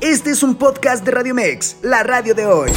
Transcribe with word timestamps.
Este 0.00 0.30
es 0.30 0.42
un 0.42 0.56
podcast 0.56 1.04
de 1.04 1.12
Radio 1.12 1.36
Mex, 1.36 1.76
la 1.82 2.02
radio 2.02 2.34
de 2.34 2.46
hoy. 2.46 2.72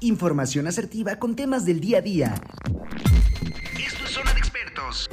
Información 0.00 0.66
asertiva 0.66 1.16
con 1.16 1.36
temas 1.36 1.66
del 1.66 1.80
día 1.80 1.98
a 1.98 2.00
día. 2.00 2.34
Esto 3.78 4.04
es 4.04 4.10
Zona 4.10 4.32
de 4.32 4.38
Expertos. 4.38 5.10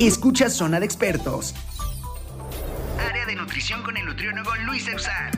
Escucha 0.00 0.50
Zona 0.50 0.80
de 0.80 0.86
Expertos. 0.86 1.54
Área 3.08 3.24
de 3.24 3.36
nutrición 3.36 3.84
con 3.84 3.96
el 3.96 4.04
nutriólogo 4.04 4.50
Luis 4.64 4.88
Eusán. 4.88 5.30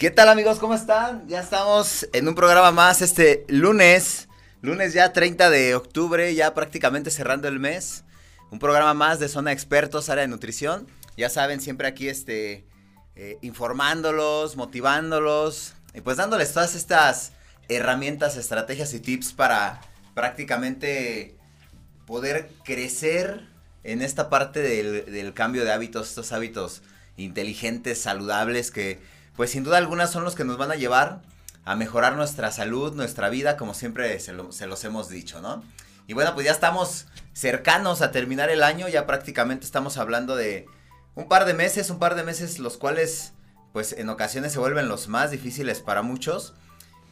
¿Qué 0.00 0.10
tal 0.10 0.30
amigos? 0.30 0.58
¿Cómo 0.58 0.72
están? 0.72 1.28
Ya 1.28 1.40
estamos 1.40 2.08
en 2.14 2.26
un 2.26 2.34
programa 2.34 2.72
más 2.72 3.02
este 3.02 3.44
lunes, 3.48 4.28
lunes 4.62 4.94
ya 4.94 5.12
30 5.12 5.50
de 5.50 5.74
octubre, 5.74 6.34
ya 6.34 6.54
prácticamente 6.54 7.10
cerrando 7.10 7.48
el 7.48 7.58
mes. 7.58 8.04
Un 8.50 8.58
programa 8.58 8.94
más 8.94 9.20
de 9.20 9.28
Zona 9.28 9.52
Expertos, 9.52 10.08
área 10.08 10.22
de 10.22 10.28
nutrición. 10.28 10.86
Ya 11.18 11.28
saben, 11.28 11.60
siempre 11.60 11.86
aquí 11.86 12.08
este, 12.08 12.64
eh, 13.14 13.36
informándolos, 13.42 14.56
motivándolos 14.56 15.74
y 15.92 16.00
pues 16.00 16.16
dándoles 16.16 16.54
todas 16.54 16.74
estas 16.74 17.32
herramientas, 17.68 18.38
estrategias 18.38 18.94
y 18.94 19.00
tips 19.00 19.34
para 19.34 19.82
prácticamente 20.14 21.36
poder 22.06 22.50
crecer 22.64 23.50
en 23.84 24.00
esta 24.00 24.30
parte 24.30 24.62
del, 24.62 25.12
del 25.12 25.34
cambio 25.34 25.62
de 25.62 25.72
hábitos, 25.72 26.08
estos 26.08 26.32
hábitos 26.32 26.80
inteligentes, 27.18 28.00
saludables 28.00 28.70
que 28.70 29.19
pues 29.36 29.50
sin 29.50 29.64
duda 29.64 29.78
alguna 29.78 30.06
son 30.06 30.24
los 30.24 30.34
que 30.34 30.44
nos 30.44 30.58
van 30.58 30.70
a 30.70 30.76
llevar 30.76 31.22
a 31.64 31.76
mejorar 31.76 32.16
nuestra 32.16 32.50
salud, 32.50 32.94
nuestra 32.94 33.28
vida, 33.28 33.56
como 33.56 33.74
siempre 33.74 34.18
se, 34.18 34.32
los 34.32 34.84
hemos 34.84 35.08
dicho, 35.08 35.40
¿no? 35.40 35.62
Y 36.06 36.14
bueno, 36.14 36.34
pues 36.34 36.46
ya 36.46 36.52
estamos 36.52 37.06
cercanos 37.32 38.02
a 38.02 38.10
terminar 38.10 38.50
el 38.50 38.62
año, 38.62 38.88
ya 38.88 39.06
prácticamente 39.06 39.64
estamos 39.64 39.96
hablando 39.96 40.34
de 40.34 40.66
un 41.14 41.28
par 41.28 41.44
de 41.44 41.54
meses, 41.54 41.90
un 41.90 41.98
par 41.98 42.14
de 42.16 42.24
meses 42.24 42.58
los 42.58 42.76
cuales 42.76 43.32
pues 43.72 43.92
en 43.92 44.08
ocasiones 44.08 44.52
se 44.52 44.58
vuelven 44.58 44.88
los 44.88 45.06
más 45.06 45.30
difíciles 45.30 45.80
para 45.80 46.02
muchos. 46.02 46.54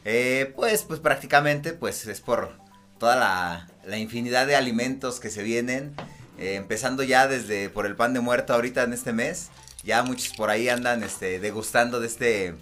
Eh, 0.05 0.53
pues, 0.55 0.83
pues 0.83 0.99
prácticamente 0.99 1.73
pues 1.73 2.05
es 2.07 2.19
por 2.19 2.57
toda 2.97 3.15
la, 3.15 3.97
infinidad 3.97 4.45
de 4.45 4.55
alimentos 4.55 5.19
que 5.19 5.29
se 5.29 5.43
vienen, 5.43 5.95
eh, 6.37 6.55
empezando 6.55 7.03
ya 7.03 7.27
desde 7.27 7.69
por 7.69 7.85
el 7.85 7.95
pan 7.95 8.13
de 8.13 8.19
muerto 8.19 8.53
ahorita 8.53 8.83
en 8.83 8.93
este 8.93 9.13
mes, 9.13 9.49
ya 9.83 10.03
muchos 10.03 10.29
por 10.35 10.49
ahí 10.49 10.69
andan 10.69 11.03
este, 11.03 11.39
degustando 11.39 11.99
de 11.99 12.07
este 12.07 12.55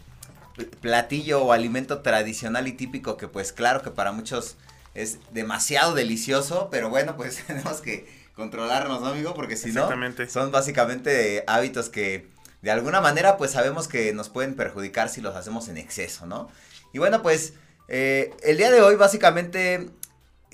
platillo 0.81 1.43
o 1.43 1.51
alimento 1.51 2.01
tradicional 2.01 2.67
y 2.67 2.73
típico 2.73 3.17
que 3.17 3.27
pues 3.27 3.51
claro 3.51 3.81
que 3.81 3.91
para 3.91 4.11
muchos 4.11 4.57
es 4.93 5.19
demasiado 5.31 5.93
delicioso, 5.93 6.69
pero 6.71 6.89
bueno, 6.89 7.15
pues 7.15 7.43
tenemos 7.47 7.81
que 7.81 8.07
controlarnos, 8.35 9.01
¿no, 9.01 9.07
amigo? 9.07 9.33
Porque 9.33 9.55
si 9.55 9.71
no, 9.71 9.89
son 10.27 10.51
básicamente 10.51 11.43
hábitos 11.47 11.89
que 11.89 12.27
de 12.61 12.71
alguna 12.71 13.01
manera 13.01 13.37
pues 13.37 13.51
sabemos 13.51 13.87
que 13.87 14.13
nos 14.13 14.29
pueden 14.29 14.55
perjudicar 14.55 15.09
si 15.09 15.21
los 15.21 15.35
hacemos 15.35 15.67
en 15.69 15.77
exceso, 15.77 16.25
¿no? 16.25 16.49
Y 16.93 16.99
bueno, 16.99 17.21
pues 17.21 17.53
eh, 17.87 18.33
el 18.43 18.57
día 18.57 18.71
de 18.71 18.81
hoy 18.81 18.95
básicamente 18.95 19.89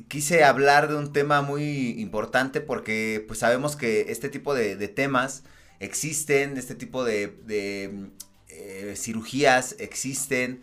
quise 0.07 0.44
hablar 0.44 0.90
de 0.90 0.96
un 0.96 1.13
tema 1.13 1.41
muy 1.41 2.02
importante 2.02 2.62
porque 2.62 3.23
pues 3.28 3.40
sabemos 3.40 3.75
que 3.75 4.07
este 4.09 4.28
tipo 4.29 4.53
de, 4.53 4.75
de 4.75 4.88
temas 4.88 5.44
existen, 5.83 6.57
este 6.57 6.75
tipo 6.75 7.03
de, 7.03 8.11
eh, 8.49 8.94
cirugías 8.95 9.75
existen 9.79 10.61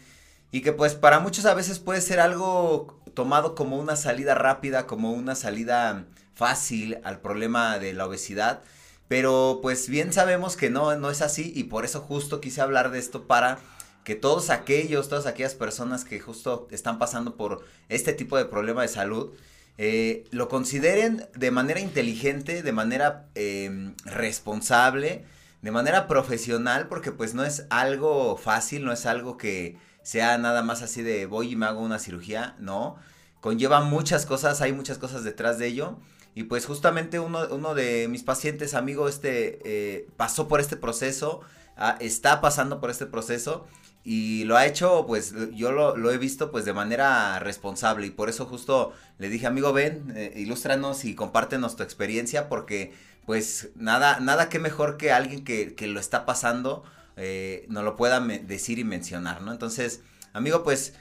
y 0.51 0.63
que 0.63 0.73
pues 0.73 0.95
para 0.95 1.21
muchos 1.21 1.45
a 1.45 1.55
veces 1.55 1.79
puede 1.79 2.01
ser 2.01 2.21
algo 2.21 3.01
tomado 3.15 3.55
como 3.55 3.79
una 3.79 3.97
salida 3.97 4.35
rápida, 4.35 4.87
como 4.87 5.13
una 5.13 5.35
salida 5.35 6.07
fácil 6.35 6.99
al 7.05 7.21
problema 7.21 7.79
de 7.79 7.93
la 7.93 8.07
obesidad, 8.07 8.63
pero 9.09 9.59
pues 9.63 9.89
bien 9.89 10.13
sabemos 10.13 10.57
que 10.57 10.71
no, 10.71 10.97
no 10.97 11.11
es 11.11 11.23
así 11.23 11.53
y 11.55 11.65
por 11.65 11.85
eso 11.85 12.01
justo 12.01 12.41
quise 12.41 12.61
hablar 12.61 12.91
de 12.91 12.99
esto 12.99 13.27
para 13.27 13.59
que 14.05 14.15
todos 14.15 14.51
aquellos, 14.51 15.09
todas 15.09 15.27
aquellas 15.27 15.55
personas 15.55 16.05
que 16.05 16.19
justo 16.19 16.67
están 16.71 16.99
pasando 16.99 17.37
por 17.37 17.65
este 17.89 18.13
tipo 18.13 18.37
de 18.39 18.47
problema 18.47 18.83
de 18.83 18.89
salud, 18.89 19.35
eh, 19.83 20.25
lo 20.31 20.51
consideren 20.51 21.27
de 21.35 21.51
manera 21.51 21.81
inteligente, 21.81 22.63
de 22.63 22.71
manera 22.71 23.31
em, 23.35 23.95
responsable, 24.05 25.25
de 25.63 25.71
manera 25.71 26.07
profesional, 26.07 26.87
porque 26.87 27.13
pues 27.13 27.33
no 27.33 27.45
es 27.47 27.65
algo 27.71 28.37
fácil, 28.37 28.85
no 28.85 28.93
es 28.93 29.07
algo 29.07 29.39
que 29.39 29.79
sea 30.03 30.37
nada 30.37 30.63
más 30.63 30.83
así 30.83 31.01
de 31.01 31.25
voy 31.25 31.53
y 31.53 31.57
me 31.57 31.65
hago 31.65 31.81
una 31.81 31.99
cirugía, 31.99 32.57
no. 32.59 32.97
Conlleva 33.41 33.81
muchas 33.81 34.27
cosas, 34.27 34.61
hay 34.61 34.75
muchas 34.75 34.99
cosas 34.99 35.25
detrás 35.25 35.59
de 35.59 35.69
ello. 35.69 35.97
Y 36.35 36.43
pues 36.43 36.67
justamente 36.67 37.19
uno, 37.19 37.75
de 37.75 38.07
mis 38.09 38.23
pacientes, 38.23 38.75
amigo, 38.75 39.09
este, 39.09 39.61
eh, 39.65 40.09
pasó 40.19 40.47
por 40.47 40.61
este 40.61 40.77
proceso, 40.77 41.41
ah, 41.79 41.97
está 42.01 42.43
pasando 42.43 42.83
por 42.83 42.91
este 42.91 43.07
proceso 43.07 43.67
y 44.03 44.45
lo 44.45 44.57
ha 44.57 44.67
hecho, 44.67 45.05
pues 45.07 45.35
yo 45.53 45.73
lo, 45.73 46.11
he 46.11 46.19
visto 46.19 46.51
pues 46.51 46.65
de 46.65 46.73
manera 46.73 47.39
responsable 47.39 48.07
y 48.07 48.11
por 48.11 48.29
eso 48.29 48.47
justo 48.47 48.93
le 49.19 49.29
dije, 49.29 49.47
amigo, 49.47 49.73
ven, 49.73 50.13
eh, 50.17 50.33
ilústranos 50.37 51.05
y 51.05 51.15
compártenos 51.15 51.77
tu 51.77 51.83
experiencia 51.83 52.49
porque 52.49 52.93
pues 53.27 53.69
nada, 53.75 54.19
nada 54.21 54.49
que 54.49 54.59
mejor 54.59 54.97
que 54.97 55.13
alguien 55.13 55.45
que, 55.45 55.75
que 55.75 55.87
lo 55.87 56.01
está 56.01 56.25
pasando 56.25 56.83
eh, 57.17 57.67
nos 57.69 57.85
lo 57.85 57.97
pueda 57.97 58.21
decir 58.21 58.79
y 58.79 58.85
mencionar, 58.85 59.43
¿no? 59.43 59.53
Entonces, 59.53 60.01
amigo, 60.33 60.65
pues 60.65 60.95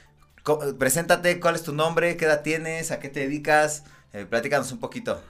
preséntate, 0.78 1.40
cuál 1.40 1.56
es 1.56 1.64
tu 1.64 1.74
nombre, 1.74 2.18
qué 2.18 2.26
edad 2.26 2.42
tienes, 2.42 2.92
a 2.92 3.00
qué 3.00 3.08
te 3.08 3.22
dedicas, 3.22 3.84
eh, 4.12 4.26
platícanos 4.26 4.72
un 4.74 4.80
poquito. 4.80 5.22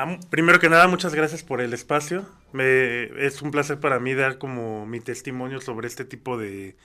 Ah, 0.00 0.16
primero 0.30 0.60
que 0.60 0.68
nada, 0.68 0.86
muchas 0.86 1.12
gracias 1.12 1.42
por 1.42 1.60
el 1.60 1.74
espacio. 1.74 2.24
Me, 2.52 3.26
es 3.26 3.42
un 3.42 3.50
placer 3.50 3.80
para 3.80 3.98
mí 3.98 4.14
dar 4.14 4.38
como 4.38 4.86
mi 4.86 5.00
testimonio 5.00 5.60
sobre 5.60 5.88
este 5.88 6.04
tipo 6.04 6.38
de, 6.38 6.76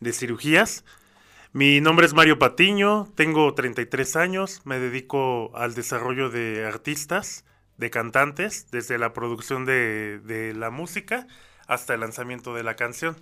de 0.00 0.12
cirugías. 0.12 0.84
Mi 1.52 1.80
nombre 1.80 2.06
es 2.06 2.12
Mario 2.12 2.40
Patiño, 2.40 3.12
tengo 3.14 3.54
33 3.54 4.16
años, 4.16 4.62
me 4.64 4.80
dedico 4.80 5.56
al 5.56 5.74
desarrollo 5.74 6.28
de 6.28 6.66
artistas, 6.66 7.44
de 7.76 7.88
cantantes, 7.90 8.66
desde 8.72 8.98
la 8.98 9.12
producción 9.12 9.64
de, 9.64 10.18
de 10.24 10.52
la 10.52 10.70
música 10.70 11.28
hasta 11.68 11.94
el 11.94 12.00
lanzamiento 12.00 12.52
de 12.52 12.64
la 12.64 12.74
canción. 12.74 13.16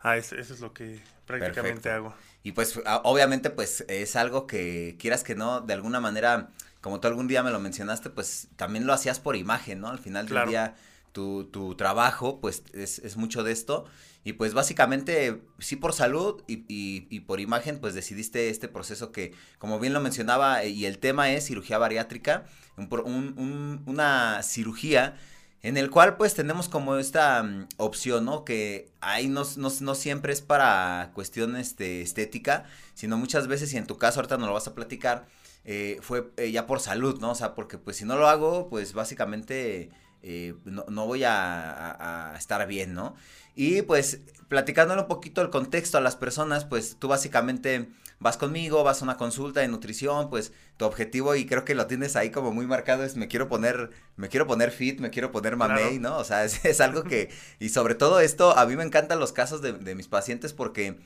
Ah, 0.00 0.16
eso, 0.16 0.34
es 0.34 0.60
lo 0.60 0.72
que 0.72 0.98
prácticamente 1.26 1.90
hago. 1.90 2.14
Y 2.42 2.52
pues 2.52 2.80
obviamente 3.02 3.50
pues 3.50 3.84
es 3.88 4.16
algo 4.16 4.46
que 4.46 4.96
quieras 4.98 5.24
que 5.24 5.34
no, 5.34 5.60
de 5.60 5.74
alguna 5.74 6.00
manera 6.00 6.48
como 6.82 7.00
tú 7.00 7.08
algún 7.08 7.28
día 7.28 7.42
me 7.42 7.50
lo 7.50 7.60
mencionaste, 7.60 8.10
pues 8.10 8.48
también 8.56 8.86
lo 8.86 8.92
hacías 8.92 9.20
por 9.20 9.36
imagen, 9.36 9.80
¿no? 9.80 9.88
Al 9.88 9.98
final 9.98 10.28
del 10.28 10.48
día, 10.48 10.74
tu, 11.12 11.44
tu, 11.44 11.74
trabajo, 11.76 12.40
pues 12.40 12.64
es, 12.74 12.98
es, 12.98 13.16
mucho 13.16 13.42
de 13.44 13.52
esto. 13.52 13.86
Y 14.24 14.34
pues 14.34 14.52
básicamente, 14.52 15.42
sí 15.58 15.76
por 15.76 15.94
salud 15.94 16.42
y, 16.46 16.64
y, 16.68 17.20
por 17.20 17.40
imagen, 17.40 17.78
pues 17.80 17.94
decidiste 17.94 18.50
este 18.50 18.68
proceso 18.68 19.12
que, 19.12 19.32
como 19.58 19.78
bien 19.78 19.94
lo 19.94 20.00
mencionaba, 20.00 20.64
y 20.64 20.84
el 20.84 20.98
tema 20.98 21.32
es 21.32 21.46
cirugía 21.46 21.78
bariátrica, 21.78 22.46
un, 22.76 22.88
un, 23.04 23.82
una 23.86 24.42
cirugía 24.42 25.16
en 25.62 25.76
el 25.76 25.90
cual 25.90 26.16
pues 26.16 26.34
tenemos 26.34 26.68
como 26.68 26.96
esta 26.96 27.42
mm, 27.42 27.68
opción, 27.76 28.24
¿no? 28.24 28.44
Que 28.44 28.90
ahí 29.00 29.28
no, 29.28 29.44
no, 29.56 29.68
no, 29.80 29.94
siempre 29.94 30.32
es 30.32 30.40
para 30.40 31.12
cuestiones 31.14 31.76
de 31.76 32.02
estética, 32.02 32.64
sino 32.94 33.16
muchas 33.16 33.46
veces, 33.46 33.72
y 33.72 33.76
en 33.76 33.86
tu 33.86 33.98
caso 33.98 34.20
ahorita 34.20 34.38
nos 34.38 34.48
lo 34.48 34.54
vas 34.54 34.66
a 34.66 34.74
platicar, 34.74 35.26
eh, 35.64 35.98
fue 36.00 36.30
eh, 36.36 36.50
ya 36.50 36.66
por 36.66 36.80
salud, 36.80 37.20
¿no? 37.20 37.30
O 37.30 37.34
sea, 37.34 37.54
porque 37.54 37.78
pues 37.78 37.96
si 37.96 38.04
no 38.04 38.16
lo 38.16 38.28
hago, 38.28 38.68
pues 38.68 38.94
básicamente 38.94 39.90
eh, 40.22 40.54
no, 40.64 40.84
no, 40.88 41.06
voy 41.06 41.24
a, 41.24 42.32
a, 42.32 42.36
estar 42.36 42.66
bien, 42.66 42.94
¿no? 42.94 43.14
Y 43.54 43.82
pues 43.82 44.20
platicándole 44.48 45.02
un 45.02 45.08
poquito 45.08 45.42
el 45.42 45.50
contexto 45.50 45.98
a 45.98 46.00
las 46.00 46.16
personas, 46.16 46.64
pues 46.64 46.96
tú 46.98 47.08
básicamente 47.08 47.88
vas 48.22 48.36
conmigo, 48.36 48.84
vas 48.84 49.02
a 49.02 49.04
una 49.04 49.16
consulta 49.16 49.60
de 49.60 49.68
nutrición, 49.68 50.30
pues 50.30 50.52
tu 50.76 50.84
objetivo 50.84 51.34
y 51.34 51.44
creo 51.44 51.64
que 51.64 51.74
lo 51.74 51.86
tienes 51.86 52.14
ahí 52.16 52.30
como 52.30 52.52
muy 52.52 52.66
marcado 52.66 53.04
es 53.04 53.16
me 53.16 53.28
quiero 53.28 53.48
poner, 53.48 53.90
me 54.16 54.28
quiero 54.28 54.46
poner 54.46 54.70
fit, 54.70 55.00
me 55.00 55.10
quiero 55.10 55.32
poner 55.32 55.56
mamey, 55.56 55.98
¿no? 55.98 56.16
O 56.18 56.24
sea, 56.24 56.44
es, 56.44 56.64
es, 56.64 56.80
algo 56.80 57.02
que, 57.02 57.30
y 57.58 57.68
sobre 57.70 57.94
todo 57.94 58.20
esto, 58.20 58.56
a 58.56 58.64
mí 58.66 58.76
me 58.76 58.84
encantan 58.84 59.18
los 59.18 59.32
casos 59.32 59.60
de, 59.60 59.72
de 59.72 59.94
mis 59.94 60.08
pacientes 60.08 60.52
porque 60.52 60.98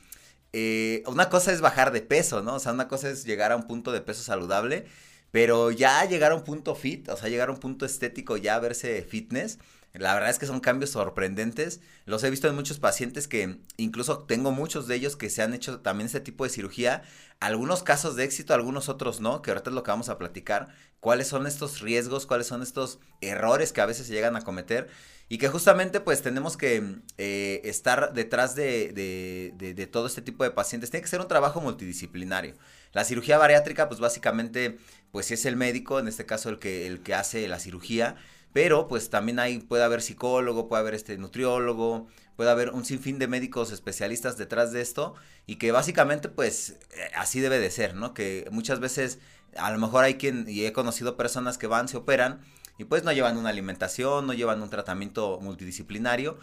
eh, 0.52 1.02
una 1.06 1.28
cosa 1.28 1.52
es 1.52 1.60
bajar 1.60 1.92
de 1.92 2.02
peso, 2.02 2.42
¿no? 2.42 2.54
O 2.54 2.58
sea, 2.58 2.72
una 2.72 2.88
cosa 2.88 3.10
es 3.10 3.24
llegar 3.24 3.52
a 3.52 3.56
un 3.56 3.66
punto 3.66 3.92
de 3.92 4.00
peso 4.00 4.22
saludable, 4.22 4.86
pero 5.30 5.70
ya 5.70 6.04
llegar 6.06 6.32
a 6.32 6.34
un 6.36 6.44
punto 6.44 6.74
fit, 6.74 7.08
o 7.08 7.16
sea, 7.16 7.28
llegar 7.28 7.48
a 7.48 7.52
un 7.52 7.58
punto 7.60 7.84
estético, 7.86 8.36
ya 8.36 8.58
verse 8.58 9.02
fitness, 9.02 9.58
La 9.92 10.12
verdad 10.14 10.30
es 10.30 10.38
que 10.38 10.46
son 10.46 10.60
cambios 10.60 10.90
sorprendentes. 10.90 11.80
Los 12.04 12.22
he 12.22 12.30
visto 12.30 12.48
en 12.48 12.54
muchos 12.54 12.78
pacientes 12.78 13.28
que 13.28 13.58
incluso 13.78 14.20
tengo 14.24 14.52
muchos 14.52 14.86
de 14.86 14.94
ellos 14.96 15.16
que 15.16 15.30
se 15.30 15.42
han 15.42 15.54
hecho 15.54 15.80
también 15.80 16.06
este 16.06 16.20
tipo 16.20 16.44
de 16.44 16.50
cirugía. 16.50 17.02
Algunos 17.40 17.82
casos 17.82 18.14
de 18.16 18.24
éxito, 18.24 18.52
algunos 18.54 18.88
otros 18.90 19.20
no, 19.20 19.40
que 19.42 19.50
ahorita 19.50 19.70
es 19.70 19.74
lo 19.74 19.82
que 19.82 19.90
vamos 19.90 20.08
a 20.10 20.18
platicar. 20.18 20.68
¿Cuáles 21.00 21.28
son 21.28 21.46
estos 21.46 21.80
riesgos? 21.80 22.26
¿Cuáles 22.26 22.46
son 22.46 22.62
estos 22.62 22.98
errores 23.20 23.72
que 23.72 23.80
a 23.80 23.86
veces 23.86 24.06
se 24.06 24.12
llegan 24.12 24.36
a 24.36 24.42
cometer? 24.42 24.88
Y 25.28 25.38
que 25.38 25.48
justamente 25.48 26.00
pues 26.00 26.22
tenemos 26.22 26.56
que 26.56 27.00
eh, 27.18 27.60
estar 27.64 28.12
detrás 28.12 28.54
de, 28.54 28.92
de, 28.92 29.74
de, 29.74 29.86
todo 29.86 30.06
este 30.06 30.22
tipo 30.22 30.44
de 30.44 30.52
pacientes. 30.52 30.90
Tiene 30.90 31.02
que 31.02 31.08
ser 31.08 31.20
un 31.20 31.26
trabajo 31.26 31.60
multidisciplinario. 31.60 32.54
La 32.92 33.04
cirugía 33.04 33.36
bariátrica 33.36 33.88
pues 33.88 33.98
básicamente 33.98 34.78
pues 35.10 35.32
es 35.32 35.44
el 35.44 35.56
médico, 35.56 35.98
en 35.98 36.06
este 36.06 36.26
caso 36.26 36.48
el 36.48 36.60
que, 36.60 36.86
el 36.86 37.02
que 37.02 37.14
hace 37.14 37.48
la 37.48 37.58
cirugía. 37.58 38.16
Pero 38.52 38.86
pues 38.86 39.10
también 39.10 39.40
hay, 39.40 39.58
puede 39.58 39.82
haber 39.82 40.00
psicólogo, 40.00 40.68
puede 40.68 40.80
haber 40.80 40.94
este 40.94 41.18
nutriólogo, 41.18 42.06
puede 42.36 42.50
haber 42.50 42.70
un 42.70 42.84
sinfín 42.84 43.18
de 43.18 43.26
médicos 43.26 43.72
especialistas 43.72 44.38
detrás 44.38 44.72
de 44.72 44.80
esto 44.80 45.14
y 45.46 45.56
que 45.56 45.72
básicamente 45.72 46.28
pues 46.28 46.76
eh, 46.92 47.10
así 47.16 47.40
debe 47.40 47.58
de 47.58 47.70
ser, 47.70 47.94
¿no? 47.94 48.14
Que 48.14 48.46
muchas 48.52 48.78
veces 48.78 49.18
a 49.56 49.70
lo 49.72 49.78
mejor 49.78 50.04
hay 50.04 50.14
quien, 50.14 50.46
y 50.48 50.64
he 50.64 50.72
conocido 50.72 51.16
personas 51.16 51.58
que 51.58 51.66
van, 51.66 51.88
se 51.88 51.96
operan 51.96 52.40
y 52.78 52.84
pues 52.84 53.04
no 53.04 53.12
llevan 53.12 53.36
una 53.36 53.50
alimentación, 53.50 54.26
no 54.26 54.32
llevan 54.32 54.62
un 54.62 54.70
tratamiento 54.70 55.38
multidisciplinario 55.40 56.38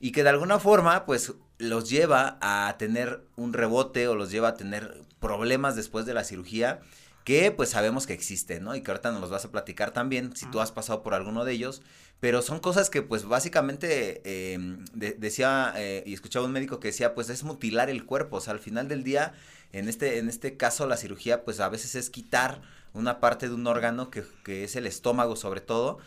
y 0.00 0.12
que 0.12 0.22
de 0.22 0.30
alguna 0.30 0.58
forma 0.58 1.06
pues 1.06 1.34
los 1.58 1.88
lleva 1.90 2.38
a 2.40 2.76
tener 2.78 3.24
un 3.36 3.52
rebote 3.52 4.08
o 4.08 4.14
los 4.14 4.30
lleva 4.30 4.48
a 4.48 4.54
tener 4.54 5.02
problemas 5.20 5.76
después 5.76 6.06
de 6.06 6.14
la 6.14 6.24
cirugía 6.24 6.80
que 7.24 7.50
pues 7.50 7.68
sabemos 7.68 8.06
que 8.06 8.14
existen, 8.14 8.64
¿no? 8.64 8.74
Y 8.74 8.80
que 8.80 8.90
ahorita 8.90 9.12
nos 9.12 9.20
los 9.20 9.28
vas 9.28 9.44
a 9.44 9.50
platicar 9.50 9.90
también, 9.90 10.34
si 10.34 10.46
tú 10.46 10.60
has 10.60 10.72
pasado 10.72 11.02
por 11.02 11.12
alguno 11.12 11.44
de 11.44 11.52
ellos, 11.52 11.82
pero 12.20 12.40
son 12.40 12.58
cosas 12.58 12.88
que 12.88 13.02
pues 13.02 13.24
básicamente 13.24 14.22
em, 14.54 14.82
decía 14.94 15.74
eh, 15.76 16.02
y 16.06 16.14
escuchaba 16.14 16.46
un 16.46 16.52
médico 16.52 16.80
que 16.80 16.88
decía 16.88 17.14
pues 17.14 17.28
es 17.28 17.44
mutilar 17.44 17.90
el 17.90 18.06
cuerpo, 18.06 18.38
o 18.38 18.40
sea, 18.40 18.54
al 18.54 18.60
final 18.60 18.88
del 18.88 19.04
día, 19.04 19.34
en 19.72 19.90
este, 19.90 20.16
en 20.16 20.30
este 20.30 20.56
caso 20.56 20.86
la 20.86 20.96
cirugía 20.96 21.44
pues 21.44 21.60
a 21.60 21.68
veces 21.68 21.96
es 21.96 22.08
quitar 22.08 22.62
una 22.98 23.20
parte 23.20 23.48
de 23.48 23.54
un 23.54 23.66
órgano 23.66 24.10
que, 24.10 24.24
es 24.64 24.76
el 24.76 24.86
estómago 24.86 25.36
sobre 25.36 25.60
todo, 25.60 25.98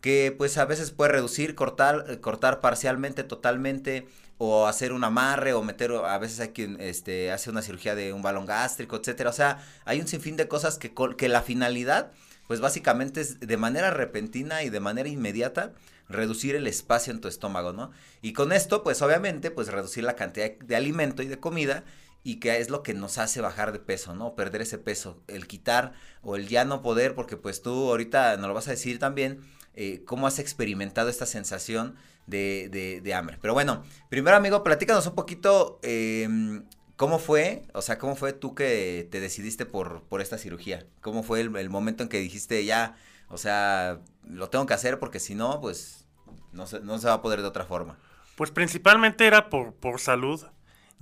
que 0.00 0.34
pues 0.36 0.58
a 0.58 0.64
veces 0.64 0.90
puede 0.90 1.12
reducir, 1.12 1.54
cortar, 1.54 2.04
eh, 2.08 2.20
cortar 2.20 2.60
parcialmente, 2.60 3.24
totalmente, 3.24 4.06
o 4.38 4.66
hacer 4.66 4.92
un 4.92 5.04
amarre 5.04 5.52
o 5.52 5.62
meter, 5.62 5.92
a 5.92 6.18
veces 6.18 6.40
hay 6.40 6.48
quien 6.48 6.80
este, 6.80 7.32
hace 7.32 7.50
una 7.50 7.62
cirugía 7.62 7.94
de 7.94 8.12
un 8.12 8.22
balón 8.22 8.46
gástrico, 8.46 8.96
etcétera. 8.96 9.30
O 9.30 9.32
sea, 9.32 9.64
hay 9.84 10.00
un 10.00 10.08
sinfín 10.08 10.36
de 10.36 10.48
cosas 10.48 10.78
que, 10.78 10.92
que 11.16 11.28
la 11.28 11.42
finalidad, 11.42 12.12
pues 12.46 12.60
básicamente 12.60 13.20
es 13.20 13.40
de 13.40 13.56
manera 13.56 13.90
repentina 13.90 14.62
y 14.62 14.70
de 14.70 14.80
manera 14.80 15.08
inmediata 15.08 15.72
reducir 16.08 16.54
el 16.56 16.66
espacio 16.66 17.12
en 17.12 17.20
tu 17.20 17.28
estómago, 17.28 17.72
¿no? 17.72 17.90
Y 18.20 18.32
con 18.32 18.52
esto, 18.52 18.82
pues 18.82 19.00
obviamente, 19.02 19.50
pues 19.50 19.68
reducir 19.68 20.04
la 20.04 20.16
cantidad 20.16 20.50
de 20.50 20.76
alimento 20.76 21.22
y 21.22 21.28
de 21.28 21.40
comida 21.40 21.84
y 22.24 22.36
que 22.40 22.58
es 22.58 22.70
lo 22.70 22.82
que 22.82 22.94
nos 22.94 23.18
hace 23.18 23.42
bajar 23.42 23.70
de 23.70 23.78
peso, 23.78 24.14
¿no? 24.14 24.34
Perder 24.34 24.62
ese 24.62 24.78
peso, 24.78 25.22
el 25.28 25.46
quitar 25.46 25.92
o 26.22 26.36
el 26.36 26.48
ya 26.48 26.64
no 26.64 26.80
poder, 26.82 27.14
porque 27.14 27.36
pues 27.36 27.62
tú 27.62 27.90
ahorita 27.90 28.38
nos 28.38 28.48
lo 28.48 28.54
vas 28.54 28.66
a 28.66 28.72
decir 28.72 28.98
también, 28.98 29.40
eh, 29.74 30.02
cómo 30.06 30.26
has 30.26 30.38
experimentado 30.38 31.10
esta 31.10 31.26
sensación 31.26 31.96
de, 32.26 33.00
de, 33.02 33.14
hambre. 33.14 33.38
Pero 33.42 33.52
bueno, 33.52 33.82
primero 34.08 34.36
amigo, 34.36 34.62
platícanos 34.62 35.06
un 35.06 35.14
poquito 35.14 35.78
em, 35.82 36.64
cómo 36.96 37.18
fue, 37.18 37.66
o 37.74 37.82
sea, 37.82 37.98
cómo 37.98 38.16
fue 38.16 38.32
tú 38.32 38.54
que 38.54 39.06
te 39.10 39.20
decidiste 39.20 39.66
por, 39.66 40.04
por 40.04 40.22
esta 40.22 40.38
cirugía. 40.38 40.86
¿Cómo 41.02 41.22
fue 41.22 41.40
el, 41.42 41.70
momento 41.70 42.02
en 42.02 42.08
que 42.08 42.20
dijiste 42.20 42.64
ya, 42.64 42.96
o 43.28 43.36
sea, 43.36 44.00
lo 44.26 44.48
tengo 44.48 44.64
que 44.64 44.72
hacer 44.72 44.98
porque 44.98 45.20
si 45.20 45.34
no, 45.34 45.60
pues 45.60 46.06
no 46.52 46.66
se, 46.66 46.80
no 46.80 46.98
se 46.98 47.08
va 47.08 47.14
a 47.14 47.22
poder 47.22 47.42
de 47.42 47.48
otra 47.48 47.66
forma? 47.66 47.98
Pues 48.36 48.50
principalmente 48.50 49.26
era 49.26 49.50
por, 49.50 49.74
por 49.74 50.00
salud. 50.00 50.42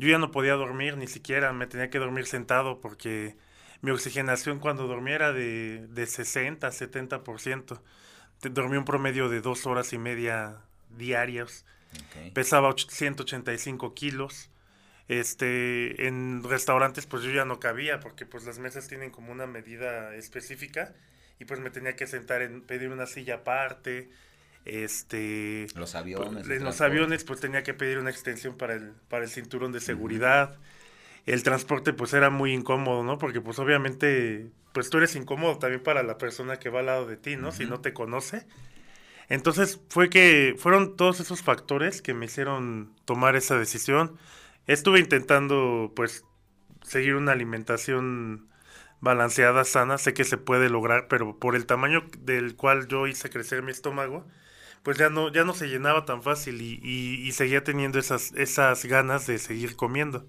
Yo 0.03 0.09
ya 0.09 0.19
no 0.19 0.33
podía 0.33 0.55
dormir, 0.55 0.97
ni 0.97 1.07
siquiera 1.07 1.53
me 1.53 1.69
tenía 1.69 1.89
que 1.89 2.01
dormir 2.01 2.27
sentado 2.27 2.81
porque 2.81 3.37
mi 3.83 3.93
oxigenación 3.93 4.59
cuando 4.59 4.89
dormía 4.89 5.15
era 5.15 5.33
de, 5.33 5.87
de 5.87 6.07
60, 6.07 6.69
70%. 6.69 7.81
Dormí 8.51 8.79
un 8.79 8.85
promedio 8.85 9.29
de 9.29 9.41
dos 9.41 9.65
horas 9.65 9.93
y 9.93 9.99
media 9.99 10.57
diarios. 10.91 11.65
Pesaba 12.35 12.75
185 12.77 13.95
kilos. 13.95 14.51
Este, 15.07 16.09
en 16.09 16.43
restaurantes 16.43 17.07
pues 17.07 17.23
yo 17.23 17.31
ya 17.31 17.45
no 17.45 17.61
cabía 17.61 18.01
porque 18.01 18.27
pues 18.27 18.45
las 18.45 18.59
mesas 18.59 18.89
tienen 18.89 19.11
como 19.13 19.31
una 19.31 19.47
medida 19.47 20.17
específica 20.17 20.97
y 21.39 21.45
pues 21.45 21.61
me 21.61 21.71
tenía 21.71 21.95
que 21.95 22.09
sentar 22.09 22.43
en 22.43 22.63
pedir 22.63 22.89
una 22.89 23.07
silla 23.07 23.37
aparte. 23.37 24.11
Este, 24.65 25.67
los 25.75 25.95
aviones. 25.95 26.49
en 26.49 26.63
los 26.63 26.81
aviones 26.81 27.25
pues 27.25 27.41
tenía 27.41 27.65
que 27.65 27.75
pedir 27.75 27.99
una 27.99 28.11
extensión 28.11 28.57
para 28.57 28.75
el 28.75 28.93
para 29.09 29.25
el 29.25 29.31
cinturón 29.31 29.73
de 29.73 29.81
seguridad. 29.81 30.59
El 31.27 31.43
transporte 31.43 31.93
pues 31.93 32.15
era 32.15 32.31
muy 32.31 32.53
incómodo, 32.53 33.03
¿no? 33.03 33.19
Porque 33.19 33.41
pues 33.41 33.59
obviamente 33.59 34.51
pues 34.73 34.91
tú 34.91 34.99
eres 34.99 35.17
incómodo 35.17 35.59
también 35.59 35.83
para 35.83 36.03
la 36.03 36.19
persona 36.19 36.59
que 36.59 36.71
va 36.71 36.81
al 36.81 36.87
lado 36.87 37.07
de 37.07 37.17
ti, 37.17 37.37
¿no? 37.37 37.53
Si 37.53 37.65
no 37.67 37.81
te 37.81 37.93
conoce. 37.93 38.47
Entonces 39.29 39.81
fue 39.89 40.11
que 40.11 40.55
fueron 40.59 40.97
todos 40.97 41.21
esos 41.21 41.43
factores 41.43 42.03
que 42.03 42.15
me 42.15 42.27
hicieron 42.27 42.93
tomar 43.05 43.37
esa 43.37 43.59
decisión. 43.59 44.17
Estuve 44.67 45.01
intentando 45.01 45.93
pues 45.97 46.25
seguir 46.83 47.15
una 47.15 47.33
alimentación 47.33 48.49
balanceada, 49.01 49.65
sana, 49.65 49.99
sé 49.99 50.15
que 50.15 50.25
se 50.25 50.39
puede 50.39 50.69
lograr, 50.69 51.09
pero 51.09 51.37
por 51.39 51.57
el 51.57 51.67
tamaño 51.67 52.05
del 52.19 52.57
cual 52.57 52.87
yo 52.89 53.07
hice 53.07 53.31
crecer 53.31 53.63
mi 53.63 53.73
estómago, 53.73 54.25
pues 54.83 54.99
ya 54.99 55.11
no, 55.11 55.33
ya 55.33 55.45
no 55.45 55.55
se 55.55 55.69
llenaba 55.69 56.05
tan 56.05 56.23
fácil 56.23 56.61
y, 56.61 56.81
y, 56.83 57.33
seguía 57.33 57.63
teniendo 57.63 57.99
esas, 57.99 58.33
esas 58.33 58.85
ganas 58.85 59.27
de 59.27 59.39
seguir 59.39 59.77
comiendo. 59.77 60.27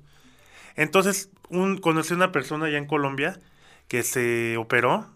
Entonces, 0.76 1.30
un, 1.50 1.78
conocí 1.78 2.14
a 2.14 2.18
una 2.18 2.32
persona 2.32 2.68
allá 2.68 2.78
en 2.78 2.86
Colombia 2.86 3.40
que 3.88 4.04
se 4.04 4.58
operó. 4.58 5.10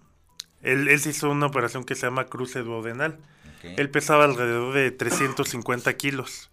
Él, 0.61 0.87
él 0.87 0.99
se 0.99 1.11
hizo 1.11 1.29
una 1.29 1.45
operación 1.45 1.83
que 1.83 1.95
se 1.95 2.07
llama 2.07 2.25
cruce 2.25 2.59
duodenal. 2.59 3.19
Él 3.63 3.89
pesaba 3.89 4.25
alrededor 4.25 4.73
de 4.73 4.91
350 4.91 5.93
kilos. 5.95 6.51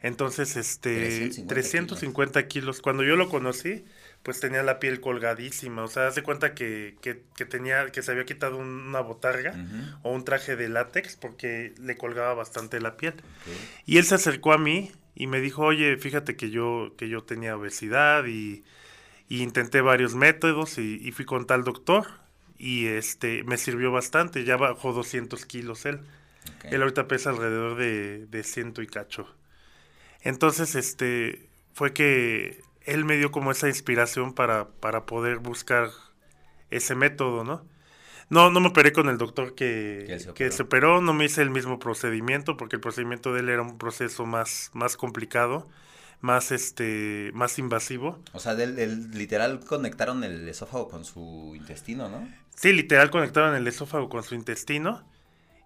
Entonces, 0.00 0.56
este, 0.56 1.30
350, 1.46 2.46
kilos. 2.46 2.80
Cuando 2.80 3.02
yo 3.02 3.16
lo 3.16 3.28
conocí, 3.28 3.84
pues 4.22 4.40
tenía 4.40 4.62
la 4.62 4.78
piel 4.78 5.00
colgadísima. 5.00 5.82
O 5.82 5.88
sea, 5.88 6.08
hace 6.08 6.22
cuenta 6.22 6.54
que, 6.54 6.96
que, 7.00 7.22
que, 7.36 7.44
tenía, 7.44 7.90
que 7.90 8.02
se 8.02 8.12
había 8.12 8.24
quitado 8.24 8.58
una 8.58 9.00
botarga 9.00 9.54
o 10.02 10.12
un 10.12 10.24
traje 10.24 10.56
de 10.56 10.68
látex 10.68 11.16
porque 11.16 11.72
le 11.80 11.96
colgaba 11.96 12.34
bastante 12.34 12.80
la 12.80 12.96
piel. 12.96 13.14
Y 13.86 13.98
él 13.98 14.04
se 14.04 14.16
acercó 14.16 14.52
a 14.52 14.58
mí 14.58 14.92
y 15.14 15.26
me 15.26 15.40
dijo, 15.40 15.62
oye, 15.62 15.96
fíjate 15.96 16.36
que 16.36 16.50
yo, 16.50 16.94
que 16.96 17.08
yo 17.08 17.22
tenía 17.22 17.56
obesidad 17.56 18.26
y, 18.26 18.64
intenté 19.30 19.82
varios 19.82 20.14
métodos 20.14 20.78
y, 20.78 21.00
y, 21.02 21.12
fui 21.12 21.26
con 21.26 21.46
tal 21.46 21.62
doctor 21.62 22.06
y 22.58 22.86
este 22.86 23.44
me 23.44 23.56
sirvió 23.56 23.92
bastante. 23.92 24.44
Ya 24.44 24.56
bajó 24.56 24.92
200 24.92 25.44
kilos 25.46 25.86
él. 25.86 26.00
Él 26.64 26.82
ahorita 26.82 27.08
pesa 27.08 27.30
alrededor 27.30 27.76
de, 27.76 28.26
de 28.26 28.42
ciento 28.42 28.82
y 28.82 28.86
cacho. 28.86 29.26
Entonces, 30.22 30.74
este, 30.74 31.48
fue 31.74 31.92
que 31.92 32.60
él 32.88 33.04
me 33.04 33.16
dio 33.16 33.30
como 33.30 33.50
esa 33.50 33.68
inspiración 33.68 34.32
para, 34.32 34.68
para 34.68 35.04
poder 35.04 35.38
buscar 35.38 35.90
ese 36.70 36.94
método, 36.94 37.44
¿no? 37.44 37.64
No, 38.30 38.50
no 38.50 38.60
me 38.60 38.68
operé 38.68 38.92
con 38.92 39.08
el 39.08 39.16
doctor 39.16 39.54
que, 39.54 40.18
se, 40.18 40.34
que 40.34 40.50
se 40.50 40.62
operó, 40.62 41.00
no 41.00 41.14
me 41.14 41.24
hice 41.24 41.40
el 41.42 41.50
mismo 41.50 41.78
procedimiento, 41.78 42.56
porque 42.56 42.76
el 42.76 42.80
procedimiento 42.80 43.32
de 43.32 43.40
él 43.40 43.48
era 43.48 43.62
un 43.62 43.78
proceso 43.78 44.26
más, 44.26 44.70
más 44.74 44.96
complicado, 44.96 45.66
más 46.20 46.50
este, 46.50 47.30
más 47.34 47.58
invasivo. 47.58 48.18
O 48.32 48.40
sea, 48.40 48.54
del, 48.54 49.10
literal 49.12 49.60
conectaron 49.60 50.24
el 50.24 50.48
esófago 50.48 50.88
con 50.88 51.04
su 51.04 51.54
intestino, 51.56 52.08
¿no? 52.08 52.28
Sí, 52.54 52.72
literal 52.72 53.10
conectaron 53.10 53.54
el 53.54 53.66
esófago 53.66 54.08
con 54.08 54.22
su 54.22 54.34
intestino 54.34 55.06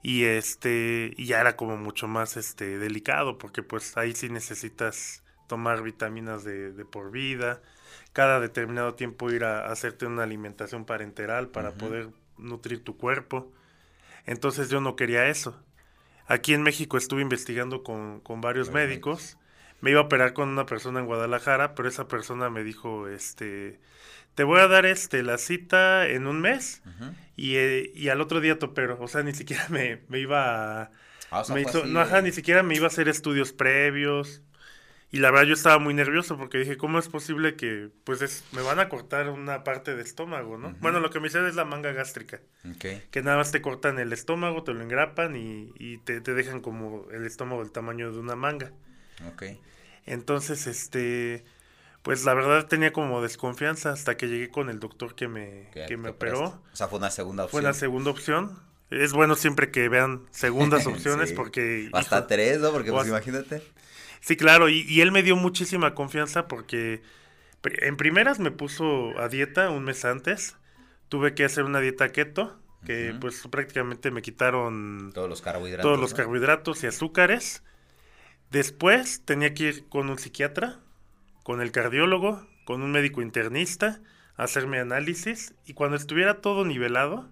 y 0.03 0.25
este 0.25 1.15
y 1.17 1.27
ya 1.27 1.41
era 1.41 1.57
como 1.57 1.77
mucho 1.77 2.07
más 2.09 2.37
este 2.37 2.79
delicado 2.79 3.39
porque 3.39 3.63
pues 3.63 3.97
ahí 3.97 4.15
sí 4.15 4.29
necesitas 4.29 5.23
tomar 5.47 5.83
vitaminas 5.83 6.45
de, 6.45 6.73
de 6.73 6.85
por 6.85 7.11
vida 7.11 7.61
cada 8.13 8.41
determinado 8.41 8.95
tiempo 8.95 9.31
ir 9.31 9.45
a, 9.45 9.71
hacerte 9.71 10.07
una 10.07 10.23
alimentación 10.23 10.85
parenteral 10.85 11.49
para 11.49 11.73
poder 11.73 12.09
nutrir 12.39 12.85
tu 12.85 12.97
cuerpo. 12.97 13.51
Entonces 14.27 14.69
yo 14.69 14.81
no 14.81 14.97
quería 14.97 15.27
eso. 15.27 15.59
Aquí 16.27 16.55
en 16.55 16.63
México 16.63 16.97
estuve 16.97 17.23
investigando 17.23 17.83
con, 17.83 18.21
con 18.21 18.41
varios 18.41 18.71
médicos. 18.71 19.39
me 19.81 19.91
iba 19.91 20.01
a 20.01 20.05
operar 20.05 20.35
con 20.35 20.49
una 20.49 20.67
persona 20.67 21.01
en 21.01 21.07
Guadalajara 21.07 21.75
pero 21.75 21.89
esa 21.89 22.07
persona 22.07 22.51
me 22.51 22.63
dijo 22.63 23.09
este 23.09 23.81
te 24.37 24.45
voy 24.45 24.61
a 24.61 24.69
dar 24.69 24.87
este 24.87 25.23
la 25.23 25.37
cita 25.39 26.07
en 26.07 26.27
un 26.27 26.41
mes 26.41 26.83
y, 27.37 27.57
eh, 27.57 27.91
y, 27.95 28.09
al 28.09 28.21
otro 28.21 28.41
día 28.41 28.59
topero. 28.59 28.99
O 29.01 29.09
sea, 29.09 29.23
ni 29.23 29.35
siquiera 29.35 29.67
me, 29.71 30.03
me 30.09 30.19
iba 30.19 30.83
a... 30.83 30.91
Ah, 31.31 31.45
no, 31.87 32.01
ajá, 32.01 32.21
ni 32.21 32.31
siquiera 32.31 32.63
me 32.63 32.75
iba 32.75 32.85
a 32.85 32.89
hacer 32.89 33.09
estudios 33.09 33.55
previos. 33.55 34.43
Y 35.13 35.19
la 35.19 35.31
verdad 35.31 35.47
yo 35.47 35.53
estaba 35.53 35.79
muy 35.79 35.93
nervioso 35.93 36.39
porque 36.39 36.57
dije, 36.57 36.79
¿cómo 36.79 36.99
es 36.99 37.09
posible 37.09 37.55
que 37.55 37.91
pues 38.05 38.23
es, 38.23 38.45
me 38.53 38.63
van 38.63 38.81
a 38.81 38.89
cortar 38.89 39.29
una 39.29 39.63
parte 39.63 39.91
del 39.91 40.01
estómago, 40.01 40.57
¿no? 40.57 40.75
Bueno, 40.81 41.01
lo 41.01 41.11
que 41.11 41.21
me 41.21 41.27
hicieron 41.27 41.51
es 41.51 41.55
la 41.55 41.67
manga 41.67 41.93
gástrica. 41.93 42.41
Que 42.81 43.23
nada 43.23 43.37
más 43.37 43.53
te 43.53 43.61
cortan 43.61 43.99
el 43.99 44.15
estómago, 44.15 44.65
te 44.65 44.73
lo 44.73 44.81
engrapan 44.81 45.37
y, 45.37 45.99
te, 45.99 46.23
te, 46.23 46.33
dejan 46.33 46.63
como 46.63 47.07
el 47.11 47.27
estómago 47.27 47.63
del 47.63 47.73
tamaño 47.73 48.11
de 48.11 48.19
una 48.19 48.37
manga. 48.37 48.73
Entonces, 50.07 50.67
este, 50.67 51.45
pues 52.03 52.25
la 52.25 52.33
verdad 52.33 52.67
tenía 52.67 52.95
como 52.95 53.21
desconfianza 53.21 53.93
hasta 53.93 54.17
que 54.17 54.29
llegué 54.29 54.49
con 54.49 54.71
el 54.71 54.81
doctor 54.81 55.15
que 55.15 55.29
me, 55.29 55.69
que 55.89 55.97
me 55.99 56.09
operó. 56.09 56.63
O 56.73 56.77
sea, 56.77 56.89
fue 56.89 56.99
una 56.99 57.11
segunda 57.11 57.45
opción. 57.45 57.61
Fue 57.61 57.69
la 57.69 57.75
segunda 57.75 58.11
opción. 58.11 58.59
Es 58.89 59.13
bueno 59.13 59.37
siempre 59.37 59.71
que 59.71 59.91
vean 59.91 60.27
segundas 60.31 60.87
opciones 60.87 61.33
porque... 61.33 61.91
Hasta 61.93 62.27
tres, 62.27 62.61
¿no? 62.61 62.73
Porque 62.73 62.91
pues 62.91 63.09
imagínate. 63.09 63.63
Sí, 64.23 64.37
claro, 64.37 64.69
y, 64.69 65.01
él 65.01 65.11
me 65.11 65.25
dio 65.25 65.35
muchísima 65.35 65.95
confianza 65.95 66.47
porque 66.47 67.03
en 67.65 67.97
primeras 67.97 68.39
me 68.39 68.53
puso 68.53 69.19
a 69.19 69.29
dieta 69.29 69.69
un 69.71 69.83
mes 69.83 70.05
antes. 70.05 70.57
Tuve 71.09 71.35
que 71.35 71.45
hacer 71.45 71.65
una 71.65 71.81
dieta 71.81 72.11
keto, 72.13 72.57
que 72.87 73.15
pues 73.21 73.47
prácticamente 73.51 74.13
me 74.13 74.23
quitaron 74.23 75.11
todos 75.13 75.29
los 75.29 75.43
carbohidratos. 75.43 75.83
Todos 75.83 76.01
los 76.01 76.15
carbohidratos 76.15 76.85
y 76.85 76.87
azúcares. 76.87 77.65
Después 78.53 79.23
tenía 79.25 79.55
que 79.55 79.65
ir 79.65 79.89
con 79.89 80.09
un 80.09 80.19
psiquiatra, 80.19 80.79
con 81.43 81.61
el 81.61 81.73
cardiólogo, 81.73 82.47
con 82.65 82.83
un 82.83 82.93
médico 82.93 83.23
internista, 83.23 84.01
a 84.37 84.45
hacerme 84.45 84.79
análisis 84.79 85.53
y 85.67 85.75
cuando 85.75 85.97
estuviera 85.97 86.41
todo 86.41 86.65
nivelado, 86.65 87.29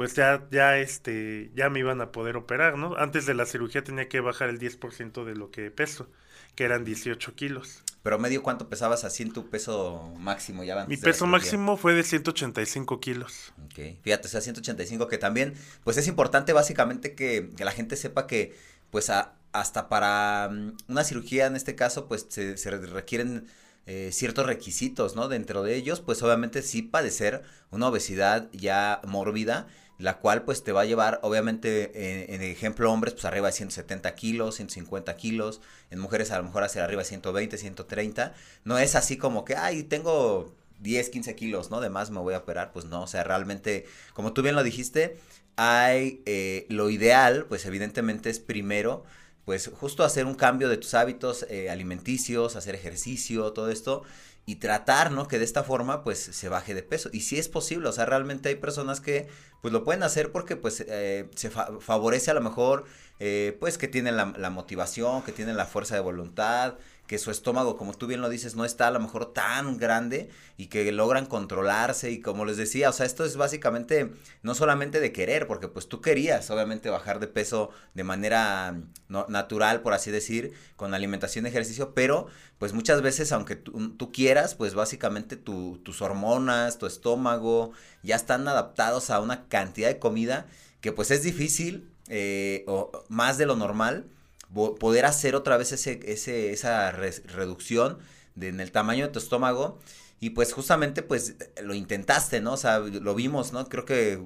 pues 0.00 0.14
ya, 0.14 0.48
ya, 0.50 0.78
este, 0.78 1.50
ya 1.54 1.68
me 1.68 1.80
iban 1.80 2.00
a 2.00 2.10
poder 2.10 2.38
operar, 2.38 2.78
¿no? 2.78 2.96
Antes 2.96 3.26
de 3.26 3.34
la 3.34 3.44
cirugía 3.44 3.84
tenía 3.84 4.08
que 4.08 4.20
bajar 4.20 4.48
el 4.48 4.58
10% 4.58 5.26
de 5.26 5.34
lo 5.34 5.50
que 5.50 5.70
peso, 5.70 6.08
que 6.54 6.64
eran 6.64 6.86
18 6.86 7.34
kilos. 7.34 7.82
¿Pero 8.02 8.18
medio 8.18 8.42
cuánto 8.42 8.70
pesabas 8.70 9.04
así 9.04 9.24
en 9.24 9.34
tu 9.34 9.50
peso 9.50 10.10
máximo? 10.16 10.64
Ya 10.64 10.86
Mi 10.86 10.96
peso 10.96 11.26
máximo 11.26 11.76
fue 11.76 11.92
de 11.92 12.02
185 12.02 12.98
kilos. 12.98 13.52
Ok, 13.66 14.00
fíjate, 14.00 14.26
o 14.26 14.30
sea, 14.30 14.40
185, 14.40 15.06
que 15.06 15.18
también, 15.18 15.52
pues 15.84 15.98
es 15.98 16.06
importante 16.06 16.54
básicamente 16.54 17.14
que, 17.14 17.50
que 17.54 17.66
la 17.66 17.72
gente 17.72 17.94
sepa 17.96 18.26
que, 18.26 18.56
pues 18.90 19.12
hasta 19.52 19.90
para 19.90 20.48
mm, 20.50 20.76
una 20.88 21.04
cirugía 21.04 21.44
en 21.44 21.56
este 21.56 21.74
caso, 21.74 22.08
pues 22.08 22.24
se, 22.30 22.56
se 22.56 22.70
requieren 22.70 23.48
eh, 23.84 24.10
ciertos 24.12 24.46
requisitos, 24.46 25.16
¿no? 25.16 25.28
Dentro 25.28 25.62
de 25.62 25.74
ellos, 25.74 26.00
pues 26.00 26.22
obviamente 26.22 26.62
sí 26.62 26.80
padecer 26.80 27.42
una 27.70 27.88
obesidad 27.88 28.48
ya 28.52 29.00
mórbida, 29.04 29.66
la 30.00 30.18
cual 30.18 30.42
pues 30.44 30.64
te 30.64 30.72
va 30.72 30.82
a 30.82 30.84
llevar, 30.84 31.20
obviamente, 31.22 32.34
en, 32.34 32.42
ejemplo 32.42 32.90
hombres, 32.90 33.14
pues 33.14 33.24
arriba 33.24 33.48
de 33.48 33.52
170 33.52 34.14
kilos, 34.14 34.56
150 34.56 35.16
kilos, 35.16 35.60
en 35.90 35.98
mujeres 35.98 36.30
a 36.30 36.38
lo 36.38 36.44
mejor 36.44 36.64
hacia 36.64 36.82
arriba 36.82 37.02
de 37.02 37.08
120, 37.08 37.58
130, 37.58 38.34
no 38.64 38.78
es 38.78 38.94
así 38.94 39.16
como 39.16 39.44
que, 39.44 39.56
ay, 39.56 39.82
tengo 39.82 40.54
10, 40.80 41.10
15 41.10 41.34
kilos, 41.36 41.70
¿no? 41.70 41.80
De 41.80 41.90
más 41.90 42.10
me 42.10 42.20
voy 42.20 42.34
a 42.34 42.38
operar, 42.38 42.72
pues 42.72 42.86
no, 42.86 43.02
o 43.02 43.06
sea, 43.06 43.24
realmente, 43.24 43.86
como 44.14 44.32
tú 44.32 44.42
bien 44.42 44.54
lo 44.54 44.62
dijiste, 44.62 45.18
hay 45.56 46.22
eh, 46.24 46.66
lo 46.70 46.88
ideal, 46.90 47.44
pues 47.48 47.66
evidentemente 47.66 48.30
es 48.30 48.40
primero 48.40 49.04
pues 49.50 49.68
justo 49.68 50.04
hacer 50.04 50.26
un 50.26 50.34
cambio 50.34 50.68
de 50.68 50.76
tus 50.76 50.94
hábitos 50.94 51.44
eh, 51.48 51.70
alimenticios, 51.70 52.54
hacer 52.54 52.76
ejercicio, 52.76 53.52
todo 53.52 53.70
esto, 53.70 54.04
y 54.50 54.56
tratar, 54.56 55.12
¿no? 55.12 55.28
Que 55.28 55.38
de 55.38 55.44
esta 55.44 55.62
forma, 55.62 56.02
pues, 56.02 56.18
se 56.18 56.48
baje 56.48 56.74
de 56.74 56.82
peso. 56.82 57.08
Y 57.12 57.20
si 57.20 57.38
es 57.38 57.48
posible, 57.48 57.88
o 57.88 57.92
sea, 57.92 58.04
realmente 58.04 58.48
hay 58.48 58.56
personas 58.56 59.00
que, 59.00 59.28
pues, 59.62 59.72
lo 59.72 59.84
pueden 59.84 60.02
hacer 60.02 60.32
porque, 60.32 60.56
pues, 60.56 60.84
eh, 60.88 61.30
se 61.36 61.50
favorece 61.50 62.32
a 62.32 62.34
lo 62.34 62.40
mejor, 62.40 62.84
eh, 63.20 63.56
pues, 63.60 63.78
que 63.78 63.86
tienen 63.86 64.16
la, 64.16 64.50
motivación, 64.50 65.22
que 65.22 65.30
tienen 65.30 65.56
la 65.56 65.66
fuerza 65.66 65.94
de 65.94 66.00
voluntad, 66.00 66.74
que 67.10 67.18
su 67.18 67.32
estómago, 67.32 67.76
como 67.76 67.92
tú 67.92 68.06
bien 68.06 68.20
lo 68.20 68.28
dices, 68.28 68.54
no 68.54 68.64
está 68.64 68.86
a 68.86 68.92
lo 68.92 69.00
mejor 69.00 69.32
tan 69.32 69.78
grande 69.78 70.30
y 70.56 70.66
que 70.68 70.92
logran 70.92 71.26
controlarse 71.26 72.12
y 72.12 72.20
como 72.20 72.44
les 72.44 72.56
decía, 72.56 72.88
o 72.88 72.92
sea, 72.92 73.04
esto 73.04 73.24
es 73.24 73.36
básicamente 73.36 74.12
no 74.44 74.54
solamente 74.54 75.00
de 75.00 75.10
querer, 75.10 75.48
porque 75.48 75.66
pues 75.66 75.88
tú 75.88 76.00
querías 76.00 76.48
obviamente 76.50 76.88
bajar 76.88 77.18
de 77.18 77.26
peso 77.26 77.70
de 77.94 78.04
manera 78.04 78.80
no, 79.08 79.26
natural, 79.28 79.82
por 79.82 79.92
así 79.92 80.12
decir, 80.12 80.52
con 80.76 80.94
alimentación 80.94 81.46
y 81.46 81.48
ejercicio, 81.48 81.94
pero 81.94 82.28
pues 82.58 82.74
muchas 82.74 83.02
veces 83.02 83.32
aunque 83.32 83.56
tú, 83.56 84.12
quieras, 84.12 84.54
pues 84.54 84.74
básicamente 84.74 85.36
tus 85.36 86.02
hormonas, 86.02 86.78
tu 86.78 86.86
estómago 86.86 87.72
ya 88.04 88.14
están 88.14 88.46
adaptados 88.46 89.10
a 89.10 89.18
una 89.18 89.48
cantidad 89.48 89.88
de 89.88 89.98
comida 89.98 90.46
que 90.80 90.92
pues 90.92 91.10
es 91.10 91.24
difícil 91.24 91.90
eh, 92.06 92.62
o 92.68 92.92
más 93.08 93.36
de 93.36 93.46
lo 93.46 93.56
normal 93.56 94.06
poder 94.52 95.06
hacer 95.06 95.34
otra 95.34 95.56
vez 95.56 95.72
ese, 95.72 96.00
ese, 96.04 96.52
esa 96.52 96.90
reducción 96.90 97.98
de, 98.34 98.48
en 98.48 98.60
el 98.60 98.72
tamaño 98.72 99.06
de 99.06 99.12
tu 99.12 99.18
estómago. 99.18 99.78
Y 100.20 100.30
pues 100.30 100.52
justamente 100.52 101.02
pues 101.02 101.36
lo 101.62 101.74
intentaste, 101.74 102.40
¿no? 102.40 102.52
O 102.52 102.56
sea, 102.56 102.78
lo 102.78 103.14
vimos, 103.14 103.52
¿no? 103.52 103.68
Creo 103.68 103.86
que 103.86 104.20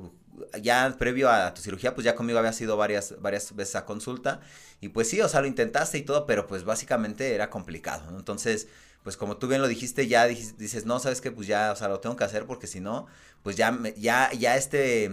ya 0.61 0.97
previo 0.99 1.31
a 1.31 1.55
tu 1.55 1.63
cirugía, 1.63 1.95
pues 1.95 2.05
ya 2.05 2.15
conmigo 2.15 2.39
había 2.39 2.53
sido 2.53 2.77
varias, 2.77 3.15
varias 3.21 3.55
veces 3.55 3.77
a 3.77 3.85
consulta. 3.85 4.41
Y 4.81 4.89
pues 4.89 5.09
sí, 5.09 5.21
o 5.21 5.29
sea, 5.29 5.41
lo 5.41 5.47
intentaste 5.47 5.99
y 5.99 6.03
todo, 6.03 6.27
pero 6.27 6.47
pues 6.47 6.65
básicamente 6.65 7.35
era 7.35 7.51
complicado, 7.51 8.11
¿no? 8.11 8.19
Entonces, 8.19 8.69
pues 9.03 9.17
como 9.17 9.37
tú 9.37 9.49
bien 9.49 9.61
lo 9.61 9.69
dijiste, 9.69 10.09
ya 10.09 10.27
dices, 10.27 10.87
no, 10.87 10.99
sabes 10.99 11.21
que 11.21 11.31
pues 11.31 11.47
ya, 11.47 11.73
o 11.73 11.77
sea, 11.77 11.89
lo 11.89 12.01
tengo 12.01 12.17
que 12.17 12.25
hacer 12.25 12.47
porque 12.47 12.67
si 12.67 12.81
no, 12.81 13.07
pues 13.43 13.57
ya, 13.57 13.79
ya, 13.97 14.33
ya 14.33 14.57
este, 14.57 15.11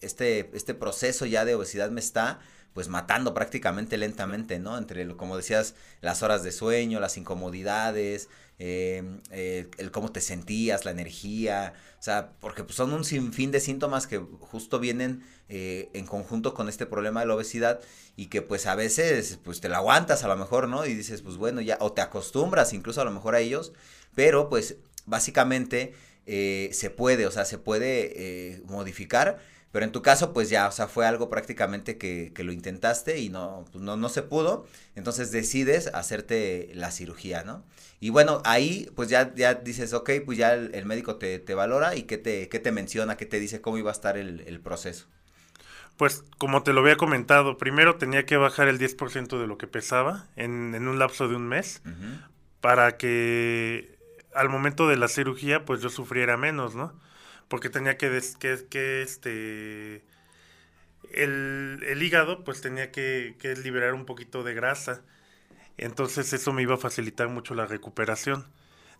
este, 0.00 0.50
este 0.54 0.74
proceso 0.74 1.26
ya 1.26 1.44
de 1.44 1.54
obesidad 1.54 1.90
me 1.90 2.00
está 2.00 2.40
pues 2.76 2.88
matando 2.88 3.32
prácticamente 3.32 3.96
lentamente, 3.96 4.58
¿no? 4.58 4.76
Entre, 4.76 5.08
como 5.16 5.38
decías, 5.38 5.74
las 6.02 6.22
horas 6.22 6.42
de 6.42 6.52
sueño, 6.52 7.00
las 7.00 7.16
incomodidades, 7.16 8.28
eh, 8.58 9.02
eh, 9.30 9.70
el 9.78 9.90
cómo 9.90 10.12
te 10.12 10.20
sentías, 10.20 10.84
la 10.84 10.90
energía, 10.90 11.72
o 11.98 12.02
sea, 12.02 12.32
porque 12.38 12.64
pues, 12.64 12.76
son 12.76 12.92
un 12.92 13.06
sinfín 13.06 13.50
de 13.50 13.60
síntomas 13.60 14.06
que 14.06 14.18
justo 14.18 14.78
vienen 14.78 15.24
eh, 15.48 15.88
en 15.94 16.04
conjunto 16.04 16.52
con 16.52 16.68
este 16.68 16.84
problema 16.84 17.20
de 17.20 17.28
la 17.28 17.36
obesidad 17.36 17.80
y 18.14 18.26
que 18.26 18.42
pues 18.42 18.66
a 18.66 18.74
veces 18.74 19.38
pues 19.42 19.62
te 19.62 19.70
la 19.70 19.78
aguantas 19.78 20.22
a 20.22 20.28
lo 20.28 20.36
mejor, 20.36 20.68
¿no? 20.68 20.84
Y 20.84 20.92
dices, 20.92 21.22
pues 21.22 21.38
bueno, 21.38 21.62
ya, 21.62 21.78
o 21.80 21.94
te 21.94 22.02
acostumbras 22.02 22.74
incluso 22.74 23.00
a 23.00 23.06
lo 23.06 23.10
mejor 23.10 23.36
a 23.36 23.40
ellos, 23.40 23.72
pero 24.14 24.50
pues 24.50 24.76
básicamente 25.06 25.94
se 26.26 26.92
puede, 26.94 27.26
o 27.26 27.30
sea, 27.30 27.46
se 27.46 27.56
puede 27.56 28.60
modificar 28.66 29.38
pero 29.76 29.84
en 29.84 29.92
tu 29.92 30.00
caso, 30.00 30.32
pues 30.32 30.48
ya, 30.48 30.68
o 30.68 30.72
sea, 30.72 30.88
fue 30.88 31.04
algo 31.04 31.28
prácticamente 31.28 31.98
que, 31.98 32.32
que 32.34 32.44
lo 32.44 32.52
intentaste 32.52 33.18
y 33.18 33.28
no, 33.28 33.66
pues 33.72 33.84
no, 33.84 33.98
no 33.98 34.08
se 34.08 34.22
pudo. 34.22 34.66
Entonces 34.94 35.32
decides 35.32 35.88
hacerte 35.88 36.70
la 36.72 36.90
cirugía, 36.90 37.44
¿no? 37.44 37.62
Y 38.00 38.08
bueno, 38.08 38.40
ahí 38.46 38.90
pues 38.96 39.10
ya, 39.10 39.34
ya 39.34 39.52
dices, 39.52 39.92
ok, 39.92 40.12
pues 40.24 40.38
ya 40.38 40.54
el, 40.54 40.86
médico 40.86 41.16
te, 41.16 41.38
te, 41.40 41.52
valora 41.52 41.94
y 41.94 42.04
qué 42.04 42.16
te, 42.16 42.48
qué 42.48 42.58
te 42.58 42.72
menciona, 42.72 43.18
qué 43.18 43.26
te 43.26 43.38
dice 43.38 43.60
cómo 43.60 43.76
iba 43.76 43.90
a 43.90 43.92
estar 43.92 44.16
el, 44.16 44.44
el 44.46 44.60
proceso. 44.60 45.08
Pues 45.98 46.24
como 46.38 46.62
te 46.62 46.72
lo 46.72 46.80
había 46.80 46.96
comentado, 46.96 47.58
primero 47.58 47.96
tenía 47.96 48.24
que 48.24 48.38
bajar 48.38 48.68
el 48.68 48.78
10% 48.78 49.38
de 49.38 49.46
lo 49.46 49.58
que 49.58 49.66
pesaba 49.66 50.24
en, 50.36 50.74
en, 50.74 50.88
un 50.88 50.98
lapso 50.98 51.28
de 51.28 51.36
un 51.36 51.48
mes 51.48 51.82
para 52.62 52.96
que 52.96 53.98
al 54.34 54.48
momento 54.48 54.88
de 54.88 54.96
la 54.96 55.08
cirugía 55.08 55.66
pues 55.66 55.82
yo 55.82 55.90
sufriera 55.90 56.38
menos, 56.38 56.74
¿no? 56.74 56.94
Porque 57.48 57.70
tenía 57.70 57.96
que, 57.96 58.20
que, 58.38 58.66
que 58.68 59.02
este, 59.02 60.04
el, 61.12 61.82
el, 61.86 62.02
hígado 62.02 62.44
pues 62.44 62.60
tenía 62.60 62.90
que, 62.90 63.36
que, 63.38 63.54
liberar 63.56 63.94
un 63.94 64.04
poquito 64.04 64.42
de 64.42 64.54
grasa. 64.54 65.02
Entonces 65.78 66.32
eso 66.32 66.52
me 66.52 66.62
iba 66.62 66.74
a 66.74 66.78
facilitar 66.78 67.28
mucho 67.28 67.54
la 67.54 67.66
recuperación. 67.66 68.46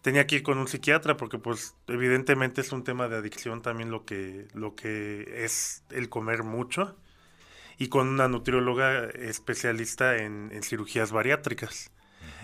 Tenía 0.02 0.26
que 0.26 0.36
ir 0.36 0.42
con 0.42 0.58
un 0.58 0.68
psiquiatra 0.68 1.16
porque 1.16 1.38
pues 1.38 1.74
evidentemente 1.88 2.60
es 2.60 2.70
un 2.72 2.84
tema 2.84 3.08
de 3.08 3.16
adicción 3.16 3.62
también 3.62 3.90
lo 3.90 4.04
que, 4.04 4.46
lo 4.54 4.76
que 4.76 5.44
es 5.44 5.82
el 5.90 6.08
comer 6.08 6.42
mucho. 6.44 6.96
Y 7.78 7.88
con 7.88 8.08
una 8.08 8.28
nutrióloga 8.28 9.04
especialista 9.06 10.16
en, 10.16 10.50
en 10.52 10.62
cirugías 10.62 11.12
bariátricas. 11.12 11.90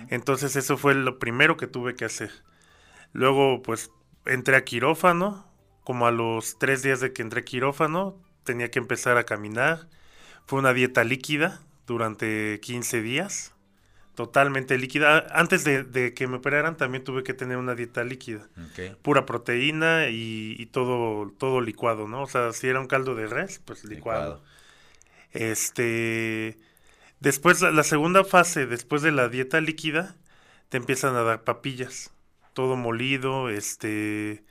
Entonces 0.09 0.57
eso 0.57 0.77
fue 0.77 0.95
lo 0.95 1.19
primero 1.19 1.57
que 1.57 1.67
tuve 1.67 1.95
que 1.95 2.05
hacer. 2.05 2.31
Luego 3.13 3.63
pues 3.63 3.91
entré 4.27 4.57
a 4.57 4.65
quirófano, 4.65 5.52
como 5.85 6.07
a 6.07 6.11
los 6.11 6.59
tres 6.59 6.83
días 6.83 7.01
de 7.01 7.13
que 7.13 7.23
entré 7.23 7.45
quirófano, 7.45 8.17
tenía 8.45 8.71
que 8.71 8.79
empezar 8.79 9.17
a 9.17 9.25
caminar. 9.25 9.89
Fue 10.47 10.59
una 10.59 10.73
dieta 10.73 11.05
líquida 11.05 11.63
durante 11.87 12.61
15 12.61 13.03
días, 13.03 13.53
totalmente 14.15 14.79
líquida. 14.79 15.27
Antes 15.33 15.65
de, 15.65 16.15
que 16.15 16.27
me 16.27 16.37
operaran 16.37 16.77
también 16.77 17.05
tuve 17.05 17.23
que 17.23 17.35
tener 17.35 17.57
una 17.57 17.75
dieta 17.75 18.05
líquida, 18.05 18.49
pura 19.03 19.27
proteína 19.27 20.09
y, 20.09 20.67
todo, 20.67 21.31
todo 21.39 21.61
licuado, 21.61 22.09
¿no? 22.09 22.23
O 22.23 22.29
sea, 22.29 22.53
si 22.53 22.69
era 22.69 22.81
un 22.81 22.87
caldo 22.87 23.15
de 23.15 23.27
res, 23.27 23.61
pues 23.65 23.85
licuado. 23.85 24.43
Este, 25.33 26.59
después 27.21 27.63
la 27.63 27.83
segunda 27.83 28.25
fase, 28.25 28.67
después 28.67 29.03
de 29.03 29.13
la 29.13 29.29
dieta 29.29 29.61
líquida, 29.61 30.15
te 30.69 30.77
empiezan 30.77 31.17
a 31.17 31.23
dar 31.23 31.43
papillas, 31.43 32.13
todo 32.53 32.77
molido, 32.77 33.49
este 33.49 34.45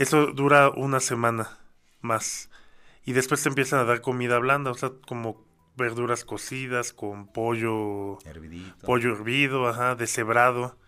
eso 0.00 0.28
dura 0.28 0.70
una 0.70 0.98
semana 0.98 1.58
más. 2.00 2.48
Y 3.04 3.12
después 3.12 3.42
te 3.42 3.50
empiezan 3.50 3.80
a 3.80 3.84
dar 3.84 4.00
comida 4.00 4.38
blanda, 4.38 4.70
o 4.70 4.74
sea, 4.74 4.92
como 5.06 5.44
verduras 5.76 6.24
cocidas 6.24 6.94
con 6.94 7.26
pollo 7.26 8.18
Hervidito. 8.24 8.86
pollo 8.86 9.12
hervido, 9.12 9.68
ajá, 9.68 9.96
deshebrado. 9.96 10.78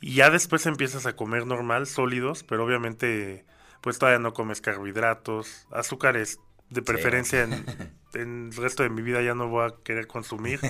Y 0.00 0.14
ya 0.14 0.30
después 0.30 0.66
empiezas 0.66 1.06
a 1.06 1.14
comer 1.14 1.46
normal, 1.46 1.86
sólidos, 1.86 2.42
pero 2.42 2.64
obviamente 2.64 3.44
pues 3.82 4.00
todavía 4.00 4.18
no 4.18 4.34
comes 4.34 4.60
carbohidratos, 4.60 5.68
azúcares 5.70 6.40
de 6.70 6.82
preferencia 6.82 7.42
en, 7.42 7.64
en 8.14 8.46
el 8.46 8.56
resto 8.56 8.82
de 8.82 8.90
mi 8.90 9.02
vida 9.02 9.22
ya 9.22 9.34
no 9.34 9.48
voy 9.48 9.68
a 9.68 9.74
querer 9.82 10.06
consumir. 10.06 10.60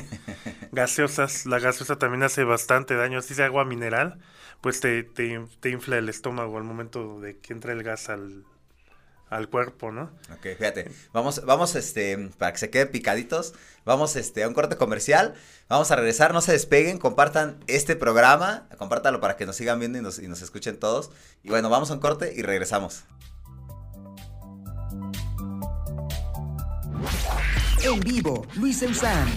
Gaseosas, 0.73 1.47
la 1.47 1.59
gaseosa 1.59 1.97
también 1.97 2.23
hace 2.23 2.45
bastante 2.45 2.95
daño, 2.95 3.19
así 3.19 3.35
sea 3.35 3.47
agua 3.47 3.65
mineral, 3.65 4.19
pues 4.61 4.81
te, 4.81 5.03
te, 5.03 5.43
te 5.61 5.71
infla 5.71 5.99
el 5.99 6.09
estómago 6.09 6.59
al 6.59 6.65
momento 6.65 7.21
de 7.21 7.39
que 7.39 7.53
entra 7.53 7.73
el 7.73 7.83
gas 7.83 8.09
al, 8.09 8.45
al 9.31 9.49
cuerpo, 9.49 9.93
¿no? 9.93 10.11
Ok, 10.33 10.43
fíjate. 10.59 10.91
Vamos, 11.13 11.45
vamos, 11.45 11.77
este, 11.77 12.31
para 12.37 12.53
que 12.53 12.59
se 12.59 12.71
queden 12.71 12.91
picaditos, 12.91 13.55
vamos, 13.85 14.17
este, 14.17 14.43
a 14.43 14.49
un 14.49 14.55
corte 14.55 14.77
comercial. 14.77 15.35
Vamos 15.69 15.91
a 15.91 15.97
regresar, 15.97 16.35
no 16.35 16.41
se 16.41 16.53
despeguen, 16.53 16.99
compartan 16.99 17.59
este 17.69 17.97
programa, 17.97 18.69
compártalo 18.77 19.21
para 19.21 19.37
que 19.37 19.47
nos 19.47 19.57
sigan 19.57 19.79
viendo 19.79 19.99
y 19.99 20.03
nos, 20.03 20.19
y 20.19 20.29
nos 20.29 20.43
escuchen 20.43 20.79
todos. 20.79 21.11
Y 21.43 21.49
bueno, 21.49 21.71
vamos 21.71 21.91
a 21.91 21.95
un 21.95 22.01
corte 22.01 22.33
y 22.37 22.43
regresamos. 22.43 23.05
En 27.83 28.01
vivo, 28.01 28.47
Luis 28.57 28.83
Eusán. 28.83 29.29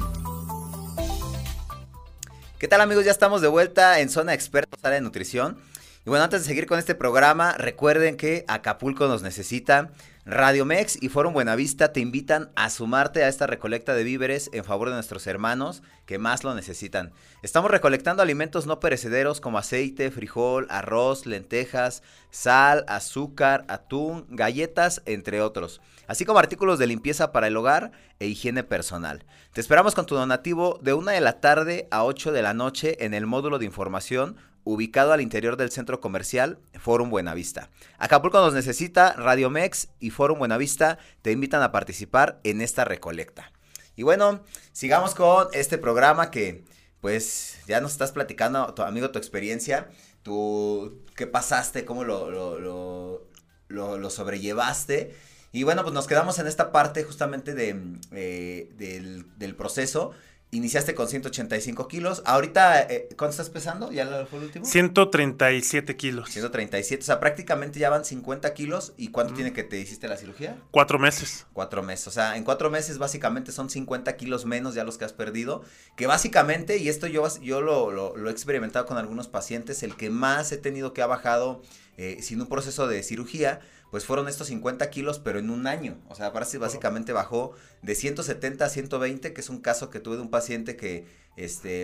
¿Qué 2.59 2.67
tal 2.67 2.81
amigos? 2.81 3.05
Ya 3.05 3.11
estamos 3.11 3.41
de 3.41 3.47
vuelta 3.47 3.99
en 3.99 4.09
Zona 4.09 4.33
Expertos 4.33 4.79
Área 4.83 4.95
de 4.95 5.01
Nutrición. 5.01 5.57
Y 6.05 6.09
bueno, 6.09 6.23
antes 6.23 6.41
de 6.41 6.47
seguir 6.47 6.65
con 6.65 6.79
este 6.79 6.95
programa, 6.95 7.53
recuerden 7.57 8.17
que 8.17 8.45
Acapulco 8.47 9.07
nos 9.07 9.21
necesita. 9.21 9.91
Radio 10.25 10.63
Mex 10.63 10.97
y 11.01 11.09
Forum 11.09 11.33
Buenavista 11.33 11.91
te 11.91 11.99
invitan 11.99 12.49
a 12.55 12.69
sumarte 12.69 13.25
a 13.25 13.27
esta 13.27 13.45
recolecta 13.45 13.93
de 13.93 14.05
víveres 14.05 14.49
en 14.53 14.63
favor 14.63 14.87
de 14.87 14.95
nuestros 14.95 15.27
hermanos 15.27 15.83
que 16.05 16.17
más 16.17 16.45
lo 16.45 16.55
necesitan. 16.55 17.11
Estamos 17.41 17.69
recolectando 17.69 18.23
alimentos 18.23 18.65
no 18.65 18.79
perecederos 18.79 19.41
como 19.41 19.57
aceite, 19.57 20.11
frijol, 20.11 20.65
arroz, 20.69 21.25
lentejas, 21.25 22.03
sal, 22.31 22.85
azúcar, 22.87 23.65
atún, 23.67 24.25
galletas, 24.29 25.01
entre 25.05 25.41
otros, 25.41 25.81
así 26.07 26.23
como 26.23 26.39
artículos 26.39 26.79
de 26.79 26.87
limpieza 26.87 27.33
para 27.33 27.47
el 27.47 27.57
hogar 27.57 27.91
e 28.19 28.27
higiene 28.27 28.63
personal. 28.63 29.25
Te 29.51 29.59
esperamos 29.59 29.93
con 29.93 30.05
tu 30.05 30.15
donativo 30.15 30.79
de 30.81 30.93
1 30.93 31.11
de 31.11 31.19
la 31.19 31.41
tarde 31.41 31.89
a 31.91 32.05
8 32.05 32.31
de 32.31 32.41
la 32.41 32.53
noche 32.53 33.03
en 33.03 33.13
el 33.13 33.25
módulo 33.25 33.59
de 33.59 33.65
información 33.65 34.37
ubicado 34.63 35.11
al 35.13 35.21
interior 35.21 35.57
del 35.57 35.71
centro 35.71 35.99
comercial 35.99 36.59
Forum 36.79 37.09
Buenavista. 37.09 37.69
Acapulco 37.97 38.39
nos 38.39 38.53
necesita, 38.53 39.13
Radio 39.13 39.49
Mex 39.49 39.89
y 39.99 40.09
Forum 40.09 40.39
Buenavista 40.39 40.97
te 41.21 41.31
invitan 41.31 41.61
a 41.61 41.71
participar 41.71 42.39
en 42.43 42.61
esta 42.61 42.85
recolecta. 42.85 43.51
Y 43.95 44.03
bueno, 44.03 44.41
sigamos 44.71 45.15
con 45.15 45.47
este 45.53 45.77
programa 45.77 46.31
que 46.31 46.63
pues 47.01 47.57
ya 47.67 47.81
nos 47.81 47.91
estás 47.91 48.13
platicando, 48.13 48.73
tu 48.73 48.81
amigo, 48.81 49.11
tu 49.11 49.19
experiencia, 49.19 49.89
tú, 50.21 51.03
qué 51.15 51.27
pasaste, 51.27 51.83
cómo 51.83 52.05
lo, 52.05 52.31
lo, 52.31 52.59
lo, 52.59 53.27
lo, 53.67 53.97
lo 53.97 54.09
sobrellevaste. 54.09 55.13
Y 55.51 55.63
bueno, 55.63 55.83
pues 55.83 55.93
nos 55.93 56.07
quedamos 56.07 56.39
en 56.39 56.47
esta 56.47 56.71
parte 56.71 57.03
justamente 57.03 57.53
de, 57.53 57.75
eh, 58.11 58.71
del, 58.77 59.25
del 59.37 59.55
proceso 59.55 60.11
iniciaste 60.53 60.95
con 60.95 61.07
185 61.07 61.87
kilos. 61.87 62.21
Ahorita, 62.25 62.81
eh, 62.81 63.09
¿cuánto 63.17 63.31
estás 63.31 63.49
pesando? 63.49 63.91
¿Ya 63.91 64.05
lo 64.05 64.25
fue 64.27 64.39
el 64.39 64.45
último? 64.45 64.65
137 64.65 65.95
kilos. 65.97 66.29
137, 66.29 67.01
o 67.01 67.05
sea, 67.05 67.19
prácticamente 67.19 67.79
ya 67.79 67.89
van 67.89 68.05
50 68.05 68.53
kilos. 68.53 68.93
¿Y 68.97 69.09
cuánto 69.09 69.33
tiene 69.33 69.53
que 69.53 69.63
te 69.63 69.79
hiciste 69.79 70.07
la 70.07 70.17
cirugía? 70.17 70.57
Cuatro 70.71 70.99
meses. 70.99 71.47
Cuatro 71.53 71.83
meses, 71.83 72.07
o 72.07 72.11
sea, 72.11 72.37
en 72.37 72.43
cuatro 72.43 72.69
meses 72.69 72.97
básicamente 72.97 73.51
son 73.51 73.69
50 73.69 74.15
kilos 74.15 74.45
menos 74.45 74.75
ya 74.75 74.83
los 74.83 74.97
que 74.97 75.05
has 75.05 75.13
perdido. 75.13 75.63
Que 75.95 76.07
básicamente, 76.07 76.77
y 76.77 76.89
esto 76.89 77.07
yo, 77.07 77.27
yo 77.41 77.61
lo, 77.61 77.91
lo, 77.91 78.15
lo 78.15 78.29
he 78.29 78.31
experimentado 78.31 78.85
con 78.85 78.97
algunos 78.97 79.27
pacientes, 79.27 79.83
el 79.83 79.95
que 79.95 80.09
más 80.09 80.51
he 80.51 80.57
tenido 80.57 80.93
que 80.93 81.01
ha 81.01 81.07
bajado 81.07 81.61
eh, 81.97 82.17
sin 82.21 82.41
un 82.41 82.47
proceso 82.47 82.87
de 82.87 83.03
cirugía, 83.03 83.59
pues 83.91 84.05
fueron 84.05 84.27
estos 84.27 84.47
50 84.47 84.89
kilos, 84.89 85.19
pero 85.19 85.39
en 85.39 85.49
un 85.49 85.67
año. 85.67 85.99
O 86.09 86.15
sea, 86.15 86.31
básicamente 86.31 87.13
bajó 87.13 87.53
de 87.81 87.95
170 87.95 88.65
a 88.65 88.69
120, 88.69 89.33
que 89.33 89.41
es 89.41 89.49
un 89.49 89.59
caso 89.61 89.89
que 89.89 89.99
tuve 89.99 90.15
de 90.15 90.23
un 90.23 90.31
paciente 90.31 90.75
que 90.75 91.05
este, 91.37 91.83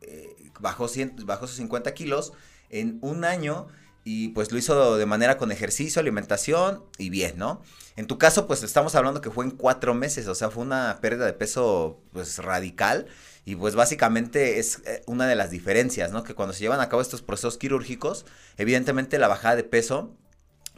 eh, 0.00 0.36
bajó, 0.60 0.88
100, 0.88 1.26
bajó 1.26 1.46
sus 1.46 1.56
50 1.56 1.92
kilos 1.94 2.32
en 2.70 2.98
un 3.02 3.24
año 3.24 3.66
y 4.04 4.28
pues 4.28 4.50
lo 4.50 4.58
hizo 4.58 4.96
de 4.96 5.06
manera 5.06 5.38
con 5.38 5.52
ejercicio, 5.52 6.00
alimentación 6.00 6.84
y 6.98 7.10
bien, 7.10 7.38
¿no? 7.38 7.62
En 7.96 8.06
tu 8.06 8.18
caso, 8.18 8.46
pues 8.46 8.62
estamos 8.62 8.94
hablando 8.94 9.20
que 9.20 9.30
fue 9.30 9.44
en 9.44 9.50
cuatro 9.50 9.94
meses, 9.94 10.26
o 10.26 10.34
sea, 10.34 10.50
fue 10.50 10.64
una 10.64 10.98
pérdida 11.00 11.26
de 11.26 11.34
peso 11.34 12.00
pues 12.12 12.38
radical. 12.38 13.06
Y 13.44 13.56
pues 13.56 13.74
básicamente 13.74 14.58
es 14.58 14.82
eh, 14.86 15.02
una 15.06 15.26
de 15.26 15.34
las 15.34 15.50
diferencias, 15.50 16.12
¿no? 16.12 16.22
Que 16.22 16.34
cuando 16.34 16.52
se 16.52 16.60
llevan 16.60 16.80
a 16.80 16.88
cabo 16.88 17.02
estos 17.02 17.22
procesos 17.22 17.58
quirúrgicos, 17.58 18.24
evidentemente 18.56 19.18
la 19.18 19.28
bajada 19.28 19.56
de 19.56 19.64
peso 19.64 20.16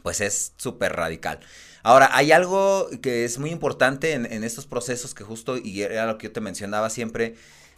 pues 0.01 0.21
es 0.21 0.53
súper 0.57 0.95
radical. 0.95 1.39
Ahora, 1.81 2.09
hay 2.13 2.31
algo 2.31 2.87
que 3.01 3.25
es 3.25 3.39
muy 3.39 3.49
importante 3.49 4.13
en, 4.13 4.31
en, 4.31 4.43
estos 4.43 4.67
procesos 4.67 5.15
que 5.15 5.23
justo, 5.23 5.57
y 5.57 5.81
era 5.81 6.05
lo 6.05 6.19
que 6.19 6.27
yo 6.27 6.31
te 6.31 6.41
mencionaba 6.41 6.91
siempre, 6.91 7.35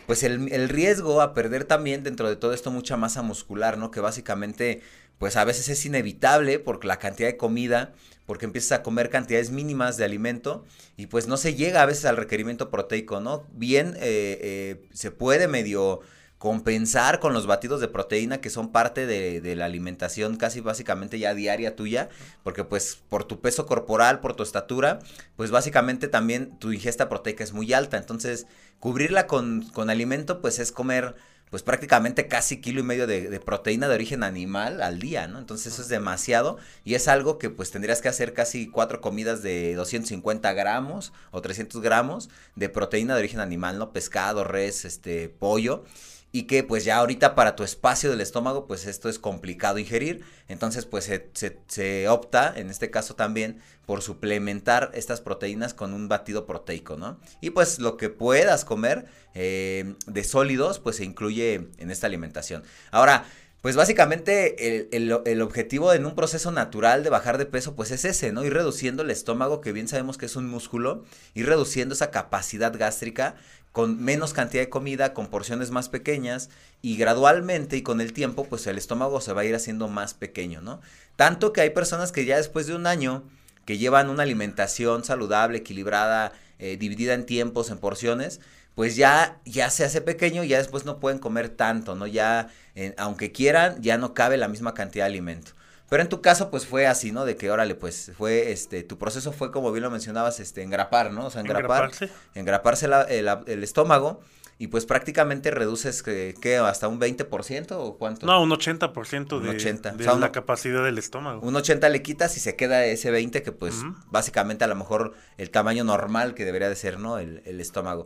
pues 0.08 0.24
el, 0.24 0.52
el, 0.52 0.70
riesgo 0.70 1.22
a 1.22 1.36
perder 1.36 1.65
también 1.65 2.04
dentro 2.04 2.28
de 2.30 2.38
todo 2.38 2.54
esto 2.54 2.72
mucha 2.72 2.98
masa 2.98 3.22
muscular, 3.22 3.78
¿no? 3.78 3.91
Que 3.91 4.00
básicamente, 4.00 4.82
pues 5.20 5.36
a 5.36 5.43
veces 5.43 5.70
es 5.70 5.86
inevitable 5.86 6.58
por 6.58 6.84
la 6.86 6.98
cantidad 6.98 7.28
de 7.28 7.38
comida, 7.38 7.93
porque 8.26 8.46
empiezas 8.46 8.80
a 8.80 8.84
comer 8.84 9.10
cantidades 9.10 9.52
mínimas 9.52 9.98
de 9.98 10.06
alimento 10.06 10.65
y 10.96 11.08
pues 11.08 11.28
no 11.28 11.38
se 11.38 11.56
llega 11.56 11.82
a 11.82 11.86
veces 11.86 12.06
al 12.06 12.17
requerimiento 12.17 12.70
proteico, 12.70 13.20
¿no? 13.20 13.46
Bien, 13.52 13.96
eh, 13.98 14.39
eh, 14.41 14.88
se 14.93 15.12
puede 15.12 15.48
medio 15.48 16.00
compensar 16.38 17.19
con 17.19 17.34
los 17.34 17.47
batidos 17.47 17.82
de 17.82 17.88
proteína 17.88 18.39
que 18.39 18.50
son 18.50 18.71
parte 18.71 19.08
de, 19.08 19.41
de, 19.41 19.56
la 19.56 19.65
alimentación 19.65 20.38
casi 20.38 20.62
básicamente 20.62 21.17
ya 21.17 21.34
diaria 21.34 21.76
tuya, 21.76 22.10
porque 22.43 22.63
pues 22.63 23.00
por 23.10 23.23
tu 23.23 23.41
peso 23.41 23.65
corporal, 23.65 24.19
por 24.19 24.36
tu 24.36 24.43
estatura, 24.43 25.00
pues 25.36 25.50
básicamente 25.50 26.08
también 26.08 26.58
tu 26.60 26.71
ingesta 26.71 27.10
proteica 27.10 27.43
es 27.43 27.54
muy 27.54 27.73
alta, 27.73 27.97
entonces 27.97 28.45
cubrirla 28.80 29.26
con, 29.26 29.63
con 29.73 29.89
alimento 29.89 30.41
pues 30.41 30.60
es 30.60 30.71
comer 30.71 31.15
pues 31.50 31.63
prácticamente 31.63 32.28
casi 32.28 32.60
kilo 32.60 32.82
y 32.82 32.84
medio 32.84 33.08
de, 33.08 33.30
de, 33.30 33.39
proteína 33.39 33.88
de 33.88 33.95
origen 33.95 34.21
animal 34.23 34.82
al 34.82 35.00
día, 35.00 35.28
¿no? 35.28 35.39
Entonces 35.39 35.73
eso 35.73 35.82
es 35.82 35.88
demasiado 35.88 36.58
y 36.84 36.95
es 36.95 37.08
algo 37.08 37.38
que 37.38 37.50
pues 37.50 37.71
tendrías 37.71 38.02
que 38.02 38.10
hacer 38.10 38.34
casi 38.34 38.67
cuatro 38.67 39.00
comidas 39.00 39.41
de 39.41 39.73
250 39.76 40.52
gramos 40.54 41.13
o 41.32 41.41
300 41.41 41.82
gramos 41.82 42.30
de 42.56 42.67
proteína 42.67 43.13
de 43.13 43.19
origen 43.19 43.39
animal, 43.39 43.80
¿no? 43.80 43.93
Pescado, 43.93 44.43
res, 44.43 44.84
este, 44.84 45.30
pollo 45.30 45.86
y 46.32 46.44
que 46.44 46.63
pues 46.63 46.84
ya 46.84 46.98
ahorita 46.98 47.36
para 47.36 47.56
tu 47.56 47.63
espacio 47.63 48.10
del 48.10 48.22
estómago 48.22 48.68
pues 48.68 48.86
esto 48.86 49.10
es 49.10 49.18
complicado 49.20 49.80
ingerir, 49.80 50.24
entonces 50.48 50.86
pues 50.86 51.06
se, 51.06 51.30
se, 51.68 52.08
opta 52.10 52.54
en 52.56 52.70
este 52.70 52.92
caso 52.92 53.16
también 53.16 53.60
por 53.86 54.02
suplementar 54.02 54.92
estas 54.94 55.22
proteínas 55.22 55.74
con 55.74 55.94
un 55.94 56.10
batido 56.10 56.46
proteico, 56.46 56.98
¿no? 56.98 57.20
Y 57.42 57.52
pues 57.52 57.80
lo 57.80 57.98
que 57.98 58.10
puedas 58.10 58.66
comer 58.66 59.06
eh, 59.34 59.96
de 60.06 60.24
sólidos 60.24 60.80
pues 60.80 60.98
se 60.98 61.06
incluye 61.06 61.70
en 61.78 61.92
esta 61.92 62.08
alimentación. 62.08 62.63
Ahora, 62.92 63.26
pues 63.62 63.76
básicamente 63.76 64.88
el, 64.96 65.22
el, 65.26 65.41
objetivo 65.41 65.93
en 65.93 66.06
un 66.06 66.15
proceso 66.15 66.52
natural 66.52 67.04
de 67.04 67.10
bajar 67.10 67.38
de 67.38 67.46
peso 67.46 67.76
pues 67.76 67.91
es 67.91 68.06
ese, 68.06 68.32
¿no? 68.32 68.46
Ir 68.46 68.54
reduciendo 68.54 69.04
el 69.04 69.10
estómago, 69.10 69.62
que 69.62 69.72
bien 69.72 69.88
sabemos 69.88 70.17
que 70.17 70.28
es 70.28 70.36
un 70.36 70.48
músculo, 70.48 71.04
ir 71.34 71.48
reduciendo 71.48 71.96
esa 71.96 72.12
capacidad 72.12 72.78
gástrica 72.78 73.36
con 73.72 74.04
menos 74.04 74.34
cantidad 74.34 74.63
de 74.63 74.70
comida, 74.70 75.13
con 75.13 75.28
porciones 75.28 75.70
más 75.72 75.89
pequeñas 75.89 76.50
y 76.82 76.98
gradualmente 76.98 77.78
y 77.78 77.84
con 77.84 78.02
el 78.02 78.13
tiempo 78.13 78.46
pues 78.46 78.65
el 78.67 78.78
estómago 78.78 79.22
se 79.22 79.34
va 79.34 79.41
a 79.41 79.46
ir 79.46 79.54
haciendo 79.54 79.88
más 79.88 80.13
pequeño, 80.13 80.62
¿no? 80.62 80.82
Tanto 81.15 81.54
que 81.54 81.62
hay 81.62 81.70
personas 81.72 82.12
que 82.12 82.26
ya 82.26 82.38
después 82.38 82.67
de 82.67 82.76
un 82.76 82.88
año 82.88 83.24
que 83.65 83.78
llevan 83.78 84.10
una 84.10 84.24
alimentación 84.24 85.04
saludable, 85.04 85.60
equilibrada, 85.60 86.32
eh, 86.58 86.78
dividida 86.78 87.13
en 87.13 87.26
tiempos, 87.26 87.70
en 87.70 87.80
porciones, 87.80 88.39
pues 88.78 88.96
ya, 88.96 89.40
ya 89.44 89.72
se 89.72 89.84
hace 89.84 90.02
pequeño 90.02 90.44
y 90.44 90.50
ya 90.50 90.60
después 90.60 90.86
no 90.86 91.00
pueden 91.00 91.18
comer 91.18 91.50
tanto, 91.50 91.96
¿no? 91.96 92.06
Ya, 92.06 92.50
eh, 92.76 92.94
aunque 93.00 93.32
quieran, 93.32 93.82
ya 93.82 93.98
no 93.98 94.13
cabe 94.13 94.38
la 94.38 94.48
misma 94.48 94.76
cantidad 94.76 95.06
de 95.06 95.10
alimento. 95.13 95.54
Pero 95.90 96.04
en 96.04 96.10
tu 96.10 96.22
caso, 96.22 96.52
pues 96.52 96.68
fue 96.68 96.86
así, 96.86 97.12
¿no? 97.12 97.26
De 97.26 97.36
que, 97.36 97.50
órale, 97.50 97.74
pues 97.74 98.12
fue, 98.16 98.52
este, 98.52 98.84
tu 98.84 99.00
proceso 99.00 99.32
fue, 99.32 99.52
como 99.52 99.72
bien 99.72 99.82
lo 99.82 99.90
mencionabas, 99.90 100.40
este, 100.40 100.62
engrapar, 100.62 101.12
¿no? 101.12 101.26
O 101.26 101.32
sea, 101.32 101.42
engrapar, 101.42 101.86
engraparse, 101.86 102.10
engraparse 102.36 102.88
la, 102.88 103.02
el, 103.02 103.28
el, 103.48 103.63
estómago 103.63 104.22
y 104.60 104.68
pues 104.68 104.86
prácticamente 104.86 105.50
reduces, 105.50 106.04
que, 106.04 106.36
¿qué? 106.40 106.58
¿Hasta 106.58 106.88
un 106.88 107.00
20% 107.00 107.72
o 107.72 107.98
cuánto? 107.98 108.28
No, 108.28 108.40
un 108.44 108.52
80% 108.52 109.40
de, 109.40 109.50
80. 109.50 109.92
de 109.94 110.04
o 110.04 110.08
sea, 110.08 110.20
la 110.20 110.32
capacidad 110.32 110.84
del 110.84 111.00
estómago. 111.00 111.42
Un 111.42 111.56
80 111.56 111.90
le 111.90 112.04
quitas 112.04 112.38
y 112.38 112.40
se 112.40 112.56
queda 112.56 112.86
ese 112.86 113.10
20 113.10 113.42
que 113.42 113.52
pues 113.52 113.82
uh 113.82 113.86
-huh. 113.86 113.96
básicamente 114.12 114.66
a 114.66 114.68
lo 114.68 114.76
mejor 114.76 115.16
el 115.40 115.50
tamaño 115.50 115.84
normal 115.84 116.36
que 116.36 116.46
debería 116.46 116.70
de 116.70 116.76
ser, 116.76 117.00
¿no? 117.00 117.18
El, 117.18 117.42
el 117.46 117.60
estómago. 117.60 118.06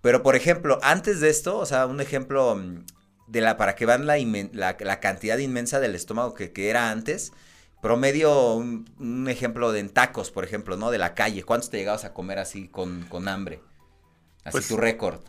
Pero, 0.00 0.22
por 0.22 0.36
ejemplo, 0.36 0.78
antes 0.82 1.20
de 1.20 1.28
esto, 1.30 1.58
o 1.58 1.66
sea, 1.66 1.86
un 1.86 2.00
ejemplo 2.00 2.54
mm, 2.56 2.84
de 3.26 3.40
la 3.40 3.56
para 3.56 3.74
que 3.74 3.86
vean 3.86 4.06
la, 4.06 4.16
la, 4.52 4.76
la 4.78 5.00
cantidad 5.00 5.38
inmensa 5.38 5.80
del 5.80 5.94
estómago 5.94 6.34
que, 6.34 6.52
que 6.52 6.70
era 6.70 6.90
antes. 6.90 7.32
Promedio, 7.82 8.54
un, 8.54 8.90
un, 8.98 9.28
ejemplo 9.28 9.70
de 9.70 9.80
en 9.80 9.90
tacos, 9.90 10.30
por 10.32 10.44
ejemplo, 10.44 10.76
¿no? 10.76 10.90
De 10.90 10.98
la 10.98 11.14
calle. 11.14 11.44
¿Cuántos 11.44 11.70
te 11.70 11.76
llegabas 11.78 12.04
a 12.04 12.12
comer 12.12 12.38
así 12.38 12.68
con, 12.68 13.02
con 13.08 13.28
hambre? 13.28 13.60
Así 14.44 14.52
Pues- 14.52 14.68
tu 14.68 14.76
récord. 14.76 15.20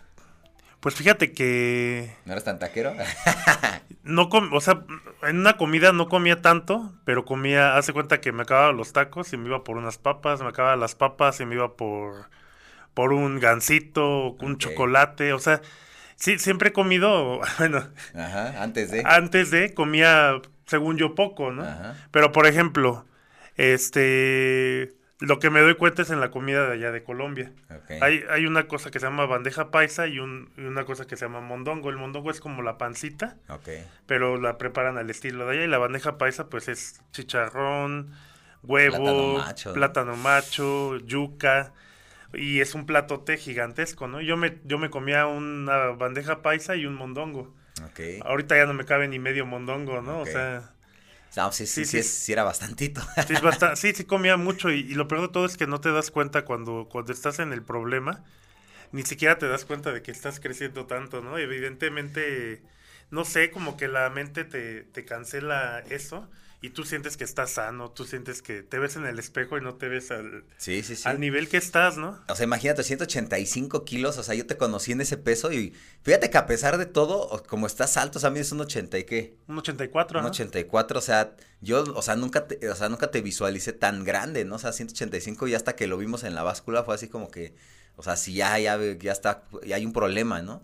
Pues 0.80 0.96
fíjate 0.96 1.34
que 1.34 2.16
¿No 2.24 2.32
eres 2.32 2.46
tan 2.46 2.58
taquero? 2.58 2.94
no 4.04 4.30
com- 4.30 4.54
o 4.54 4.62
sea, 4.62 4.86
en 5.24 5.38
una 5.40 5.58
comida 5.58 5.92
no 5.92 6.08
comía 6.08 6.42
tanto, 6.42 6.94
pero 7.04 7.26
comía, 7.26 7.76
hace 7.76 7.92
cuenta 7.92 8.22
que 8.22 8.32
me 8.32 8.44
acababa 8.44 8.72
los 8.72 8.94
tacos 8.94 9.34
y 9.34 9.38
me 9.38 9.48
iba 9.48 9.66
por 9.66 9.76
unas 9.76 9.98
papas, 9.98 10.40
me 10.42 10.48
acababa 10.48 10.78
las 10.78 10.96
papas 10.96 11.42
y 11.42 11.46
me 11.46 11.56
iba 11.56 11.76
por 11.76 12.30
por 12.94 13.14
un 13.14 13.40
gansito, 13.40 14.32
un 14.40 14.58
chocolate, 14.58 15.34
o 15.34 15.40
sea, 15.40 15.62
sí 16.16 16.38
siempre 16.40 16.70
he 16.70 16.74
comido, 16.74 17.40
bueno, 17.60 17.88
Ajá, 18.16 18.62
antes 18.64 18.92
de. 18.92 19.04
antes 19.06 19.52
de 19.52 19.74
comía 19.74 20.42
según 20.66 20.98
yo 20.98 21.16
poco, 21.16 21.52
¿no? 21.52 21.64
Ajá. 21.64 21.96
Pero 22.12 22.32
por 22.32 22.46
ejemplo, 22.46 23.06
este 23.80 24.94
lo 25.20 25.40
que 25.40 25.50
me 25.50 25.60
doy 25.60 25.76
cuenta 25.76 26.02
es 26.04 26.12
en 26.12 26.22
la 26.22 26.32
comida 26.32 26.66
de 26.66 26.74
allá 26.76 26.92
de 26.94 27.04
Colombia. 27.04 27.52
Hay, 28.02 28.24
hay 28.30 28.46
una 28.46 28.68
cosa 28.70 28.90
que 28.90 29.00
se 29.02 29.06
llama 29.06 29.26
bandeja 29.26 29.70
paisa 29.70 30.08
y, 30.08 30.18
un- 30.20 30.50
y 30.56 30.62
una 30.62 30.86
cosa 30.86 31.08
que 31.08 31.18
se 31.18 31.26
llama 31.26 31.42
mondongo. 31.42 31.90
El 31.90 31.98
mondongo 31.98 32.32
es 32.32 32.40
como 32.40 32.62
la 32.62 32.78
pancita, 32.78 33.36
pero 34.06 34.38
la 34.40 34.58
preparan 34.58 34.98
al 34.98 35.10
estilo 35.10 35.46
de 35.46 35.56
allá. 35.58 35.64
Y 35.66 35.68
la 35.68 35.78
bandeja 35.78 36.18
paisa, 36.18 36.48
pues 36.48 36.70
es 36.70 37.02
chicharrón, 37.12 38.14
huevo, 38.64 38.96
Plátano 39.04 39.34
macho, 39.40 39.70
¿no? 39.70 39.74
plátano 39.76 40.16
macho, 40.16 40.98
yuca. 41.00 41.74
Y 42.34 42.62
es 42.62 42.76
un 42.76 42.86
platote 42.86 43.38
gigantesco, 43.38 44.08
¿no? 44.08 44.22
Yo 44.22 44.38
me, 44.38 44.60
yo 44.66 44.78
me 44.78 44.90
comía 44.90 45.28
una 45.28 45.88
bandeja 45.90 46.42
paisa 46.42 46.76
y 46.76 46.86
un 46.86 46.96
mondongo. 46.96 47.56
Ok. 47.84 48.00
Ahorita 48.26 48.58
ya 48.58 48.66
no 48.66 48.74
me 48.74 48.86
cabe 48.86 49.08
ni 49.08 49.20
medio 49.20 49.46
mondongo, 49.46 50.02
¿no? 50.02 50.20
O 50.22 50.26
sea, 50.26 50.76
No, 51.36 51.52
sí, 51.52 51.68
sí, 51.68 51.86
Sí, 51.86 51.98
es- 52.00 52.08
sí 52.10 52.34
era 52.34 52.44
bastantito. 52.44 53.02
sí, 53.28 53.34
es 53.34 53.42
bastante- 53.42 53.76
sí, 53.82 53.94
sí 53.94 54.06
comía 54.06 54.38
mucho. 54.38 54.72
Y, 54.72 54.80
y 54.82 54.96
lo 54.96 55.08
peor 55.08 55.22
de 55.22 55.28
todo 55.30 55.46
es 55.46 55.58
que 55.58 55.68
no 55.68 55.80
te 55.82 55.92
das 55.92 56.12
cuenta 56.12 56.46
cuando, 56.46 56.88
cuando 56.92 57.14
estás 57.14 57.40
en 57.40 57.54
el 57.54 57.64
problema. 57.64 58.24
Ni 58.92 59.04
siquiera 59.04 59.38
te 59.38 59.48
das 59.48 59.66
cuenta 59.66 59.92
de 59.94 60.02
que 60.02 60.12
estás 60.12 60.40
creciendo 60.40 60.88
tanto, 60.88 61.22
¿no? 61.22 61.38
Evidentemente, 61.38 62.64
no 63.12 63.26
sé, 63.26 63.52
como 63.52 63.78
que 63.78 63.88
la 63.88 64.10
mente 64.10 64.46
te, 64.46 64.84
te 64.84 65.06
cancela 65.06 65.80
eso. 65.90 66.30
Y 66.62 66.72
tú 66.72 66.84
sientes 66.84 67.16
que 67.16 67.24
estás 67.24 67.52
sano, 67.52 67.92
tú 67.92 68.04
sientes 68.06 68.42
que 68.42 68.64
te 68.64 68.80
ves 68.80 68.98
en 68.98 69.06
el 69.06 69.18
espejo 69.18 69.58
y 69.58 69.62
no 69.62 69.76
te 69.76 69.88
ves 69.88 70.12
al, 70.12 70.44
Sí, 70.58 70.84
sí, 70.84 70.98
sí. 70.98 71.04
al 71.08 71.20
nivel 71.22 71.48
que 71.48 71.56
estás, 71.56 71.96
¿no? 71.98 72.20
O 72.28 72.36
sea, 72.36 72.44
imagínate, 72.44 72.84
185 72.84 73.86
kilos, 73.86 74.18
o 74.18 74.24
sea, 74.24 74.36
yo 74.36 74.46
te 74.46 74.58
conocí 74.58 74.92
en 74.92 75.00
ese 75.00 75.16
peso 75.16 75.54
y 75.54 75.74
fíjate 76.04 76.30
que 76.30 76.38
a 76.38 76.46
pesar 76.48 76.78
de 76.78 76.86
todo, 76.86 77.44
como 77.48 77.66
estás 77.66 77.96
alto, 77.96 78.18
o 78.18 78.22
sea, 78.22 78.30
mides 78.30 78.52
un 78.52 78.60
80 78.60 78.98
y 78.98 79.04
qué, 79.06 79.38
Un 79.48 79.58
84, 79.58 80.20
un 80.20 80.24
¿no? 80.24 80.30
84, 80.32 81.00
o 81.00 81.02
sea, 81.02 81.34
yo, 81.62 81.84
o 81.96 82.02
sea, 82.02 82.18
nunca 82.18 82.46
te, 82.48 82.70
o 82.70 82.76
sea, 82.76 82.90
nunca 82.90 83.10
te 83.10 83.22
visualicé 83.22 83.72
tan 83.72 84.04
grande, 84.04 84.44
¿no? 84.44 84.56
O 84.56 84.60
sea, 84.60 84.74
185 84.74 85.48
y 85.48 85.56
hasta 85.56 85.78
que 85.78 85.88
lo 85.88 85.98
vimos 85.98 86.26
en 86.26 86.36
la 86.36 86.44
báscula 86.44 86.84
fue 86.84 86.94
así 86.96 87.08
como 87.08 87.32
que, 87.32 87.56
o 87.96 88.04
sea, 88.04 88.18
si 88.18 88.34
ya, 88.34 88.60
ya, 88.60 88.78
ya 89.00 89.12
está, 89.14 89.44
ya 89.66 89.78
hay 89.78 89.86
un 89.86 89.94
problema, 89.94 90.42
¿no? 90.42 90.62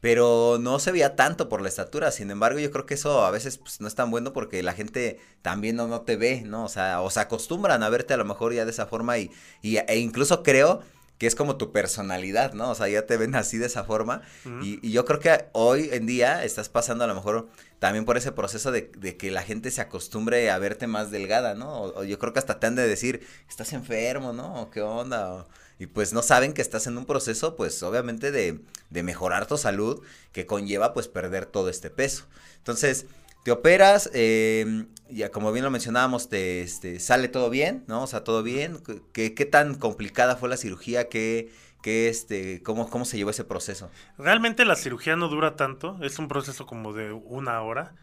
Pero 0.00 0.58
no 0.60 0.78
se 0.78 0.92
veía 0.92 1.14
tanto 1.14 1.48
por 1.48 1.60
la 1.60 1.68
estatura, 1.68 2.10
sin 2.10 2.30
embargo, 2.30 2.58
yo 2.58 2.70
creo 2.70 2.86
que 2.86 2.94
eso 2.94 3.24
a 3.24 3.30
veces 3.30 3.58
pues, 3.58 3.80
no 3.80 3.86
es 3.88 3.94
tan 3.94 4.10
bueno 4.10 4.32
porque 4.32 4.62
la 4.62 4.72
gente 4.72 5.20
también 5.42 5.76
no, 5.76 5.88
no 5.88 6.02
te 6.02 6.16
ve, 6.16 6.42
¿no? 6.46 6.64
O 6.64 6.68
sea, 6.68 7.02
o 7.02 7.10
se 7.10 7.20
acostumbran 7.20 7.82
a 7.82 7.88
verte 7.90 8.14
a 8.14 8.16
lo 8.16 8.24
mejor 8.24 8.54
ya 8.54 8.64
de 8.64 8.70
esa 8.70 8.86
forma 8.86 9.18
y, 9.18 9.30
y 9.60 9.76
e 9.76 9.98
incluso 9.98 10.42
creo 10.42 10.80
que 11.18 11.26
es 11.26 11.34
como 11.34 11.56
tu 11.58 11.70
personalidad, 11.70 12.54
¿no? 12.54 12.70
O 12.70 12.74
sea, 12.74 12.88
ya 12.88 13.04
te 13.04 13.18
ven 13.18 13.34
así 13.34 13.58
de 13.58 13.66
esa 13.66 13.84
forma. 13.84 14.22
Y, 14.62 14.78
y 14.80 14.90
yo 14.92 15.04
creo 15.04 15.18
que 15.20 15.44
hoy 15.52 15.90
en 15.92 16.06
día 16.06 16.44
estás 16.44 16.70
pasando 16.70 17.04
a 17.04 17.06
lo 17.06 17.14
mejor 17.14 17.48
también 17.78 18.06
por 18.06 18.16
ese 18.16 18.32
proceso 18.32 18.72
de, 18.72 18.90
de 18.96 19.18
que 19.18 19.30
la 19.30 19.42
gente 19.42 19.70
se 19.70 19.82
acostumbre 19.82 20.50
a 20.50 20.56
verte 20.58 20.86
más 20.86 21.10
delgada, 21.10 21.54
¿no? 21.54 21.74
O, 21.74 22.00
o 22.00 22.04
yo 22.04 22.18
creo 22.18 22.32
que 22.32 22.38
hasta 22.38 22.58
te 22.58 22.66
han 22.68 22.74
de 22.74 22.88
decir, 22.88 23.26
estás 23.50 23.74
enfermo, 23.74 24.32
¿no? 24.32 24.62
¿O 24.62 24.70
qué 24.70 24.80
onda? 24.80 25.30
O- 25.34 25.46
y 25.80 25.86
pues 25.86 26.12
no 26.12 26.20
saben 26.20 26.52
que 26.52 26.60
estás 26.60 26.86
en 26.86 26.98
un 26.98 27.06
proceso, 27.06 27.56
pues 27.56 27.82
obviamente 27.82 28.30
de, 28.30 28.60
de 28.90 29.02
mejorar 29.02 29.46
tu 29.46 29.56
salud, 29.56 30.04
que 30.30 30.44
conlleva 30.44 30.92
pues 30.92 31.08
perder 31.08 31.46
todo 31.46 31.70
este 31.70 31.88
peso. 31.88 32.26
Entonces, 32.58 33.06
te 33.44 33.50
operas, 33.50 34.10
eh, 34.12 34.84
ya 35.08 35.30
como 35.30 35.50
bien 35.52 35.64
lo 35.64 35.70
mencionábamos, 35.70 36.28
te 36.28 36.60
este, 36.60 37.00
sale 37.00 37.28
todo 37.28 37.48
bien, 37.48 37.84
¿no? 37.86 38.02
O 38.02 38.06
sea, 38.06 38.24
todo 38.24 38.42
bien. 38.42 38.78
¿Qué, 39.14 39.32
qué 39.32 39.46
tan 39.46 39.74
complicada 39.74 40.36
fue 40.36 40.50
la 40.50 40.58
cirugía? 40.58 41.08
¿Qué, 41.08 41.50
qué, 41.82 42.10
este, 42.10 42.62
cómo, 42.62 42.90
¿Cómo 42.90 43.06
se 43.06 43.16
llevó 43.16 43.30
ese 43.30 43.44
proceso? 43.44 43.90
Realmente 44.18 44.66
la 44.66 44.76
cirugía 44.76 45.16
no 45.16 45.28
dura 45.28 45.56
tanto, 45.56 45.98
es 46.02 46.18
un 46.18 46.28
proceso 46.28 46.66
como 46.66 46.92
de 46.92 47.12
una 47.12 47.62
hora. 47.62 47.94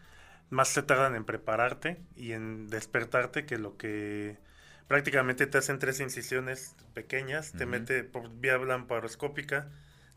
Más 0.50 0.66
se 0.66 0.82
tardan 0.82 1.14
en 1.14 1.24
prepararte 1.24 2.00
y 2.16 2.32
en 2.32 2.66
despertarte 2.66 3.46
que 3.46 3.56
lo 3.56 3.76
que 3.76 4.36
prácticamente 4.88 5.46
te 5.46 5.58
hacen 5.58 5.78
tres 5.78 6.00
incisiones 6.00 6.74
pequeñas, 6.94 7.52
te 7.52 7.66
mete 7.66 8.04
por 8.04 8.30
vía 8.40 8.58
laparoscópica, 8.58 9.70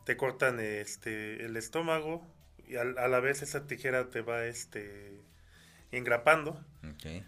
te 0.04 0.16
cortan 0.16 0.60
este 0.60 1.44
el 1.44 1.56
estómago 1.56 2.26
y 2.66 2.76
al- 2.76 2.98
a, 2.98 3.08
la 3.08 3.20
vez 3.20 3.42
esa 3.42 3.66
tijera 3.66 4.10
te 4.10 4.22
va 4.22 4.44
este 4.46 5.12
engrapando, 5.92 6.64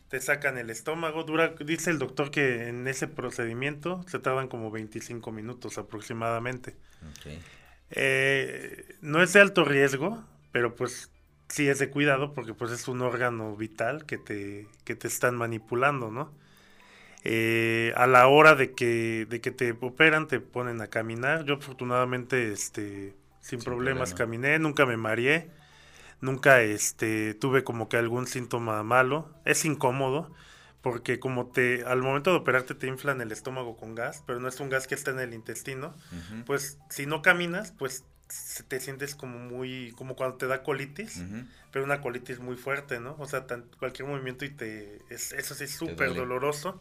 te 0.09 0.21
sacan 0.21 0.59
el 0.59 0.71
estómago, 0.71 1.25
dura 1.25 1.55
dice 1.65 1.91
el 1.91 1.99
doctor 1.99 2.31
que 2.31 2.69
en 2.69 2.89
ese 2.89 3.09
procedimiento 3.09 4.03
se 4.09 4.19
tardan 4.19 4.49
como 4.49 4.71
25 4.71 5.33
minutos 5.33 5.79
aproximadamente. 5.79 6.77
Eh, 7.91 8.97
no 9.03 9.23
es 9.23 9.33
de 9.33 9.41
alto 9.41 9.65
riesgo, 9.65 10.25
pero 10.53 10.75
pues 10.75 11.11
sí 11.49 11.69
es 11.69 11.79
de 11.79 11.91
cuidado 11.91 12.33
porque 12.33 12.55
pues 12.55 12.73
es 12.73 12.89
un 12.89 13.03
órgano 13.03 13.55
vital 13.57 14.07
que 14.07 14.19
te, 14.19 14.67
que 14.85 14.95
te 14.97 15.09
están 15.09 15.37
manipulando, 15.37 16.11
¿no? 16.11 16.33
Eh, 17.25 17.93
a 17.97 18.07
la 18.07 18.27
hora 18.29 18.55
de 18.55 18.73
que, 18.75 19.27
de 19.29 19.41
que 19.41 19.51
te 19.51 19.73
operan, 19.81 20.29
te 20.29 20.41
ponen 20.41 20.81
a 20.83 20.89
caminar. 20.89 21.45
Yo 21.45 21.55
afortunadamente, 21.55 22.53
este, 22.53 23.15
sin, 23.41 23.61
Sin 23.61 23.65
problemas 23.65 24.11
problema. 24.13 24.19
caminé, 24.19 24.59
nunca 24.59 24.85
me 24.87 24.97
mareé, 24.99 25.51
nunca, 26.21 26.61
este, 26.63 27.35
tuve 27.35 27.65
como 27.65 27.89
que 27.89 27.97
algún 27.97 28.27
síntoma 28.27 28.83
malo. 28.83 29.31
Es 29.45 29.65
incómodo 29.65 30.33
porque 30.83 31.19
como 31.19 31.47
te, 31.51 31.83
al 31.87 32.03
momento 32.03 32.31
de 32.31 32.37
operarte 32.37 32.75
te 32.75 32.87
inflan 32.89 33.21
el 33.23 33.33
estómago 33.33 33.77
con 33.77 33.95
gas, 33.95 34.23
pero 34.27 34.39
no 34.39 34.49
es 34.49 34.61
un 34.61 34.69
gas 34.69 34.87
que 34.87 34.95
está 34.95 35.13
en 35.13 35.21
el 35.21 35.33
intestino 35.33 35.95
pues 36.45 36.79
si 36.91 37.07
no 37.07 37.23
caminas, 37.23 37.73
pues 37.79 38.05
se- 38.29 38.65
te 38.65 38.81
sientes 38.81 39.15
como 39.15 39.39
muy, 39.39 39.93
como 39.97 40.15
cuando 40.15 40.37
te 40.37 40.47
da 40.47 40.63
colitis. 40.63 41.25
Pero 41.75 41.85
una 41.85 42.01
colitis 42.01 42.39
muy 42.39 42.57
fuerte, 42.57 43.01
¿no? 43.01 43.17
O 43.19 43.27
sea, 43.27 43.49
tan- 43.49 43.65
cualquier 43.81 44.07
movimiento 44.07 44.45
y 44.45 44.51
te, 44.51 45.01
es, 45.11 45.33
eso 45.33 45.57
sí 45.57 45.65
es 45.65 45.73
súper 45.73 46.11
doloroso, 46.21 46.81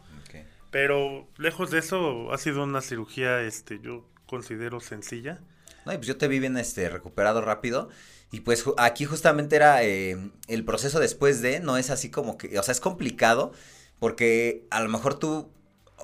pero 0.70 1.26
lejos 1.36 1.72
de 1.72 1.80
eso 1.80 2.32
ha 2.32 2.38
sido 2.38 2.62
una 2.62 2.80
cirugía, 2.80 3.40
este, 3.42 3.80
yo 3.80 4.06
considero 4.26 4.78
sencilla. 4.78 5.40
No, 5.84 5.92
y 5.92 5.96
pues 5.96 6.06
yo 6.06 6.16
te 6.16 6.28
vi 6.28 6.38
bien 6.38 6.56
este, 6.56 6.88
recuperado 6.88 7.40
rápido. 7.40 7.88
Y 8.30 8.40
pues 8.40 8.64
aquí 8.78 9.04
justamente 9.04 9.56
era 9.56 9.82
eh, 9.84 10.16
el 10.48 10.64
proceso 10.64 11.00
después 11.00 11.42
de, 11.42 11.58
no 11.60 11.76
es 11.76 11.90
así 11.90 12.10
como 12.10 12.38
que, 12.38 12.56
o 12.58 12.62
sea, 12.62 12.72
es 12.72 12.80
complicado 12.80 13.52
porque 13.98 14.64
a 14.70 14.80
lo 14.80 14.88
mejor 14.88 15.18
tú, 15.18 15.50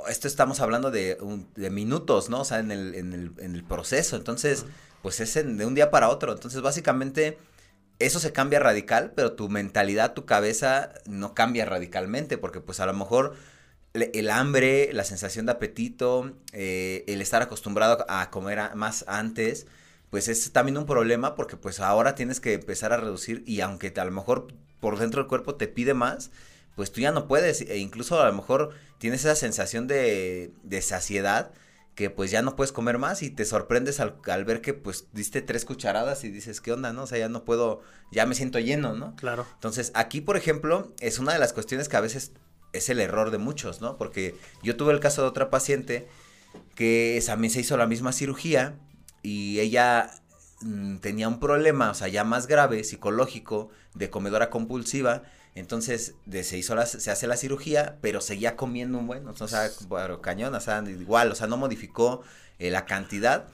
esto 0.08 0.26
estamos 0.28 0.60
hablando 0.60 0.90
de, 0.90 1.16
un- 1.20 1.48
de 1.54 1.70
minutos, 1.70 2.28
¿no? 2.28 2.40
O 2.40 2.44
sea, 2.44 2.58
en 2.58 2.70
el, 2.70 2.94
en 2.96 3.12
el, 3.12 3.32
en 3.38 3.54
el 3.54 3.64
proceso. 3.64 4.16
Entonces, 4.16 4.66
pues 5.02 5.20
es 5.20 5.36
en- 5.36 5.56
de 5.58 5.66
un 5.66 5.74
día 5.74 5.90
para 5.90 6.08
otro. 6.08 6.32
Entonces, 6.32 6.60
básicamente, 6.60 7.38
eso 8.00 8.20
se 8.20 8.32
cambia 8.32 8.58
radical, 8.60 9.12
pero 9.14 9.32
tu 9.34 9.48
mentalidad, 9.48 10.14
tu 10.14 10.26
cabeza 10.26 10.92
no 11.06 11.34
cambia 11.34 11.64
radicalmente 11.66 12.38
porque 12.38 12.60
pues 12.60 12.80
a 12.80 12.86
lo 12.86 12.94
mejor 12.94 13.34
el 13.94 14.30
hambre, 14.30 14.90
la 14.92 15.04
sensación 15.04 15.46
de 15.46 15.52
apetito, 15.52 16.32
eh, 16.52 17.04
el 17.08 17.20
estar 17.20 17.42
acostumbrado 17.42 18.04
a 18.08 18.30
comer 18.30 18.74
más 18.76 19.04
antes, 19.08 19.66
pues 20.10 20.28
es 20.28 20.52
también 20.52 20.78
un 20.78 20.86
problema 20.86 21.34
porque 21.34 21.56
pues 21.56 21.80
ahora 21.80 22.14
tienes 22.14 22.40
que 22.40 22.54
empezar 22.54 22.92
a 22.92 22.96
reducir 22.98 23.42
y 23.46 23.60
aunque 23.60 23.90
te- 23.90 24.00
a 24.00 24.04
lo 24.04 24.12
mejor 24.12 24.48
por 24.80 24.98
dentro 24.98 25.20
del 25.22 25.28
cuerpo 25.28 25.56
te 25.56 25.68
pide 25.68 25.94
más, 25.94 26.30
pues 26.76 26.92
tú 26.92 27.00
ya 27.00 27.12
no 27.12 27.26
puedes. 27.28 27.62
E 27.62 27.78
incluso 27.78 28.20
a 28.20 28.26
lo 28.28 28.32
mejor 28.32 28.70
tienes 28.98 29.20
esa 29.24 29.34
sensación 29.36 29.86
de, 29.88 30.52
de 30.62 30.82
saciedad 30.82 31.50
que 31.94 32.10
pues 32.10 32.30
ya 32.30 32.42
no 32.42 32.56
puedes 32.56 32.72
comer 32.72 32.98
más 32.98 33.22
y 33.22 33.30
te 33.30 33.44
sorprendes 33.44 34.00
al, 34.00 34.16
al 34.26 34.44
ver 34.44 34.60
que 34.60 34.74
pues 34.74 35.08
diste 35.12 35.42
tres 35.42 35.64
cucharadas 35.64 36.24
y 36.24 36.30
dices, 36.30 36.60
¿qué 36.60 36.72
onda, 36.72 36.92
no? 36.92 37.02
O 37.02 37.06
sea, 37.06 37.18
ya 37.18 37.28
no 37.28 37.44
puedo, 37.44 37.82
ya 38.12 38.26
me 38.26 38.34
siento 38.34 38.58
lleno, 38.58 38.94
¿no? 38.94 39.16
Claro. 39.16 39.46
Entonces, 39.54 39.92
aquí, 39.94 40.20
por 40.20 40.36
ejemplo, 40.36 40.94
es 41.00 41.18
una 41.18 41.32
de 41.32 41.38
las 41.38 41.52
cuestiones 41.52 41.88
que 41.88 41.96
a 41.96 42.00
veces 42.00 42.32
es 42.72 42.88
el 42.88 43.00
error 43.00 43.30
de 43.30 43.38
muchos, 43.38 43.80
¿no? 43.80 43.96
Porque 43.96 44.34
yo 44.62 44.76
tuve 44.76 44.92
el 44.92 45.00
caso 45.00 45.22
de 45.22 45.28
otra 45.28 45.50
paciente 45.50 46.08
que 46.74 47.22
también 47.26 47.52
se 47.52 47.60
hizo 47.60 47.76
la 47.76 47.86
misma 47.86 48.12
cirugía 48.12 48.78
y 49.22 49.60
ella 49.60 50.10
mm, 50.62 50.98
tenía 50.98 51.28
un 51.28 51.40
problema, 51.40 51.90
o 51.90 51.94
sea, 51.94 52.08
ya 52.08 52.24
más 52.24 52.46
grave, 52.46 52.84
psicológico, 52.84 53.70
de 53.94 54.10
comedora 54.10 54.50
compulsiva. 54.50 55.22
Entonces, 55.54 56.14
de- 56.26 56.44
se 56.44 56.58
hizo 56.58 56.74
la, 56.74 56.86
se 56.86 57.10
hace 57.10 57.26
la 57.26 57.36
cirugía, 57.36 57.98
pero 58.00 58.20
seguía 58.20 58.56
comiendo 58.56 58.98
un 58.98 59.06
buen, 59.06 59.26
o 59.26 59.34
sea, 59.48 59.70
bueno, 59.88 60.20
cañón, 60.22 60.54
o 60.54 60.60
sea, 60.60 60.82
igual, 60.86 61.32
o 61.32 61.34
sea, 61.34 61.46
no 61.46 61.56
modificó 61.56 62.22
eh, 62.58 62.70
la 62.70 62.86
cantidad. 62.86 63.46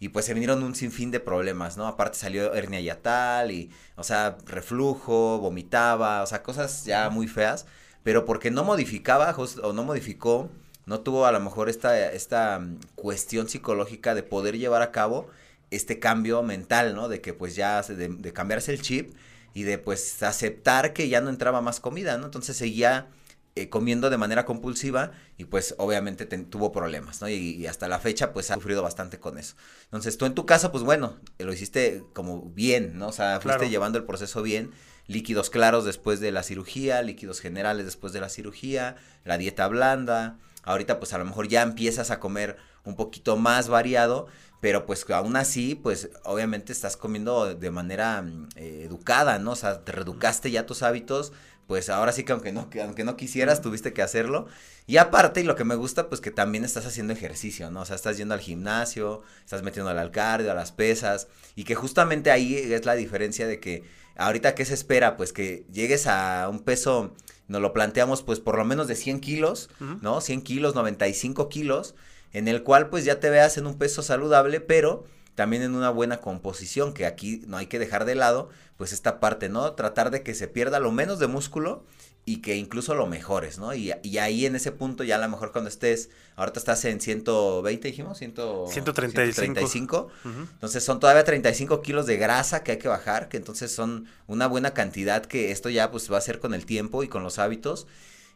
Y 0.00 0.08
pues 0.10 0.26
se 0.26 0.34
vinieron 0.34 0.62
un 0.62 0.74
sinfín 0.74 1.10
de 1.10 1.20
problemas, 1.20 1.76
¿no? 1.76 1.86
Aparte 1.86 2.18
salió 2.18 2.52
hernia 2.54 2.80
yatal 2.80 3.50
y, 3.52 3.70
o 3.96 4.02
sea, 4.04 4.36
reflujo, 4.46 5.38
vomitaba, 5.38 6.22
o 6.22 6.26
sea, 6.26 6.42
cosas 6.42 6.84
ya 6.84 7.08
muy 7.10 7.28
feas. 7.28 7.66
Pero 8.02 8.24
porque 8.26 8.50
no 8.50 8.64
modificaba 8.64 9.32
just- 9.32 9.58
o 9.62 9.72
no 9.72 9.84
modificó, 9.84 10.50
no 10.86 11.00
tuvo 11.00 11.24
a 11.26 11.32
lo 11.32 11.40
mejor 11.40 11.68
esta, 11.70 12.10
esta 12.12 12.58
mm, 12.58 12.78
cuestión 12.96 13.48
psicológica 13.48 14.14
de 14.14 14.22
poder 14.22 14.58
llevar 14.58 14.82
a 14.82 14.92
cabo 14.92 15.28
este 15.70 15.98
cambio 15.98 16.42
mental, 16.42 16.94
¿no? 16.94 17.08
De 17.08 17.20
que 17.20 17.32
pues 17.32 17.54
ya, 17.56 17.80
de, 17.82 18.08
de 18.08 18.32
cambiarse 18.32 18.72
el 18.72 18.82
chip 18.82 19.14
y 19.54 19.62
de 19.62 19.78
pues 19.78 20.22
aceptar 20.22 20.92
que 20.92 21.08
ya 21.08 21.20
no 21.20 21.30
entraba 21.30 21.60
más 21.60 21.80
comida, 21.80 22.18
¿no? 22.18 22.26
Entonces 22.26 22.56
seguía 22.56 23.08
eh, 23.56 23.68
comiendo 23.68 24.10
de 24.10 24.16
manera 24.16 24.44
compulsiva 24.44 25.12
y 25.38 25.44
pues 25.44 25.76
obviamente 25.78 26.26
tuvo 26.26 26.72
problemas, 26.72 27.20
¿no? 27.20 27.28
Y, 27.28 27.68
hasta 27.68 27.86
la 27.86 28.00
fecha 28.00 28.32
pues 28.32 28.50
ha 28.50 28.54
sufrido 28.54 28.82
bastante 28.82 29.20
con 29.20 29.38
eso. 29.38 29.54
Entonces 29.84 30.18
tú 30.18 30.26
en 30.26 30.34
tu 30.34 30.44
caso 30.44 30.72
pues 30.72 30.82
bueno, 30.82 31.20
lo 31.38 31.52
hiciste 31.52 32.02
como 32.12 32.42
bien, 32.42 32.98
¿no? 32.98 33.08
O 33.08 33.12
sea, 33.12 33.40
fuiste 33.40 33.70
llevando 33.70 33.96
el 33.96 34.04
proceso 34.04 34.42
bien, 34.42 34.72
líquidos 35.06 35.50
claros 35.50 35.84
después 35.84 36.18
de 36.18 36.32
la 36.32 36.42
cirugía, 36.42 37.00
líquidos 37.02 37.40
generales 37.40 37.84
después 37.84 38.12
de 38.12 38.20
la 38.20 38.28
cirugía, 38.28 38.96
la 39.24 39.38
dieta 39.38 39.68
blanda, 39.68 40.36
ahorita 40.64 40.98
pues 40.98 41.12
a 41.12 41.18
lo 41.18 41.24
mejor 41.24 41.46
ya 41.46 41.62
empiezas 41.62 42.10
a 42.10 42.18
comer 42.18 42.56
un 42.82 42.96
poquito 42.96 43.36
más 43.36 43.68
variado, 43.68 44.26
pero 44.64 44.86
pues 44.86 45.04
aún 45.10 45.36
así, 45.36 45.74
pues 45.74 46.08
obviamente 46.22 46.72
estás 46.72 46.96
comiendo 46.96 47.54
de 47.54 47.70
manera 47.70 48.22
mm, 48.22 48.48
eh, 48.56 48.84
educada, 48.86 49.38
¿no? 49.38 49.50
O 49.50 49.56
sea, 49.56 49.84
te 49.84 49.92
reeducaste 49.92 50.50
ya 50.50 50.64
tus 50.64 50.82
hábitos, 50.82 51.34
pues 51.66 51.90
ahora 51.90 52.12
sí 52.12 52.24
que 52.24 52.32
aunque 52.32 52.50
no, 52.50 52.70
aunque 52.82 53.04
no 53.04 53.14
quisieras, 53.14 53.60
tuviste 53.60 53.92
que 53.92 54.00
hacerlo. 54.00 54.46
Y 54.86 54.96
aparte, 54.96 55.42
y 55.42 55.44
lo 55.44 55.54
que 55.54 55.64
me 55.64 55.74
gusta, 55.74 56.08
pues 56.08 56.22
que 56.22 56.30
también 56.30 56.64
estás 56.64 56.86
haciendo 56.86 57.12
ejercicio, 57.12 57.70
¿no? 57.70 57.82
O 57.82 57.84
sea, 57.84 57.94
estás 57.94 58.16
yendo 58.16 58.32
al 58.32 58.40
gimnasio, 58.40 59.20
estás 59.44 59.62
metiendo 59.62 59.90
al 59.90 60.10
cardio, 60.10 60.50
a 60.50 60.54
las 60.54 60.72
pesas, 60.72 61.28
y 61.56 61.64
que 61.64 61.74
justamente 61.74 62.30
ahí 62.30 62.54
es 62.54 62.86
la 62.86 62.94
diferencia 62.94 63.46
de 63.46 63.60
que 63.60 63.84
ahorita, 64.16 64.54
¿qué 64.54 64.64
se 64.64 64.72
espera? 64.72 65.18
Pues 65.18 65.34
que 65.34 65.66
llegues 65.70 66.06
a 66.06 66.48
un 66.48 66.60
peso, 66.60 67.14
nos 67.48 67.60
lo 67.60 67.74
planteamos 67.74 68.22
pues 68.22 68.40
por 68.40 68.56
lo 68.56 68.64
menos 68.64 68.88
de 68.88 68.96
100 68.96 69.20
kilos, 69.20 69.68
¿no? 70.00 70.22
100 70.22 70.40
kilos, 70.40 70.74
95 70.74 71.50
kilos, 71.50 71.94
en 72.34 72.48
el 72.48 72.62
cual 72.62 72.90
pues 72.90 73.06
ya 73.06 73.20
te 73.20 73.30
veas 73.30 73.56
en 73.56 73.66
un 73.66 73.78
peso 73.78 74.02
saludable, 74.02 74.60
pero 74.60 75.04
también 75.34 75.62
en 75.62 75.74
una 75.74 75.90
buena 75.90 76.18
composición, 76.18 76.92
que 76.92 77.06
aquí 77.06 77.42
no 77.46 77.56
hay 77.56 77.66
que 77.66 77.78
dejar 77.78 78.04
de 78.04 78.14
lado, 78.14 78.50
pues 78.76 78.92
esta 78.92 79.20
parte, 79.20 79.48
¿no? 79.48 79.72
Tratar 79.72 80.10
de 80.10 80.22
que 80.22 80.34
se 80.34 80.48
pierda 80.48 80.78
lo 80.78 80.92
menos 80.92 81.18
de 81.18 81.26
músculo 81.26 81.84
y 82.26 82.40
que 82.40 82.56
incluso 82.56 82.94
lo 82.94 83.06
mejores, 83.06 83.58
¿no? 83.58 83.74
Y, 83.74 83.92
ahí 84.18 84.46
en 84.46 84.56
ese 84.56 84.72
punto 84.72 85.04
ya 85.04 85.16
a 85.16 85.18
lo 85.18 85.28
mejor 85.28 85.52
cuando 85.52 85.68
estés, 85.68 86.10
ahorita 86.36 86.58
estás 86.58 86.84
en 86.84 87.00
120, 87.00 87.88
dijimos, 87.88 88.18
100, 88.18 88.34
135. 88.68 90.08
Entonces 90.24 90.84
son 90.84 91.00
todavía 91.00 91.24
35 91.24 91.82
kilos 91.82 92.06
de 92.06 92.16
grasa 92.16 92.62
que 92.62 92.72
hay 92.72 92.78
que 92.78 92.88
bajar, 92.88 93.28
que 93.28 93.36
entonces 93.36 93.72
son 93.72 94.06
una 94.26 94.46
buena 94.46 94.72
cantidad 94.72 95.24
que 95.24 95.50
esto 95.50 95.68
ya 95.68 95.90
pues 95.90 96.10
va 96.10 96.18
a 96.18 96.20
ser 96.20 96.40
con 96.40 96.54
el 96.54 96.66
tiempo 96.66 97.02
y 97.02 97.08
con 97.08 97.22
los 97.22 97.38
hábitos. 97.38 97.86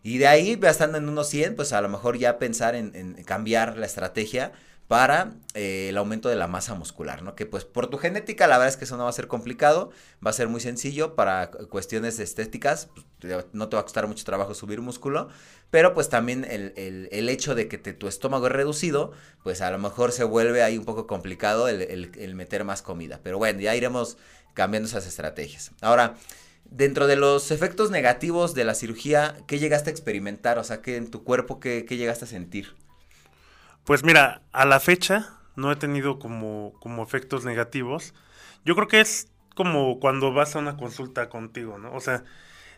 Y 0.02 0.18
de 0.18 0.26
ahí, 0.26 0.58
estando 0.62 0.98
en 0.98 1.08
unos 1.08 1.28
100, 1.28 1.56
pues 1.56 1.72
a 1.72 1.80
lo 1.80 1.88
mejor 1.88 2.18
ya 2.18 2.38
pensar 2.38 2.74
en, 2.74 3.14
cambiar 3.24 3.76
la 3.76 3.86
estrategia 3.86 4.52
para 4.86 5.34
eh, 5.52 5.90
el 5.90 5.98
aumento 5.98 6.30
de 6.30 6.36
la 6.36 6.48
masa 6.48 6.74
muscular, 6.74 7.22
¿no? 7.22 7.34
Que 7.34 7.44
pues 7.44 7.66
por 7.66 7.88
tu 7.88 7.98
genética 7.98 8.46
la 8.46 8.56
verdad 8.56 8.72
es 8.72 8.78
que 8.78 8.84
eso 8.84 8.96
no 8.96 9.04
va 9.04 9.10
a 9.10 9.12
ser 9.12 9.28
complicado, 9.28 9.90
va 10.26 10.30
a 10.30 10.32
ser 10.32 10.48
muy 10.48 10.62
sencillo 10.62 11.14
para 11.14 11.50
cuestiones 11.50 12.18
estéticas, 12.18 12.88
pues, 13.20 13.44
no 13.52 13.68
te 13.68 13.76
va 13.76 13.80
a 13.80 13.84
costar 13.84 14.06
mucho 14.06 14.24
trabajo 14.24 14.54
subir 14.54 14.80
músculo, 14.80 15.28
pero 15.70 15.92
pues 15.92 16.08
también 16.08 16.46
el, 16.48 16.72
el, 16.74 17.28
hecho 17.28 17.54
de 17.54 17.68
que 17.68 17.76
tu 17.76 18.08
estómago 18.08 18.46
es 18.46 18.52
reducido, 18.52 19.12
pues 19.44 19.60
a 19.60 19.70
lo 19.70 19.78
mejor 19.78 20.10
se 20.10 20.24
vuelve 20.24 20.62
ahí 20.62 20.78
un 20.78 20.86
poco 20.86 21.06
complicado 21.06 21.68
el, 21.68 21.82
el 21.82 22.34
meter 22.34 22.64
más 22.64 22.80
comida, 22.80 23.20
pero 23.22 23.36
bueno, 23.36 23.60
ya 23.60 23.76
iremos 23.76 24.16
cambiando 24.54 24.88
esas 24.88 25.06
estrategias. 25.06 25.70
Ahora, 25.82 26.16
Dentro 26.70 27.06
de 27.06 27.16
los 27.16 27.50
efectos 27.50 27.90
negativos 27.90 28.54
de 28.54 28.64
la 28.64 28.74
cirugía, 28.74 29.36
¿qué 29.46 29.58
llegaste 29.58 29.90
a 29.90 29.92
experimentar? 29.92 30.58
O 30.58 30.64
sea, 30.64 30.82
¿qué 30.82 30.96
en 30.96 31.10
tu 31.10 31.24
cuerpo, 31.24 31.60
qué, 31.60 31.84
qué 31.86 31.96
llegaste 31.96 32.26
a 32.26 32.28
sentir? 32.28 32.74
Pues 33.84 34.04
mira, 34.04 34.42
a 34.52 34.66
la 34.66 34.80
fecha 34.80 35.38
no 35.56 35.72
he 35.72 35.76
tenido 35.76 36.18
como, 36.18 36.74
como 36.80 37.02
efectos 37.02 37.44
negativos. 37.44 38.14
Yo 38.64 38.74
creo 38.74 38.86
que 38.86 39.00
es 39.00 39.28
como 39.54 39.98
cuando 39.98 40.32
vas 40.32 40.54
a 40.54 40.58
una 40.60 40.76
consulta 40.76 41.28
contigo, 41.28 41.78
¿no? 41.78 41.92
O 41.94 42.00
sea, 42.00 42.22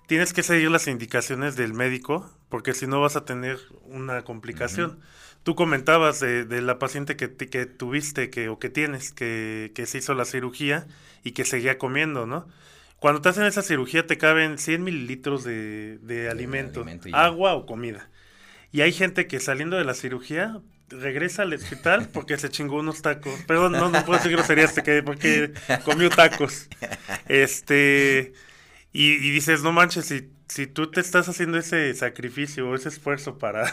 tienes 0.06 0.32
que 0.32 0.42
seguir 0.42 0.70
las 0.70 0.86
indicaciones 0.86 1.56
del 1.56 1.74
médico 1.74 2.30
porque 2.48 2.74
si 2.74 2.86
no 2.86 3.00
vas 3.00 3.16
a 3.16 3.24
tener 3.24 3.58
una 3.84 4.22
complicación. 4.22 4.98
Tú 5.42 5.54
comentabas 5.54 6.20
de, 6.20 6.44
la 6.60 6.78
paciente 6.78 7.16
que, 7.16 7.34
que, 7.34 7.64
tuviste 7.64 8.28
que, 8.28 8.48
o 8.50 8.58
que 8.58 8.68
tienes, 8.68 9.12
que, 9.12 9.72
que 9.74 9.86
se 9.86 9.98
hizo 9.98 10.14
la 10.14 10.26
cirugía 10.26 10.86
y 11.24 11.32
que 11.32 11.44
seguía 11.44 11.78
comiendo, 11.78 12.26
¿no? 12.26 12.46
Cuando 13.00 13.20
te 13.20 13.30
hacen 13.30 13.44
esa 13.44 13.62
cirugía 13.62 14.06
te 14.06 14.18
caben 14.18 14.58
100 14.58 14.84
mililitros 14.84 15.42
de, 15.42 15.98
de, 15.98 16.28
alimento, 16.28 16.84
agua 17.12 17.54
o 17.54 17.66
comida. 17.66 18.08
Y 18.72 18.82
hay 18.82 18.92
gente 18.92 19.26
que 19.26 19.40
saliendo 19.40 19.76
de 19.76 19.84
la 19.84 19.94
cirugía 19.94 20.60
regresa 20.90 21.42
al 21.42 21.54
hospital 21.54 22.08
porque 22.12 22.36
se 22.36 22.50
chingó 22.50 22.76
unos 22.80 23.02
tacos. 23.02 23.40
Perdón, 23.46 23.72
no, 23.72 23.90
no 23.90 24.04
puedo 24.04 24.18
decir 24.18 24.32
groserías 24.32 24.74
porque 25.04 25.52
comió 25.84 26.10
tacos. 26.10 26.68
Este, 27.28 28.32
y, 28.92 29.30
dices, 29.30 29.62
no 29.62 29.72
manches, 29.72 30.06
si, 30.06 30.30
si 30.48 30.66
tú 30.66 30.90
te 30.90 31.00
estás 31.00 31.28
haciendo 31.28 31.58
ese 31.58 31.94
sacrificio 31.94 32.68
o 32.68 32.74
ese 32.74 32.88
esfuerzo 32.88 33.38
para... 33.38 33.72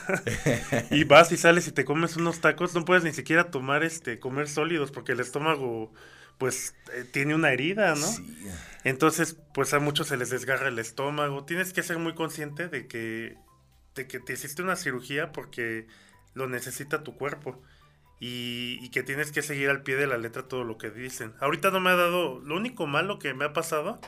y 0.92 1.04
vas 1.04 1.32
y 1.32 1.38
sales 1.38 1.68
y 1.68 1.72
te 1.72 1.86
comes 1.86 2.18
unos 2.18 2.40
tacos, 2.40 2.76
no 2.76 2.86
puedes 2.86 3.04
ni 3.04 3.14
siquiera 3.14 3.50
tomar, 3.50 3.84
este, 3.84 4.20
comer 4.20 4.48
sólidos 4.48 4.92
porque 4.92 5.14
el 5.14 5.20
estómago, 5.20 5.92
pues, 6.38 6.76
eh, 6.94 7.06
tiene 7.12 7.36
una 7.36 7.52
herida, 7.52 7.96
¿no? 7.96 8.08
Entonces, 8.84 9.38
pues 9.54 9.74
a 9.74 9.80
muchos 9.80 10.08
se 10.08 10.18
les 10.18 10.30
desgarra 10.30 10.70
el 10.70 10.80
estómago. 10.80 11.46
Tienes 11.46 11.74
que 11.74 11.84
ser 11.84 11.98
muy 11.98 12.14
consciente 12.16 12.70
de 12.70 12.88
que, 12.88 13.38
de 13.96 14.08
que 14.08 14.20
te 14.20 14.34
hiciste 14.34 14.62
una 14.62 14.76
cirugía 14.76 15.32
porque 15.32 15.88
lo 16.34 16.48
necesita 16.48 17.04
tu 17.04 17.16
cuerpo. 17.16 17.62
Y, 18.20 18.90
que 18.90 19.04
tienes 19.04 19.32
que 19.32 19.44
seguir 19.44 19.70
al 19.70 19.84
pie 19.84 19.96
de 19.96 20.08
la 20.08 20.18
letra 20.18 20.48
todo 20.48 20.64
lo 20.64 20.78
que 20.78 20.90
dicen. 20.90 21.34
Ahorita 21.40 21.70
no 21.70 21.80
me 21.80 21.92
ha 21.92 21.96
dado, 21.96 22.40
lo 22.40 22.56
único 22.56 22.88
malo 22.88 23.20
que 23.20 23.34
me 23.36 23.46
ha 23.46 23.54
pasado, 23.54 24.00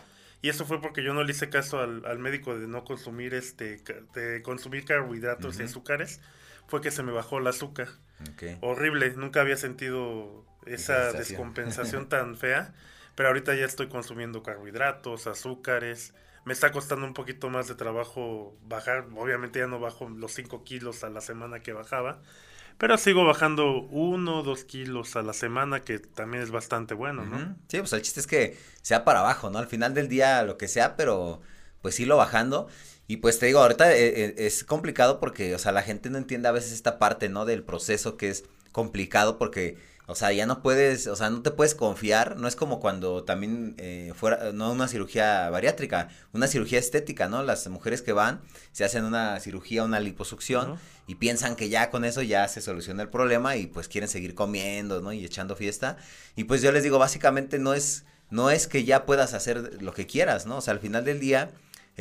y 0.42 0.50
eso 0.50 0.65
fue 0.65 0.82
porque 0.82 1.04
yo 1.04 1.13
no 1.13 1.24
le 1.24 1.32
hice 1.32 1.50
caso 1.50 1.80
al, 1.80 2.18
médico 2.18 2.58
de 2.58 2.68
no 2.68 2.86
consumir 2.86 3.36
este, 3.36 3.84
de 4.15 4.42
consumir 4.42 4.86
carbohidratos 4.86 5.60
y 5.60 5.63
azúcares, 5.63 6.22
fue 6.68 6.82
que 6.82 6.89
se 6.89 7.04
me 7.04 7.12
bajó 7.12 7.38
el 7.38 7.46
azúcar. 7.46 7.89
Horrible, 8.62 9.12
nunca 9.15 9.42
había 9.42 9.58
sentido 9.58 10.49
esa 10.65 11.13
descompensación 11.13 12.10
tan 12.10 12.38
fea, 12.38 12.74
pero 13.15 13.30
ahorita 13.30 13.56
ya 13.56 13.65
estoy 13.65 13.88
consumiendo 13.88 14.43
carbohidratos, 14.43 15.28
azúcares, 15.28 16.13
me 16.45 16.54
está 16.54 16.72
costando 16.72 17.06
un 17.06 17.13
poquito 17.13 17.50
más 17.50 17.67
de 17.67 17.76
trabajo 17.76 18.58
bajar. 18.67 19.08
Obviamente 19.15 19.60
ya 19.60 19.67
no 19.67 19.80
bajo 19.80 20.10
los 20.10 20.32
5 20.34 20.63
kilos 20.63 21.04
a 21.04 21.10
la 21.10 21.22
semana 21.22 21.60
que 21.60 21.74
bajaba. 21.74 22.22
Pero 22.78 22.98
sigo 22.98 23.26
bajando 23.26 23.82
1 23.82 24.41
2 24.41 24.63
kilos 24.63 25.15
a 25.17 25.22
la 25.22 25.34
semana, 25.34 25.82
que 25.82 26.00
también 26.00 26.41
es 26.41 26.50
bastante 26.50 26.93
bueno, 26.93 27.26
¿no? 27.26 27.58
Sí, 27.67 27.78
pues 27.80 27.91
el 27.91 28.02
chiste 28.02 28.22
es 28.22 28.28
que 28.28 28.58
sea 28.82 29.04
para 29.04 29.19
abajo, 29.19 29.50
¿no? 29.50 29.60
Al 29.60 29.67
final 29.67 29.93
del 29.93 30.08
día 30.08 30.41
lo 30.43 30.58
que 30.58 30.69
sea, 30.69 30.95
pero 30.95 31.41
pues 31.82 32.00
lo 32.00 32.15
bajando. 32.15 32.67
Y 33.06 33.17
pues 33.17 33.38
te 33.38 33.48
digo, 33.48 33.60
ahorita 33.60 33.91
eh, 33.93 34.08
eh, 34.08 34.36
es 34.38 34.63
complicado 34.63 35.19
porque, 35.19 35.54
o 35.56 35.60
sea, 35.60 35.72
la 35.72 35.82
gente 35.82 36.10
no 36.10 36.17
entiende 36.17 36.48
a 36.48 36.52
veces 36.52 36.72
esta 36.72 37.00
parte, 37.00 37.28
¿no? 37.28 37.45
Del 37.45 37.63
proceso 37.63 38.15
que 38.15 38.30
es 38.30 38.45
complicado 38.72 39.38
porque 39.38 39.78
o 40.10 40.15
sea, 40.15 40.32
ya 40.32 40.48
no 40.48 40.63
puedes, 40.63 41.06
o 41.06 41.15
sea, 41.15 41.30
no 41.30 41.43
te 41.43 41.52
puedes 41.52 41.76
confiar, 41.76 42.36
no 42.38 42.48
es 42.48 42.56
como 42.56 42.80
cuando 42.80 43.24
también 43.24 43.76
eh, 43.78 44.12
fuera, 44.15 44.52
no 44.54 44.72
una 44.72 44.88
cirugía 44.88 45.48
bariátrica, 45.52 46.10
una 46.34 46.48
cirugía 46.48 46.80
estética, 46.80 47.30
¿no? 47.30 47.43
Las 47.43 47.67
mujeres 47.67 48.02
que 48.02 48.12
van, 48.12 48.41
se 48.72 48.84
hacen 48.84 49.06
una 49.06 49.39
cirugía, 49.39 49.84
una 49.84 50.00
liposucción 50.00 50.80
y 51.06 51.15
piensan 51.15 51.56
que 51.56 51.69
ya 51.69 51.91
con 51.91 52.06
eso 52.06 52.24
ya 52.24 52.48
se 52.48 52.60
soluciona 52.60 53.04
el 53.04 53.10
problema 53.10 53.56
y 53.56 53.67
pues 53.67 53.88
quieren 53.88 54.10
seguir 54.10 54.34
comiendo, 54.34 55.00
¿no? 55.00 55.13
Y 55.13 55.24
echando 55.24 55.56
fiesta. 55.56 55.98
Y 56.36 56.45
pues 56.45 56.63
yo 56.63 56.72
les 56.72 56.82
digo, 56.82 56.98
básicamente 56.98 57.60
no 57.60 57.76
es, 57.76 58.04
no 58.32 58.50
es 58.50 58.65
que 58.65 58.86
ya 58.86 59.06
puedas 59.06 59.36
hacer 59.36 59.80
lo 59.80 59.93
que 59.93 60.08
quieras, 60.08 60.48
¿no? 60.48 60.58
O 60.58 60.62
sea, 60.62 60.74
al 60.74 60.80
final 60.80 61.06
del 61.06 61.19
día 61.19 61.52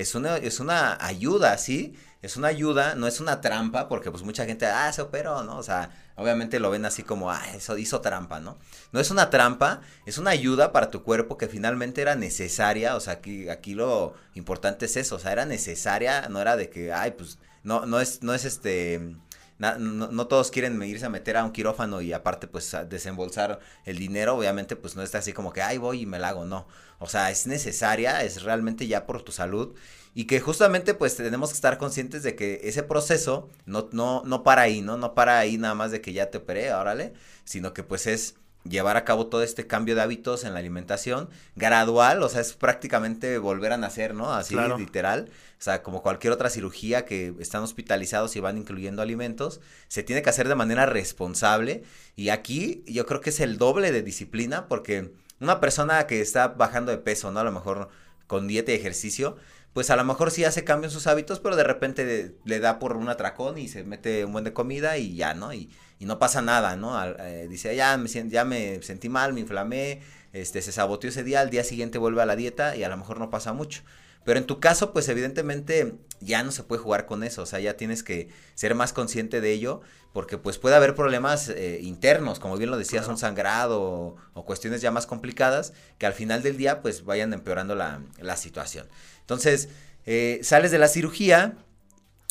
es 0.01 0.15
una, 0.15 0.37
es 0.37 0.61
una 0.61 0.97
ayuda, 1.05 1.57
¿sí? 1.59 1.95
es 2.21 2.37
una 2.37 2.49
ayuda, 2.49 2.95
no 2.97 3.07
es 3.07 3.21
una 3.21 3.41
trampa, 3.41 3.89
porque 3.89 4.11
pues 4.11 4.25
mucha 4.25 4.45
gente, 4.45 4.67
ah, 4.67 4.93
se 4.93 5.03
operó, 5.03 5.45
¿no? 5.45 5.57
O 5.57 5.63
sea, 5.63 5.91
obviamente 6.17 6.59
lo 6.59 6.71
ven 6.71 6.85
así 6.85 7.05
como, 7.05 7.31
ah, 7.31 7.43
eso 7.55 7.79
hizo 7.79 8.01
trampa, 8.01 8.41
¿no? 8.41 8.59
No 8.93 8.99
es 8.99 9.11
una 9.11 9.31
trampa, 9.31 9.83
es 10.05 10.19
una 10.19 10.31
ayuda 10.31 10.73
para 10.73 10.91
tu 10.91 11.05
cuerpo 11.05 11.39
que 11.39 11.47
finalmente 11.47 12.03
era 12.03 12.17
necesaria, 12.17 12.97
o 12.97 13.01
sea, 13.01 13.15
aquí, 13.15 13.49
aquí 13.49 13.75
lo 13.75 14.15
importante 14.35 14.87
es 14.87 14.97
eso, 14.97 15.17
o 15.17 15.19
sea, 15.21 15.33
era 15.33 15.47
necesaria, 15.47 16.29
no 16.29 16.41
era 16.41 16.57
de 16.57 16.71
que, 16.71 16.93
ay, 16.93 17.13
pues, 17.13 17.39
no, 17.63 17.87
no 17.87 18.01
es, 18.01 18.23
no 18.23 18.35
es 18.35 18.45
este... 18.45 19.17
No, 19.61 19.77
no, 19.77 20.29
todos 20.29 20.53
quieren 20.53 20.81
irse 20.85 21.05
a 21.05 21.09
meter 21.09 21.37
a 21.37 21.45
un 21.45 21.51
quirófano 21.51 22.01
y 22.01 22.13
aparte 22.13 22.47
pues 22.47 22.77
desembolsar 22.89 23.59
el 23.85 23.99
dinero, 23.99 24.37
obviamente 24.37 24.77
pues 24.77 24.95
no 24.95 25.03
está 25.03 25.19
así 25.19 25.33
como 25.33 25.53
que, 25.53 25.63
ay 25.63 25.79
voy 25.79 26.03
y 26.03 26.07
me 26.07 26.21
la 26.21 26.29
hago, 26.29 26.45
no. 26.45 26.69
O 26.99 27.09
sea, 27.09 27.31
es 27.31 27.47
necesaria, 27.47 28.23
es 28.25 28.43
realmente 28.43 28.87
ya 28.87 29.07
por 29.07 29.23
tu 29.23 29.33
salud 29.33 29.75
y 30.15 30.25
que 30.25 30.41
justamente 30.41 30.95
pues 30.95 31.17
tenemos 31.17 31.51
que 31.51 31.55
estar 31.55 31.79
conscientes 31.79 32.23
de 32.23 32.35
que 32.35 32.61
ese 32.65 32.83
proceso 32.83 33.49
no, 33.67 33.89
no, 33.93 34.23
no 34.25 34.43
para 34.43 34.63
ahí, 34.63 34.81
¿no? 34.81 34.97
No 34.97 35.15
para 35.15 35.39
ahí 35.39 35.59
nada 35.59 35.75
más 35.75 35.93
de 35.93 36.01
que 36.01 36.13
ya 36.13 36.31
te 36.31 36.39
operé, 36.39 36.73
órale, 36.73 37.13
sino 37.45 37.73
que 37.73 37.85
pues 37.85 38.07
es 38.07 38.35
llevar 38.65 38.97
a 38.97 39.05
cabo 39.05 39.29
todo 39.29 39.43
este 39.43 39.67
cambio 39.67 39.95
de 39.95 40.03
hábitos 40.03 40.45
en 40.45 40.53
la 40.53 40.59
alimentación 40.59 41.29
gradual, 41.57 42.23
o 42.23 42.29
sea, 42.29 42.41
es 42.41 42.53
prácticamente 42.55 43.39
volver 43.39 43.73
a 43.73 43.77
nacer, 43.77 44.15
¿no? 44.15 44.33
Así 44.33 44.57
literal. 44.77 45.31
O 45.59 45.63
sea, 45.63 45.83
como 45.83 46.03
cualquier 46.03 46.33
otra 46.33 46.51
cirugía 46.51 47.05
que 47.05 47.35
están 47.41 47.63
hospitalizados 47.63 48.37
y 48.37 48.41
van 48.41 48.59
incluyendo 48.59 49.03
alimentos, 49.03 49.61
se 49.89 50.03
tiene 50.03 50.23
que 50.23 50.31
hacer 50.31 50.49
de 50.49 50.55
manera 50.55 50.87
responsable. 50.87 51.83
Y 52.17 52.29
aquí 52.29 52.85
yo 52.87 53.07
creo 53.07 53.21
que 53.21 53.31
es 53.31 53.41
el 53.41 53.59
doble 53.59 53.91
de 53.91 54.03
disciplina, 54.03 54.69
porque 54.69 55.13
una 55.41 55.61
persona 55.61 56.07
que 56.07 56.21
está 56.21 56.49
bajando 56.49 56.93
de 56.93 56.99
peso, 56.99 57.31
¿no? 57.31 57.41
A 57.41 57.45
lo 57.45 57.53
mejor 57.53 57.89
con 58.27 58.49
dieta 58.49 58.73
y 58.73 58.77
ejercicio, 58.77 59.37
pues 59.73 59.91
a 59.91 59.97
lo 59.97 60.05
mejor 60.05 60.31
sí 60.31 60.45
hace 60.45 60.65
cambio 60.65 60.89
en 60.89 60.93
sus 60.93 61.07
hábitos, 61.07 61.41
pero 61.41 61.57
de 61.57 61.65
repente 61.65 62.35
le 62.45 62.61
da 62.61 62.79
por 62.79 62.97
un 62.97 63.09
atracón 63.09 63.59
y 63.59 63.69
se 63.69 63.85
mete 63.85 64.25
un 64.25 64.33
buen 64.33 64.45
de 64.45 64.53
comida 64.53 64.99
y 64.99 65.15
ya, 65.15 65.35
¿no? 65.35 65.53
Y, 65.53 65.71
y 65.99 66.07
no 66.07 66.19
pasa 66.19 66.43
nada, 66.43 66.77
¿no? 66.77 67.01
Eh, 67.05 67.47
dice, 67.49 67.75
ya 67.77 67.97
me, 67.97 68.09
ya 68.09 68.45
me 68.45 68.83
sentí 68.83 69.09
mal, 69.09 69.33
me 69.33 69.41
inflamé, 69.41 70.01
este, 70.33 70.63
se 70.63 70.73
saboteó 70.73 71.11
ese 71.11 71.25
día, 71.25 71.41
al 71.41 71.51
día 71.51 71.65
siguiente 71.65 71.99
vuelve 71.99 72.23
a 72.23 72.27
la 72.27 72.37
dieta 72.37 72.77
y 72.77 72.85
a 72.85 72.89
lo 72.89 72.97
mejor 72.97 73.19
no 73.19 73.31
pasa 73.31 73.53
mucho. 73.53 73.83
Pero 74.25 74.39
en 74.39 74.47
tu 74.47 74.61
caso, 74.61 74.93
pues 74.93 75.09
evidentemente 75.09 75.95
ya 76.21 76.43
no 76.43 76.51
se 76.51 76.65
puede 76.65 76.83
jugar 76.83 77.07
con 77.07 77.23
eso, 77.23 77.43
o 77.43 77.47
sea, 77.47 77.61
ya 77.61 77.77
tienes 77.77 78.03
que 78.03 78.29
ser 78.55 78.75
más 78.75 78.93
consciente 78.93 79.41
de 79.41 79.53
ello, 79.53 79.81
porque 80.13 80.37
pues 80.39 80.59
puede 80.59 80.77
haber 80.77 80.95
problemas 80.95 81.49
eh, 81.49 81.79
internos, 81.83 82.41
como 82.41 82.57
bien 82.57 82.71
lo 82.71 82.77
decías, 82.77 83.09
un 83.09 83.19
sangrado 83.19 84.17
o, 84.35 84.45
cuestiones 84.45 84.81
ya 84.81 84.91
más 84.91 85.07
complicadas, 85.07 85.73
que 85.99 86.07
al 86.07 86.13
final 86.13 86.43
del 86.43 86.57
día 86.57 86.83
pues 86.83 87.05
vayan 87.05 87.33
empeorando 87.33 87.75
la, 87.75 88.03
la 88.19 88.37
situación. 88.37 88.89
Entonces, 89.21 89.69
eh, 90.07 90.41
sales 90.43 90.71
de 90.71 90.79
la 90.79 90.89
cirugía, 90.89 91.57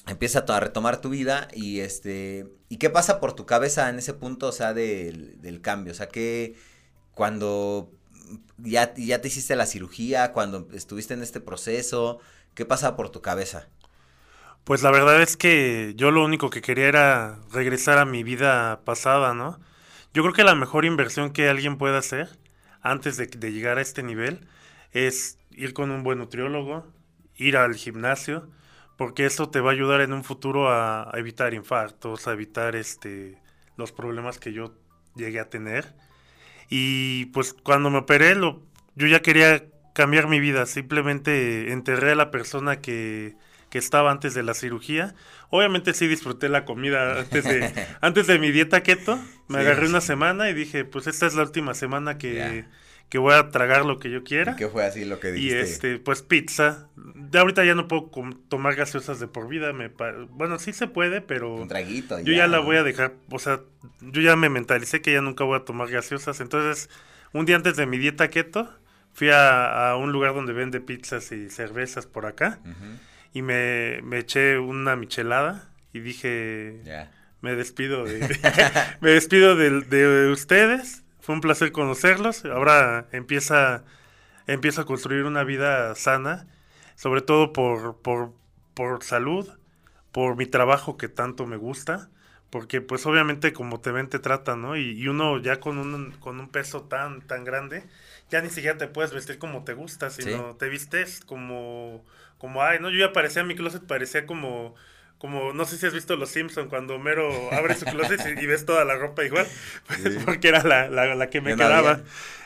empieza 0.07 0.45
a 0.47 0.59
retomar 0.59 1.01
tu 1.01 1.09
vida 1.09 1.47
y 1.53 1.79
este 1.79 2.47
y 2.69 2.77
qué 2.77 2.89
pasa 2.89 3.19
por 3.19 3.33
tu 3.33 3.45
cabeza 3.45 3.89
en 3.89 3.99
ese 3.99 4.13
punto 4.13 4.47
o 4.47 4.51
sea 4.51 4.73
del, 4.73 5.41
del 5.41 5.61
cambio 5.61 5.91
o 5.91 5.95
sea 5.95 6.07
que 6.07 6.55
cuando 7.13 7.91
ya, 8.57 8.93
ya 8.95 9.21
te 9.21 9.27
hiciste 9.27 9.55
la 9.55 9.65
cirugía 9.65 10.31
cuando 10.31 10.67
estuviste 10.73 11.13
en 11.13 11.21
este 11.21 11.39
proceso 11.39 12.19
qué 12.53 12.65
pasa 12.65 12.95
por 12.95 13.09
tu 13.09 13.21
cabeza 13.21 13.67
pues 14.63 14.83
la 14.83 14.91
verdad 14.91 15.21
es 15.21 15.37
que 15.37 15.93
yo 15.95 16.11
lo 16.11 16.23
único 16.23 16.49
que 16.49 16.61
quería 16.61 16.87
era 16.87 17.39
regresar 17.51 17.97
a 17.97 18.05
mi 18.05 18.23
vida 18.23 18.81
pasada 18.85 19.33
no 19.33 19.59
yo 20.13 20.23
creo 20.23 20.33
que 20.33 20.43
la 20.43 20.55
mejor 20.55 20.85
inversión 20.85 21.31
que 21.31 21.49
alguien 21.49 21.77
puede 21.77 21.97
hacer 21.97 22.29
antes 22.81 23.17
de, 23.17 23.51
llegar 23.51 23.77
a 23.77 23.81
este 23.81 24.03
nivel 24.03 24.47
es 24.91 25.37
ir 25.51 25.73
con 25.73 25.91
un 25.91 26.03
buen 26.03 26.19
nutriólogo 26.19 26.85
ir 27.35 27.57
al 27.57 27.75
gimnasio 27.75 28.49
porque 28.97 29.25
eso 29.25 29.49
te 29.49 29.61
va 29.61 29.69
a 29.69 29.73
ayudar 29.73 30.01
en 30.01 30.11
un 30.11 30.23
futuro 30.23 30.69
a, 30.69 31.11
evitar 31.13 31.53
infartos, 31.53 32.27
a 32.27 32.33
evitar 32.33 32.75
este 32.75 33.41
los 33.77 33.91
problemas 33.91 34.39
que 34.39 34.51
yo 34.51 34.73
llegué 35.15 35.39
a 35.39 35.49
tener. 35.49 35.95
Y 36.69 37.25
pues 37.27 37.53
cuando 37.53 37.89
me 37.89 37.99
operé, 37.99 38.35
lo, 38.35 38.61
yo 38.95 39.07
ya 39.07 39.21
quería 39.21 39.63
cambiar 39.93 40.27
mi 40.27 40.39
vida, 40.39 40.65
simplemente 40.65 41.71
enterré 41.71 42.11
a 42.11 42.15
la 42.15 42.29
persona 42.29 42.81
que, 42.81 43.35
que 43.69 43.77
estaba 43.77 44.11
antes 44.11 44.33
de 44.33 44.43
la 44.43 44.53
cirugía. 44.53 45.15
Obviamente 45.49 45.93
sí 45.93 46.07
disfruté 46.07 46.49
la 46.49 46.65
comida 46.65 47.19
antes 47.19 47.43
de, 47.45 47.73
antes 48.01 48.27
de 48.27 48.39
mi 48.39 48.51
dieta 48.51 48.83
keto. 48.83 49.19
Me 49.47 49.59
agarré 49.59 49.87
una 49.87 50.01
semana 50.01 50.49
y 50.49 50.53
dije, 50.53 50.85
pues 50.85 51.07
esta 51.07 51.25
es 51.25 51.35
la 51.35 51.43
última 51.43 51.73
semana 51.73 52.17
que, 52.17 52.65
que 53.09 53.17
voy 53.17 53.33
a 53.33 53.49
tragar 53.49 53.85
lo 53.85 53.99
que 53.99 54.09
yo 54.09 54.23
quiera. 54.23 54.55
¿Qué 54.55 54.67
fue 54.67 54.85
así 54.85 55.05
lo 55.05 55.19
que 55.19 55.31
dijiste? 55.31 55.57
Y 55.57 55.59
este, 55.59 55.99
pues 55.99 56.21
pizza. 56.21 56.89
De 56.95 57.39
ahorita 57.39 57.63
ya 57.63 57.73
no 57.73 57.87
puedo 57.87 58.11
tomar 58.49 58.75
gaseosas 58.75 59.19
de 59.19 59.27
por 59.27 59.47
vida. 59.47 59.71
Me 59.71 59.89
bueno, 60.29 60.59
sí 60.59 60.73
se 60.73 60.87
puede, 60.87 61.21
pero. 61.21 61.55
Un 61.55 61.67
traguito. 61.67 62.19
Yo 62.19 62.33
ya, 62.33 62.47
la 62.47 62.59
voy 62.59 62.75
a 62.77 62.83
dejar. 62.83 63.13
O 63.31 63.39
sea, 63.39 63.61
yo 64.01 64.21
ya 64.21 64.35
me 64.35 64.49
mentalicé 64.49 65.01
que 65.01 65.13
ya 65.13 65.21
nunca 65.21 65.45
voy 65.45 65.57
a 65.57 65.63
tomar 65.63 65.89
gaseosas. 65.89 66.41
Entonces, 66.41 66.89
un 67.31 67.45
día 67.45 67.55
antes 67.55 67.77
de 67.77 67.85
mi 67.85 67.97
dieta 67.97 68.29
keto, 68.29 68.69
fui 69.13 69.29
a, 69.31 69.95
un 69.97 70.11
lugar 70.11 70.33
donde 70.33 70.51
vende 70.51 70.81
pizzas 70.81 71.31
y 71.31 71.49
cervezas 71.49 72.07
por 72.07 72.25
acá. 72.25 72.59
Y 73.33 73.41
me, 73.41 74.01
me, 74.03 74.19
eché 74.19 74.57
una 74.57 74.97
michelada 74.97 75.69
y 75.93 75.99
dije. 75.99 76.81
Me 77.39 77.55
despido 77.55 78.03
de, 78.03 78.19
me 78.99 79.11
despido 79.11 79.55
de 79.55 80.31
ustedes 80.31 81.03
fue 81.27 81.35
un 81.35 81.41
placer 81.41 81.73
conocerlos. 81.73 82.45
Ahora 82.45 83.09
empieza, 83.11 83.83
empieza 84.47 84.83
a 84.83 84.85
construir 84.85 85.25
una 85.25 85.43
vida 85.43 85.93
sana, 85.95 86.47
sobre 86.95 87.19
todo 87.19 87.51
por, 87.51 87.97
por, 87.97 88.31
por 88.73 89.03
salud, 89.03 89.45
por 90.13 90.37
mi 90.37 90.45
trabajo 90.45 90.95
que 90.95 91.09
tanto 91.09 91.45
me 91.45 91.57
gusta, 91.57 92.09
porque 92.49 92.79
pues 92.79 93.05
obviamente 93.05 93.51
como 93.51 93.81
te 93.81 93.91
ven 93.91 94.07
te 94.07 94.19
tratan, 94.19 94.61
¿no? 94.61 94.77
Y, 94.77 95.05
uno 95.09 95.37
ya 95.37 95.59
con 95.59 95.79
un, 95.79 96.11
con 96.11 96.39
un 96.39 96.47
peso 96.47 96.83
tan, 96.83 97.19
tan 97.19 97.43
grande, 97.43 97.83
ya 98.29 98.41
ni 98.41 98.49
siquiera 98.49 98.77
te 98.77 98.87
puedes 98.87 99.11
vestir 99.11 99.37
como 99.37 99.65
te 99.65 99.73
gusta, 99.73 100.09
sino 100.09 100.55
te 100.55 100.69
vistes 100.69 101.19
como, 101.25 102.05
como, 102.37 102.63
ay, 102.63 102.79
no, 102.79 102.89
yo 102.89 102.99
ya 102.99 103.11
parecía, 103.11 103.43
mi 103.43 103.55
closet 103.55 103.85
parecía 103.85 104.25
como 104.25 104.75
como 105.17 105.53
no 105.53 105.65
sé 105.65 105.77
si 105.77 105.85
has 105.85 105.93
visto 105.93 106.15
Los 106.15 106.29
Simpson 106.29 106.69
cuando 106.69 106.95
Homero 106.95 107.51
abre 107.51 107.75
su 107.75 107.85
closet 107.85 108.21
y, 108.39 108.45
ves 108.45 108.65
toda 108.65 108.85
la 108.85 108.95
ropa 108.95 109.23
igual, 109.23 109.47
pues, 109.87 110.17
porque 110.23 110.49
era 110.49 110.63
la, 110.63 110.89
la, 110.89 111.29
que 111.29 111.41
me 111.41 111.55
quedaba. 111.55 112.01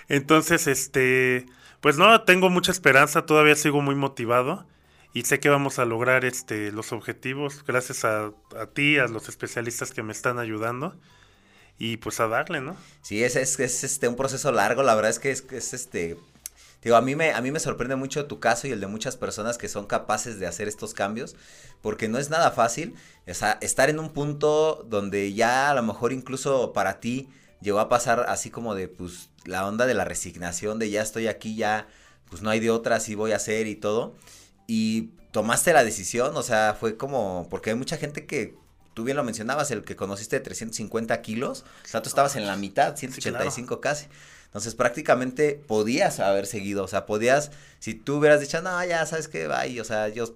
Entonces, 0.07 0.67
este, 0.67 1.45
pues 1.79 1.97
no, 1.97 2.21
tengo 2.23 2.49
mucha 2.49 2.71
esperanza, 2.71 3.25
todavía 3.25 3.55
sigo 3.55 3.81
muy 3.81 3.95
motivado 3.95 4.65
y 5.13 5.23
sé 5.23 5.39
que 5.39 5.49
vamos 5.49 5.79
a 5.79 5.85
lograr 5.85 6.23
este 6.23 6.71
los 6.71 6.93
objetivos 6.93 7.63
gracias 7.65 8.05
a, 8.05 8.31
a 8.57 8.65
ti, 8.67 8.97
a 8.97 9.07
los 9.07 9.27
especialistas 9.27 9.91
que 9.91 10.03
me 10.03 10.13
están 10.13 10.39
ayudando 10.39 10.95
y 11.77 11.97
pues 11.97 12.19
a 12.19 12.27
darle, 12.27 12.61
¿no? 12.61 12.77
Sí, 13.01 13.23
es, 13.23 13.35
es, 13.35 13.59
es 13.59 13.83
este 13.83 14.07
un 14.07 14.15
proceso 14.15 14.51
largo, 14.51 14.83
la 14.83 14.95
verdad 14.95 15.11
es 15.11 15.19
que 15.19 15.31
es, 15.31 15.45
es 15.51 15.73
este 15.73 16.17
Digo, 16.81 16.95
a 16.95 17.01
mí, 17.01 17.15
me, 17.15 17.31
a 17.31 17.41
mí 17.41 17.51
me 17.51 17.59
sorprende 17.59 17.95
mucho 17.95 18.25
tu 18.25 18.39
caso 18.39 18.67
y 18.67 18.71
el 18.71 18.81
de 18.81 18.87
muchas 18.87 19.15
personas 19.15 19.57
que 19.57 19.69
son 19.69 19.85
capaces 19.85 20.39
de 20.39 20.47
hacer 20.47 20.67
estos 20.67 20.93
cambios, 20.93 21.35
porque 21.81 22.07
no 22.07 22.17
es 22.17 22.29
nada 22.29 22.51
fácil. 22.51 22.95
O 23.27 23.33
sea, 23.33 23.59
estar 23.61 23.89
en 23.89 23.99
un 23.99 24.09
punto 24.09 24.85
donde 24.89 25.33
ya 25.33 25.69
a 25.69 25.75
lo 25.75 25.83
mejor 25.83 26.11
incluso 26.11 26.73
para 26.73 26.99
ti 26.99 27.29
llegó 27.61 27.79
a 27.79 27.89
pasar 27.89 28.25
así 28.27 28.49
como 28.49 28.73
de, 28.73 28.87
pues, 28.87 29.29
la 29.45 29.67
onda 29.67 29.85
de 29.85 29.93
la 29.93 30.05
resignación, 30.05 30.79
de 30.79 30.89
ya 30.89 31.01
estoy 31.01 31.27
aquí, 31.27 31.55
ya, 31.55 31.87
pues 32.29 32.41
no 32.41 32.49
hay 32.49 32.59
de 32.59 32.71
otra, 32.71 32.95
así 32.95 33.13
voy 33.13 33.31
a 33.31 33.35
hacer 33.35 33.67
y 33.67 33.75
todo. 33.75 34.15
Y 34.65 35.11
tomaste 35.31 35.73
la 35.73 35.83
decisión, 35.83 36.35
o 36.35 36.43
sea, 36.43 36.75
fue 36.79 36.97
como, 36.97 37.47
porque 37.49 37.69
hay 37.69 37.75
mucha 37.75 37.97
gente 37.97 38.25
que, 38.25 38.55
tú 38.93 39.03
bien 39.03 39.17
lo 39.17 39.23
mencionabas, 39.23 39.71
el 39.71 39.83
que 39.83 39.95
conociste 39.95 40.37
de 40.37 40.41
350 40.41 41.21
kilos, 41.21 41.63
o 41.83 41.87
sea, 41.87 42.01
tú 42.01 42.09
estabas 42.09 42.35
en 42.35 42.47
la 42.47 42.55
mitad, 42.55 42.95
185 42.95 43.79
casi. 43.79 44.07
Entonces 44.51 44.75
prácticamente 44.75 45.61
podías 45.65 46.19
haber 46.19 46.45
seguido, 46.45 46.83
o 46.83 46.87
sea, 46.89 47.05
podías, 47.05 47.51
si 47.79 47.93
tú 47.93 48.17
hubieras 48.17 48.41
dicho, 48.41 48.61
no, 48.61 48.83
ya 48.83 49.05
sabes 49.05 49.29
que 49.29 49.47
va, 49.47 49.63
o 49.79 49.83
sea, 49.85 50.09
yo, 50.09 50.35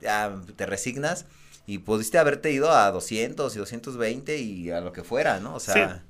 ya 0.00 0.32
te 0.54 0.64
resignas 0.64 1.26
y 1.66 1.78
pudiste 1.78 2.18
haberte 2.18 2.52
ido 2.52 2.70
a 2.70 2.88
200 2.92 3.54
y 3.56 3.58
220 3.58 4.38
y 4.38 4.70
a 4.70 4.80
lo 4.80 4.92
que 4.92 5.02
fuera, 5.02 5.40
¿no? 5.40 5.56
O 5.56 5.60
sea... 5.60 6.04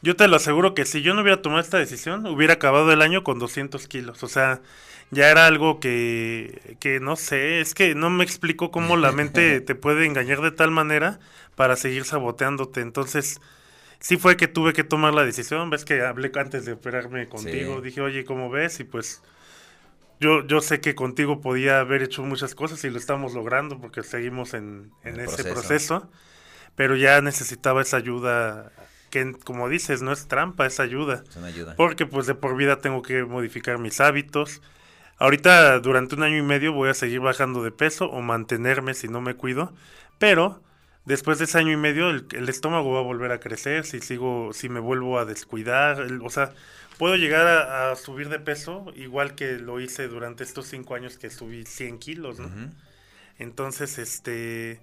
Yo 0.00 0.14
te 0.14 0.28
lo 0.28 0.36
aseguro 0.36 0.74
que 0.74 0.84
si 0.84 1.02
yo 1.02 1.12
no 1.14 1.22
hubiera 1.22 1.42
tomado 1.42 1.60
esta 1.60 1.78
decisión, 1.78 2.24
hubiera 2.26 2.54
acabado 2.54 2.92
el 2.92 3.02
año 3.02 3.24
con 3.24 3.38
200 3.38 3.86
kilos. 3.88 4.22
O 4.22 4.28
sea, 4.28 4.60
ya 5.10 5.28
era 5.30 5.46
algo 5.46 5.78
que, 5.80 6.76
que 6.80 6.98
no 6.98 7.16
sé, 7.16 7.60
es 7.60 7.74
que 7.74 7.94
no 7.94 8.10
me 8.10 8.24
explico 8.24 8.70
cómo 8.70 8.96
la 8.96 9.12
mente 9.12 9.60
te 9.60 9.74
puede 9.74 10.06
engañar 10.06 10.40
de 10.40 10.50
tal 10.50 10.70
manera 10.70 11.20
para 11.54 11.76
seguir 11.76 12.04
saboteándote. 12.04 12.80
Entonces, 12.80 13.40
sí 14.02 14.16
fue 14.16 14.36
que 14.36 14.48
tuve 14.48 14.74
que 14.74 14.84
tomar 14.84 15.14
la 15.14 15.24
decisión. 15.24 15.70
Ves 15.70 15.84
que 15.86 16.02
hablé 16.02 16.30
antes 16.34 16.66
de 16.66 16.72
operarme 16.72 17.28
contigo. 17.28 17.80
Dije, 17.80 18.02
oye, 18.02 18.24
¿cómo 18.24 18.50
ves? 18.50 18.80
Y 18.80 18.84
pues 18.84 19.22
yo, 20.20 20.46
yo 20.46 20.60
sé 20.60 20.80
que 20.80 20.94
contigo 20.94 21.40
podía 21.40 21.80
haber 21.80 22.02
hecho 22.02 22.22
muchas 22.22 22.54
cosas 22.54 22.84
y 22.84 22.90
lo 22.90 22.98
estamos 22.98 23.32
logrando 23.32 23.80
porque 23.80 24.02
seguimos 24.02 24.54
en, 24.54 24.90
en 25.04 25.20
ese 25.20 25.44
proceso. 25.44 26.10
Pero 26.74 26.96
ya 26.96 27.20
necesitaba 27.20 27.80
esa 27.80 27.96
ayuda 27.96 28.72
que 29.10 29.34
como 29.44 29.68
dices, 29.68 30.02
no 30.02 30.10
es 30.10 30.26
trampa, 30.26 30.66
es 30.66 30.80
ayuda. 30.80 31.22
Es 31.28 31.36
una 31.36 31.46
ayuda. 31.46 31.76
Porque 31.76 32.04
pues 32.04 32.26
de 32.26 32.34
por 32.34 32.56
vida 32.56 32.80
tengo 32.80 33.02
que 33.02 33.24
modificar 33.24 33.78
mis 33.78 34.00
hábitos. 34.00 34.62
Ahorita 35.18 35.78
durante 35.78 36.16
un 36.16 36.24
año 36.24 36.38
y 36.38 36.42
medio 36.42 36.72
voy 36.72 36.88
a 36.88 36.94
seguir 36.94 37.20
bajando 37.20 37.62
de 37.62 37.70
peso 37.70 38.06
o 38.06 38.20
mantenerme 38.20 38.94
si 38.94 39.06
no 39.06 39.20
me 39.20 39.34
cuido, 39.34 39.72
pero 40.18 40.60
después 41.04 41.38
de 41.38 41.44
ese 41.44 41.58
año 41.58 41.72
y 41.72 41.76
medio 41.76 42.10
el, 42.10 42.48
estómago 42.48 42.92
va 42.92 43.00
a 43.00 43.02
volver 43.02 43.32
a 43.32 43.40
crecer 43.40 43.84
si 43.84 44.00
sigo, 44.00 44.52
si 44.52 44.68
me 44.68 44.80
vuelvo 44.80 45.18
a 45.18 45.24
descuidar, 45.24 46.00
o 46.22 46.30
sea, 46.30 46.52
puedo 46.98 47.16
llegar 47.16 47.46
a, 47.46 47.94
subir 47.96 48.28
de 48.28 48.38
peso 48.38 48.92
igual 48.94 49.34
que 49.34 49.58
lo 49.58 49.80
hice 49.80 50.08
durante 50.08 50.44
estos 50.44 50.66
cinco 50.66 50.94
años 50.94 51.18
que 51.18 51.30
subí 51.30 51.64
100 51.64 51.98
kilos, 51.98 52.38
¿no? 52.38 52.50
Entonces, 53.38 53.98
este, 53.98 54.80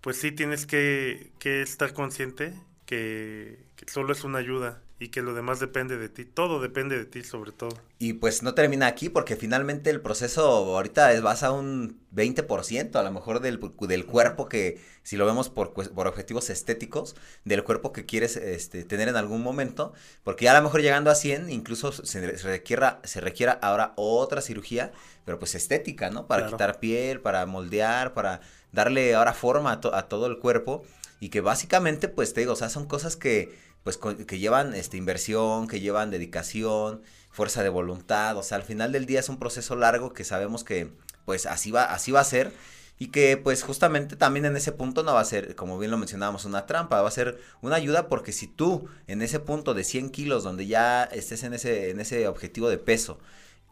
pues 0.00 0.18
sí 0.18 0.32
tienes 0.32 0.66
que, 0.66 1.32
que 1.38 1.62
estar 1.62 1.92
consciente 1.92 2.54
que, 2.86 3.58
solo 3.86 4.12
es 4.12 4.24
una 4.24 4.38
ayuda 4.38 4.80
y 4.98 5.08
que 5.08 5.20
lo 5.20 5.34
demás 5.34 5.60
depende 5.60 5.98
de 5.98 6.08
ti, 6.08 6.24
todo 6.24 6.58
depende 6.58 6.96
de 6.96 7.04
ti 7.04 7.22
sobre 7.22 7.52
todo. 7.52 7.76
Y 7.98 8.14
pues 8.14 8.42
no 8.42 8.54
termina 8.54 8.86
aquí 8.86 9.10
porque 9.10 9.36
finalmente 9.36 9.90
el 9.90 10.00
proceso 10.00 10.42
ahorita 10.46 11.12
es, 11.12 11.20
vas 11.20 11.42
a 11.42 11.52
un 11.52 12.00
20% 12.14 12.96
a 12.96 13.02
lo 13.02 13.10
mejor 13.10 13.40
del, 13.40 13.60
del 13.80 14.06
cuerpo 14.06 14.48
que, 14.48 14.80
si 15.02 15.18
lo 15.18 15.26
vemos 15.26 15.50
por, 15.50 15.74
por 15.74 16.06
objetivos 16.06 16.48
estéticos, 16.48 17.14
del 17.44 17.62
cuerpo 17.62 17.92
que 17.92 18.06
quieres 18.06 18.36
este, 18.36 18.84
tener 18.84 19.08
en 19.08 19.16
algún 19.16 19.42
momento, 19.42 19.92
porque 20.24 20.46
ya 20.46 20.52
a 20.52 20.58
lo 20.58 20.64
mejor 20.64 20.80
llegando 20.80 21.10
a 21.10 21.14
100 21.14 21.50
incluso 21.50 21.92
se, 21.92 22.32
requiera, 22.38 23.00
se 23.04 23.20
requiera 23.20 23.52
ahora 23.52 23.92
otra 23.96 24.40
cirugía, 24.40 24.92
pero 25.26 25.38
pues 25.38 25.54
estética, 25.54 26.08
¿no? 26.08 26.26
Para 26.26 26.46
quitar 26.46 26.80
piel, 26.80 27.20
para 27.20 27.44
moldear, 27.44 28.14
para 28.14 28.40
darle 28.72 29.14
ahora 29.14 29.34
forma 29.34 29.72
a, 29.72 29.98
a 29.98 30.08
todo 30.08 30.26
el 30.26 30.38
cuerpo 30.38 30.84
y 31.20 31.28
que 31.28 31.40
básicamente 31.40 32.08
pues 32.08 32.32
te 32.32 32.40
digo, 32.40 32.54
o 32.54 32.56
sea, 32.56 32.68
son 32.68 32.86
cosas 32.86 33.16
que 33.16 33.65
pues 33.86 33.98
que 33.98 34.40
llevan 34.40 34.74
este, 34.74 34.96
inversión, 34.96 35.68
que 35.68 35.78
llevan 35.78 36.10
dedicación, 36.10 37.02
fuerza 37.30 37.62
de 37.62 37.68
voluntad, 37.68 38.36
o 38.36 38.42
sea, 38.42 38.56
al 38.56 38.64
final 38.64 38.90
del 38.90 39.06
día 39.06 39.20
es 39.20 39.28
un 39.28 39.38
proceso 39.38 39.76
largo 39.76 40.12
que 40.12 40.24
sabemos 40.24 40.64
que 40.64 40.90
pues 41.24 41.46
así 41.46 41.70
va, 41.70 41.84
así 41.84 42.10
va 42.10 42.18
a 42.18 42.24
ser 42.24 42.52
y 42.98 43.12
que 43.12 43.36
pues 43.36 43.62
justamente 43.62 44.16
también 44.16 44.44
en 44.44 44.56
ese 44.56 44.72
punto 44.72 45.04
no 45.04 45.14
va 45.14 45.20
a 45.20 45.24
ser, 45.24 45.54
como 45.54 45.78
bien 45.78 45.92
lo 45.92 45.98
mencionábamos, 45.98 46.44
una 46.46 46.66
trampa, 46.66 47.00
va 47.00 47.06
a 47.06 47.12
ser 47.12 47.38
una 47.62 47.76
ayuda 47.76 48.08
porque 48.08 48.32
si 48.32 48.48
tú 48.48 48.88
en 49.06 49.22
ese 49.22 49.38
punto 49.38 49.72
de 49.72 49.84
100 49.84 50.10
kilos 50.10 50.42
donde 50.42 50.66
ya 50.66 51.04
estés 51.04 51.44
en 51.44 51.54
ese, 51.54 51.90
en 51.90 52.00
ese 52.00 52.26
objetivo 52.26 52.68
de 52.68 52.78
peso, 52.78 53.20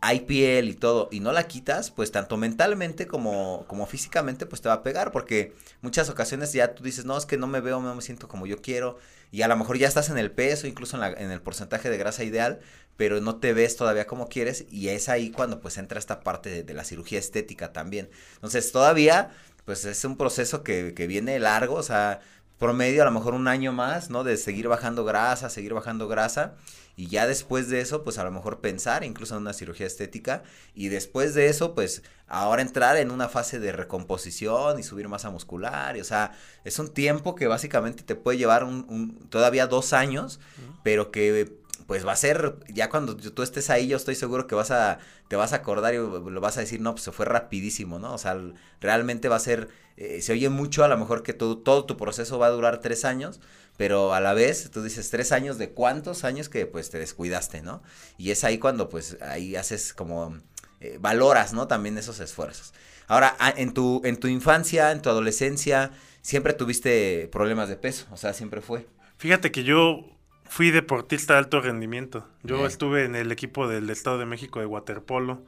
hay 0.05 0.21
piel 0.21 0.69
y 0.69 0.75
todo, 0.75 1.09
y 1.11 1.21
no 1.21 1.33
la 1.33 1.49
quitas, 1.49 1.91
pues 1.91 2.13
tanto 2.13 2.37
mentalmente 2.37 3.07
como, 3.07 3.65
como 3.67 3.87
físicamente, 3.87 4.45
pues 4.45 4.61
te 4.61 4.69
va 4.69 4.75
a 4.75 4.83
pegar, 4.83 5.13
porque 5.13 5.55
muchas 5.81 6.11
ocasiones 6.11 6.53
ya 6.53 6.75
tú 6.75 6.83
dices, 6.83 7.07
no, 7.07 7.17
es 7.17 7.25
que 7.25 7.39
no 7.39 7.47
me 7.47 7.63
veo, 7.63 7.81
no 7.81 7.95
me 7.95 8.03
siento 8.03 8.29
como 8.29 8.47
yo 8.47 8.61
quiero, 8.61 8.99
y 9.33 9.41
a 9.41 9.49
lo 9.49 9.57
mejor 9.57 9.79
ya 9.79 9.89
estás 9.89 10.11
en 10.11 10.19
el 10.19 10.31
peso, 10.31 10.67
incluso 10.67 11.03
en, 11.03 11.31
el 11.31 11.41
porcentaje 11.41 11.89
de 11.89 11.97
grasa 11.97 12.23
ideal, 12.23 12.61
pero 12.99 13.23
no 13.23 13.37
te 13.37 13.55
ves 13.55 13.77
todavía 13.77 14.07
como 14.07 14.29
quieres, 14.29 14.67
y 14.71 14.89
es 14.89 15.09
ahí 15.09 15.31
cuando 15.31 15.61
pues 15.61 15.79
entra 15.79 15.99
esta 15.99 16.21
parte 16.21 16.51
de, 16.51 16.63
de 16.65 16.75
la 16.75 16.85
cirugía 16.85 17.19
estética 17.19 17.73
también. 17.73 18.11
Entonces 18.35 18.73
todavía, 18.73 19.31
pues 19.65 19.87
es 19.87 20.05
un 20.05 20.19
proceso 20.19 20.63
que, 20.63 20.93
que 20.95 21.07
viene 21.07 21.39
largo, 21.39 21.77
o 21.77 21.83
sea, 21.83 22.21
promedio 22.59 23.03
a 23.03 23.05
lo 23.05 23.11
mejor 23.11 23.35
un 23.35 23.49
año 23.49 23.73
más, 23.73 24.11
¿no? 24.11 24.25
De 24.25 24.37
seguir 24.37 24.69
bajando 24.69 25.05
grasa, 25.05 25.51
seguir 25.51 25.75
bajando 25.75 26.09
grasa. 26.09 26.55
Y 26.97 27.09
ya 27.09 27.27
después 27.27 27.69
de 27.69 27.81
eso, 27.81 28.05
pues 28.05 28.19
a 28.19 28.25
lo 28.25 28.31
mejor 28.31 28.61
pensar 28.61 29.03
incluso 29.03 29.35
en 29.35 29.43
una 29.43 29.53
cirugía 29.53 29.87
estética. 29.87 30.45
Y 30.75 30.89
después 30.89 31.35
de 31.35 31.49
eso, 31.49 31.75
pues 31.75 32.03
ahora 32.29 32.63
entrar 32.63 32.97
en 32.97 33.11
una 33.11 33.29
fase 33.29 33.59
de 33.59 33.73
recomposición 33.73 34.79
y 34.79 34.83
subir 34.83 35.09
masa 35.09 35.31
muscular, 35.31 35.97
y, 35.97 36.01
o 36.01 36.05
sea, 36.05 36.33
es 36.65 36.79
un 36.79 36.89
tiempo 36.89 37.35
que 37.35 37.47
básicamente 37.49 38.03
te 38.03 38.15
puede 38.15 38.39
llevar 38.39 38.65
un, 38.65 39.27
todavía 39.29 39.67
dos 39.67 39.93
años, 39.93 40.41
pero 40.83 41.11
que 41.11 41.64
pues 41.87 42.07
va 42.07 42.13
a 42.13 42.17
ser, 42.17 42.57
ya 42.69 42.89
cuando 42.89 43.17
tú 43.17 43.43
estés 43.43 43.71
ahí, 43.71 43.87
yo 43.89 43.97
estoy 43.97 44.15
seguro 44.15 44.47
que 44.47 44.55
vas 44.55 44.71
a, 44.71 44.99
te 45.29 45.37
vas 45.37 45.53
a 45.53 45.57
acordar 45.57 45.95
y 45.95 45.99
lo 45.99 46.41
vas 46.41 46.57
a 46.57 46.61
decir, 46.61 46.81
no, 46.81 46.93
pues 46.93 47.05
se 47.05 47.13
fue 47.13 47.27
rapidísimo, 47.27 47.99
¿no? 47.99 48.15
O 48.15 48.19
sea, 48.19 48.37
realmente 48.81 49.29
va 49.29 49.37
a 49.37 49.41
ser, 49.41 49.69
eh, 49.97 50.23
se 50.23 50.33
oye 50.33 50.49
mucho 50.49 50.85
a 50.85 50.89
lo 50.89 50.97
mejor 50.97 51.23
que 51.23 51.35
todo, 51.35 51.59
todo 51.59 51.85
tu 51.85 51.97
proceso 51.97 52.39
va 52.39 52.47
a 52.47 52.51
durar 52.51 52.81
tres 52.81 53.05
años, 53.05 53.41
pero 53.77 54.15
a 54.15 54.21
la 54.21 54.35
vez 54.35 54.71
tú 54.71 54.83
dices 54.83 55.11
tres 55.11 55.33
años 55.33 55.59
de 55.59 55.71
cuántos 55.71 56.25
años 56.25 56.49
que 56.49 56.67
pues 56.67 56.91
te 56.91 56.99
descuidaste, 56.99 57.61
¿no? 57.63 57.83
Y 58.17 58.31
es 58.31 58.45
ahí 58.45 58.59
cuando 58.59 58.89
pues 58.89 59.19
ahí 59.21 59.57
haces 59.57 59.93
como 59.93 60.39
eh, 60.81 60.99
valoras, 61.01 61.53
¿no? 61.53 61.67
También 61.67 61.99
esos 61.99 62.21
esfuerzos. 62.21 62.73
Ahora, 63.07 63.37
en 63.57 63.75
tu, 63.75 64.01
en 64.05 64.17
tu 64.17 64.29
infancia, 64.29 64.91
en 64.91 65.03
tu 65.03 65.11
adolescencia, 65.11 65.91
siempre 66.23 66.55
tuviste 66.55 67.29
problemas 67.31 67.69
de 67.69 67.77
peso, 67.77 68.07
o 68.11 68.17
sea, 68.17 68.33
siempre 68.33 68.63
fue. 68.63 68.87
Fíjate 69.19 69.53
que 69.53 69.63
yo 69.63 70.14
fui 70.55 70.71
deportista 70.71 71.33
de 71.33 71.41
alto 71.41 71.61
rendimiento. 71.61 72.29
Yo 72.45 72.65
estuve 72.65 73.05
en 73.05 73.17
el 73.17 73.33
equipo 73.33 73.67
del 73.67 73.91
Estado 73.91 74.19
de 74.19 74.25
México 74.25 74.61
de 74.61 74.67
waterpolo. 74.67 75.43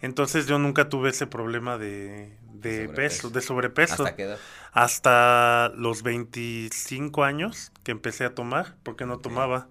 Entonces 0.00 0.46
yo 0.46 0.58
nunca 0.58 0.88
tuve 0.88 1.10
ese 1.10 1.26
problema 1.26 1.76
de, 1.76 2.32
de 2.54 2.88
peso, 2.88 3.28
de 3.28 3.42
sobrepeso. 3.42 4.02
¿Hasta 4.02 4.16
qué 4.16 4.22
edad? 4.22 4.38
Hasta 4.72 5.70
los 5.76 6.02
25 6.02 7.22
años 7.22 7.70
que 7.84 7.90
empecé 7.90 8.24
a 8.24 8.34
tomar, 8.34 8.76
porque 8.82 9.04
no 9.04 9.18
tomaba. 9.18 9.68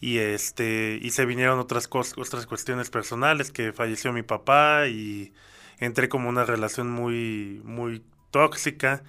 Y 0.00 0.16
este 0.16 0.98
y 1.02 1.10
se 1.10 1.26
vinieron 1.26 1.58
otras 1.58 1.86
cosas, 1.86 2.16
otras 2.16 2.46
cuestiones 2.46 2.88
personales, 2.88 3.52
que 3.52 3.74
falleció 3.74 4.14
mi 4.14 4.22
papá 4.22 4.86
y 4.86 5.34
entré 5.80 6.08
como 6.08 6.30
una 6.30 6.46
relación 6.46 6.90
muy 6.90 7.60
muy 7.62 8.02
tóxica. 8.30 9.02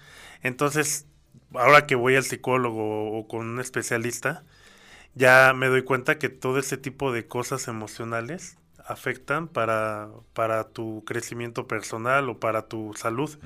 Entonces, 0.44 1.06
ahora 1.54 1.88
que 1.88 1.96
voy 1.96 2.18
al 2.18 2.26
psicólogo 2.26 3.18
o 3.18 3.30
con 3.30 3.48
un 3.48 3.62
especialista, 3.62 4.44
ya 5.16 5.54
me 5.56 5.68
doy 5.68 5.84
cuenta 5.84 6.18
que 6.18 6.30
todo 6.30 6.60
ese 6.60 6.78
tipo 6.78 7.12
de 7.12 7.28
cosas 7.28 7.68
emocionales 7.68 8.58
afectan 8.90 9.48
para, 9.48 10.10
para 10.34 10.64
tu 10.64 11.04
crecimiento 11.06 11.68
personal 11.68 12.28
o 12.28 12.40
para 12.40 12.64
tu 12.68 12.94
salud. 12.96 13.38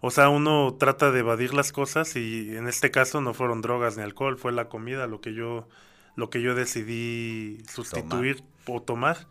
O 0.00 0.12
sea, 0.12 0.28
uno 0.28 0.76
trata 0.78 1.10
de 1.10 1.20
evadir 1.20 1.52
las 1.52 1.72
cosas 1.72 2.14
y 2.14 2.56
en 2.56 2.68
este 2.68 2.92
caso 2.92 3.20
no 3.20 3.34
fueron 3.34 3.60
drogas 3.60 3.96
ni 3.96 4.04
alcohol, 4.04 4.38
fue 4.38 4.52
la 4.52 4.68
comida 4.68 5.08
lo 5.08 5.20
que 5.20 5.34
yo, 5.34 5.68
lo 6.14 6.30
que 6.30 6.40
yo 6.40 6.54
decidí 6.54 7.64
sustituir 7.68 8.44
o 8.66 8.80
tomar. 8.80 9.26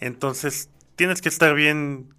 Entonces, 0.00 0.68
tienes 0.96 1.22
que 1.22 1.30
estar 1.30 1.54
bien, 1.54 2.12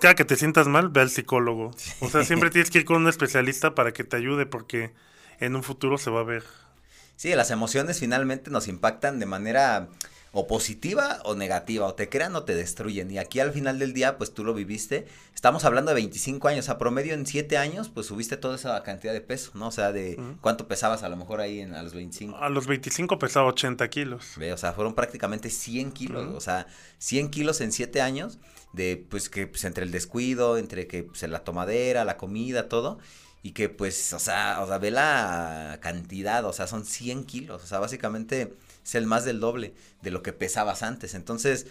cada 0.00 0.16
que 0.16 0.24
te 0.24 0.34
sientas 0.34 0.66
mal, 0.66 0.88
ve 0.88 1.02
al 1.02 1.10
psicólogo. 1.10 1.70
O 2.00 2.08
sea, 2.08 2.24
siempre 2.24 2.50
tienes 2.50 2.70
que 2.70 2.78
ir 2.78 2.84
con 2.84 2.96
un 2.96 3.08
especialista 3.08 3.76
para 3.76 3.92
que 3.92 4.02
te 4.02 4.16
ayude 4.16 4.44
porque 4.44 4.92
en 5.38 5.54
un 5.54 5.62
futuro 5.62 5.98
se 5.98 6.10
va 6.10 6.20
a 6.20 6.24
ver. 6.24 6.42
Sí, 7.16 7.34
las 7.34 7.50
emociones 7.50 8.00
finalmente 8.00 8.50
nos 8.50 8.68
impactan 8.68 9.18
de 9.18 9.26
manera 9.26 9.88
o 10.34 10.48
positiva 10.48 11.20
o 11.24 11.36
negativa, 11.36 11.86
o 11.86 11.94
te 11.94 12.08
crean 12.08 12.34
o 12.34 12.42
te 12.42 12.56
destruyen. 12.56 13.10
Y 13.10 13.18
aquí 13.18 13.38
al 13.38 13.52
final 13.52 13.78
del 13.78 13.94
día, 13.94 14.18
pues 14.18 14.34
tú 14.34 14.42
lo 14.42 14.52
viviste. 14.52 15.06
Estamos 15.32 15.64
hablando 15.64 15.90
de 15.90 15.94
25 15.94 16.48
años, 16.48 16.68
a 16.68 16.76
promedio 16.76 17.14
en 17.14 17.24
7 17.24 17.56
años, 17.56 17.88
pues 17.88 18.06
subiste 18.06 18.36
toda 18.36 18.56
esa 18.56 18.82
cantidad 18.82 19.12
de 19.12 19.20
peso, 19.20 19.52
¿no? 19.54 19.68
O 19.68 19.70
sea, 19.70 19.92
de 19.92 20.18
cuánto 20.40 20.66
pesabas 20.66 21.04
a 21.04 21.08
lo 21.08 21.16
mejor 21.16 21.40
ahí 21.40 21.60
en, 21.60 21.74
a 21.74 21.82
los 21.84 21.94
25. 21.94 22.36
A 22.36 22.48
los 22.48 22.66
25 22.66 23.16
pesaba 23.18 23.46
80 23.46 23.88
kilos. 23.90 24.32
Ve, 24.36 24.52
o 24.52 24.56
sea, 24.56 24.72
fueron 24.72 24.94
prácticamente 24.94 25.50
100 25.50 25.92
kilos, 25.92 26.34
o 26.34 26.40
sea, 26.40 26.66
100 26.98 27.30
kilos 27.30 27.60
en 27.60 27.70
7 27.70 28.00
años, 28.00 28.38
de 28.72 29.06
pues 29.08 29.28
que 29.28 29.46
pues 29.46 29.62
entre 29.64 29.84
el 29.84 29.92
descuido, 29.92 30.58
entre 30.58 30.88
que 30.88 31.04
pues, 31.04 31.22
la 31.22 31.44
tomadera, 31.44 32.04
la 32.04 32.16
comida, 32.16 32.68
todo 32.68 32.98
y 33.44 33.52
que 33.52 33.68
pues, 33.68 34.14
o 34.14 34.18
sea, 34.18 34.62
o 34.62 34.66
sea, 34.66 34.78
ve 34.78 34.90
la 34.90 35.78
cantidad, 35.82 36.46
o 36.46 36.54
sea, 36.54 36.66
son 36.66 36.86
100 36.86 37.24
kilos, 37.24 37.62
o 37.62 37.66
sea, 37.66 37.78
básicamente 37.78 38.54
es 38.82 38.94
el 38.94 39.04
más 39.06 39.26
del 39.26 39.38
doble 39.38 39.74
de 40.00 40.10
lo 40.10 40.22
que 40.22 40.32
pesabas 40.32 40.82
antes. 40.82 41.12
Entonces, 41.14 41.66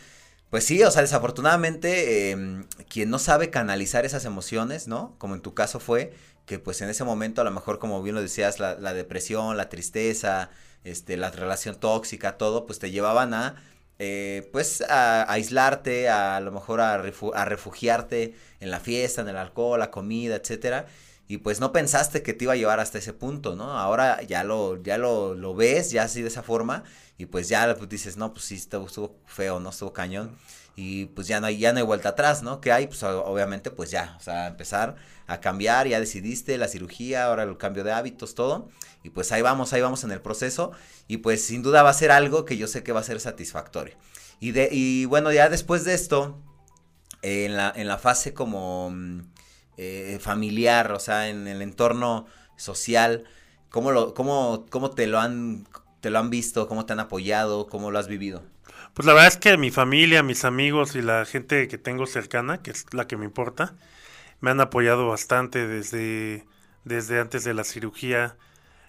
pues 0.51 0.65
sí, 0.65 0.83
o 0.83 0.91
sea, 0.91 1.01
desafortunadamente, 1.01 2.29
em, 2.29 2.65
quien 2.89 3.09
no 3.09 3.17
sabe 3.17 3.49
canalizar 3.49 4.05
esas 4.05 4.23
emociones, 4.25 4.87
¿no? 4.87 5.15
Como 5.17 5.33
en 5.33 5.41
tu 5.41 5.55
caso 5.55 5.79
fue, 5.79 6.13
que 6.45 6.59
pues 6.59 6.79
en 6.81 6.89
ese 6.89 7.03
momento 7.03 7.41
a 7.41 7.43
lo 7.43 7.49
mejor, 7.49 7.79
como 7.79 8.03
bien 8.03 8.13
lo 8.15 8.21
decías, 8.21 8.59
la, 8.59 8.75
depresión, 8.93 9.57
la 9.57 9.69
tristeza, 9.69 10.51
este, 10.83 11.17
la 11.17 11.31
relación 11.31 11.79
tóxica, 11.79 12.37
todo, 12.37 12.67
pues 12.67 12.77
te 12.77 12.91
llevaban 12.91 13.33
a, 13.33 13.55
eh, 13.97 14.47
pues, 14.53 14.81
a, 14.81 15.23
aislarte, 15.31 16.07
a, 16.09 16.37
a, 16.37 16.41
lo 16.41 16.51
mejor 16.51 16.81
a, 16.81 16.93
a 16.93 17.45
refugiarte 17.45 18.35
en 18.59 18.69
la 18.69 18.79
fiesta, 18.79 19.21
en 19.21 19.29
el 19.29 19.37
alcohol, 19.37 19.79
la 19.79 19.89
comida, 19.89 20.35
etcétera 20.35 20.85
y 21.33 21.39
pues 21.39 21.59
no 21.59 21.71
pensaste 21.71 22.21
que 22.21 22.33
te 22.33 22.43
iba 22.43 22.53
a 22.53 22.55
llevar 22.55 22.79
hasta 22.79 22.99
ese 22.99 23.11
punto, 23.11 23.55
¿no? 23.55 23.75
Ahora 23.75 24.21
ya 24.21 24.43
lo, 24.43 24.79
ya 24.83 24.99
lo, 24.99 25.33
lo 25.33 25.55
ves, 25.55 25.89
ya 25.89 26.03
así 26.03 26.21
de 26.21 26.27
esa 26.27 26.43
forma, 26.43 26.83
y 27.17 27.25
pues 27.25 27.49
ya 27.49 27.75
pues, 27.75 27.89
dices, 27.89 28.17
no, 28.17 28.33
pues 28.33 28.45
sí, 28.45 28.53
estuvo, 28.53 28.85
estuvo, 28.85 29.15
feo, 29.25 29.59
¿no? 29.59 29.71
Estuvo 29.71 29.93
cañón. 29.93 30.37
Y 30.75 31.05
pues 31.07 31.25
ya 31.25 31.39
no 31.39 31.47
hay, 31.47 31.57
ya 31.57 31.73
no 31.73 31.79
hay 31.79 31.85
vuelta 31.85 32.09
atrás, 32.09 32.43
¿no? 32.43 32.61
Que 32.61 32.71
hay, 32.71 32.85
pues 32.85 33.01
obviamente, 33.01 33.71
pues 33.71 33.89
ya, 33.89 34.15
o 34.19 34.21
sea, 34.21 34.45
empezar 34.45 34.95
a 35.25 35.39
cambiar, 35.39 35.87
ya 35.87 35.99
decidiste 35.99 36.55
la 36.59 36.67
cirugía, 36.67 37.25
ahora 37.25 37.41
el 37.41 37.57
cambio 37.57 37.83
de 37.83 37.93
hábitos, 37.93 38.35
todo. 38.35 38.69
Y 39.01 39.09
pues 39.09 39.31
ahí 39.31 39.41
vamos, 39.41 39.73
ahí 39.73 39.81
vamos 39.81 40.03
en 40.03 40.11
el 40.11 40.21
proceso. 40.21 40.71
Y 41.07 41.17
pues 41.17 41.43
sin 41.43 41.63
duda 41.63 41.81
va 41.81 41.89
a 41.89 41.93
ser 41.93 42.11
algo 42.11 42.45
que 42.45 42.57
yo 42.57 42.67
sé 42.67 42.83
que 42.83 42.91
va 42.91 42.99
a 42.99 43.03
ser 43.03 43.19
satisfactorio. 43.19 43.95
Y, 44.39 44.51
de, 44.51 44.69
y 44.71 45.05
bueno, 45.05 45.31
ya 45.31 45.49
después 45.49 45.83
de 45.83 45.95
esto, 45.95 46.39
en 47.23 47.57
la, 47.57 47.73
en 47.75 47.87
la 47.87 47.97
fase 47.97 48.35
como 48.35 48.91
mm, 48.91 49.21
eh, 49.77 50.19
familiar, 50.21 50.91
o 50.91 50.99
sea, 50.99 51.29
en 51.29 51.47
el 51.47 51.61
entorno 51.61 52.27
social, 52.55 53.23
¿cómo, 53.69 53.91
lo, 53.91 54.13
cómo, 54.13 54.65
cómo 54.69 54.91
te, 54.91 55.07
lo 55.07 55.19
han, 55.19 55.67
te 55.99 56.09
lo 56.09 56.19
han 56.19 56.29
visto, 56.29 56.67
cómo 56.67 56.85
te 56.85 56.93
han 56.93 56.99
apoyado, 56.99 57.67
cómo 57.67 57.91
lo 57.91 57.99
has 57.99 58.07
vivido? 58.07 58.43
Pues 58.93 59.07
la 59.07 59.13
verdad 59.13 59.29
es 59.29 59.37
que 59.37 59.57
mi 59.57 59.71
familia, 59.71 60.21
mis 60.21 60.45
amigos 60.45 60.95
y 60.95 61.01
la 61.01 61.25
gente 61.25 61.67
que 61.67 61.79
tengo 61.79 62.05
cercana, 62.05 62.61
que 62.61 62.71
es 62.71 62.85
la 62.93 63.07
que 63.07 63.17
me 63.17 63.25
importa, 63.25 63.73
me 64.39 64.51
han 64.51 64.61
apoyado 64.61 65.07
bastante 65.07 65.67
desde, 65.67 66.45
desde 66.83 67.19
antes 67.19 67.43
de 67.43 67.55
la 67.55 67.63
cirugía, 67.63 68.37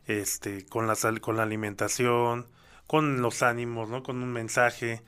este, 0.07 0.67
con 0.67 0.87
la 0.87 0.97
con 1.21 1.37
la 1.37 1.45
alimentación, 1.45 2.47
con 2.87 3.23
los 3.23 3.43
ánimos, 3.43 3.89
¿no? 3.89 4.03
Con 4.03 4.23
un 4.23 4.33
mensaje. 4.33 5.03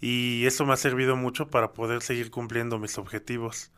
Y 0.00 0.46
eso 0.46 0.64
me 0.64 0.72
ha 0.72 0.76
servido 0.78 1.16
mucho 1.16 1.48
para 1.48 1.72
poder 1.72 2.02
seguir 2.02 2.30
cumpliendo 2.30 2.78
mis 2.78 2.96
objetivos 2.96 3.70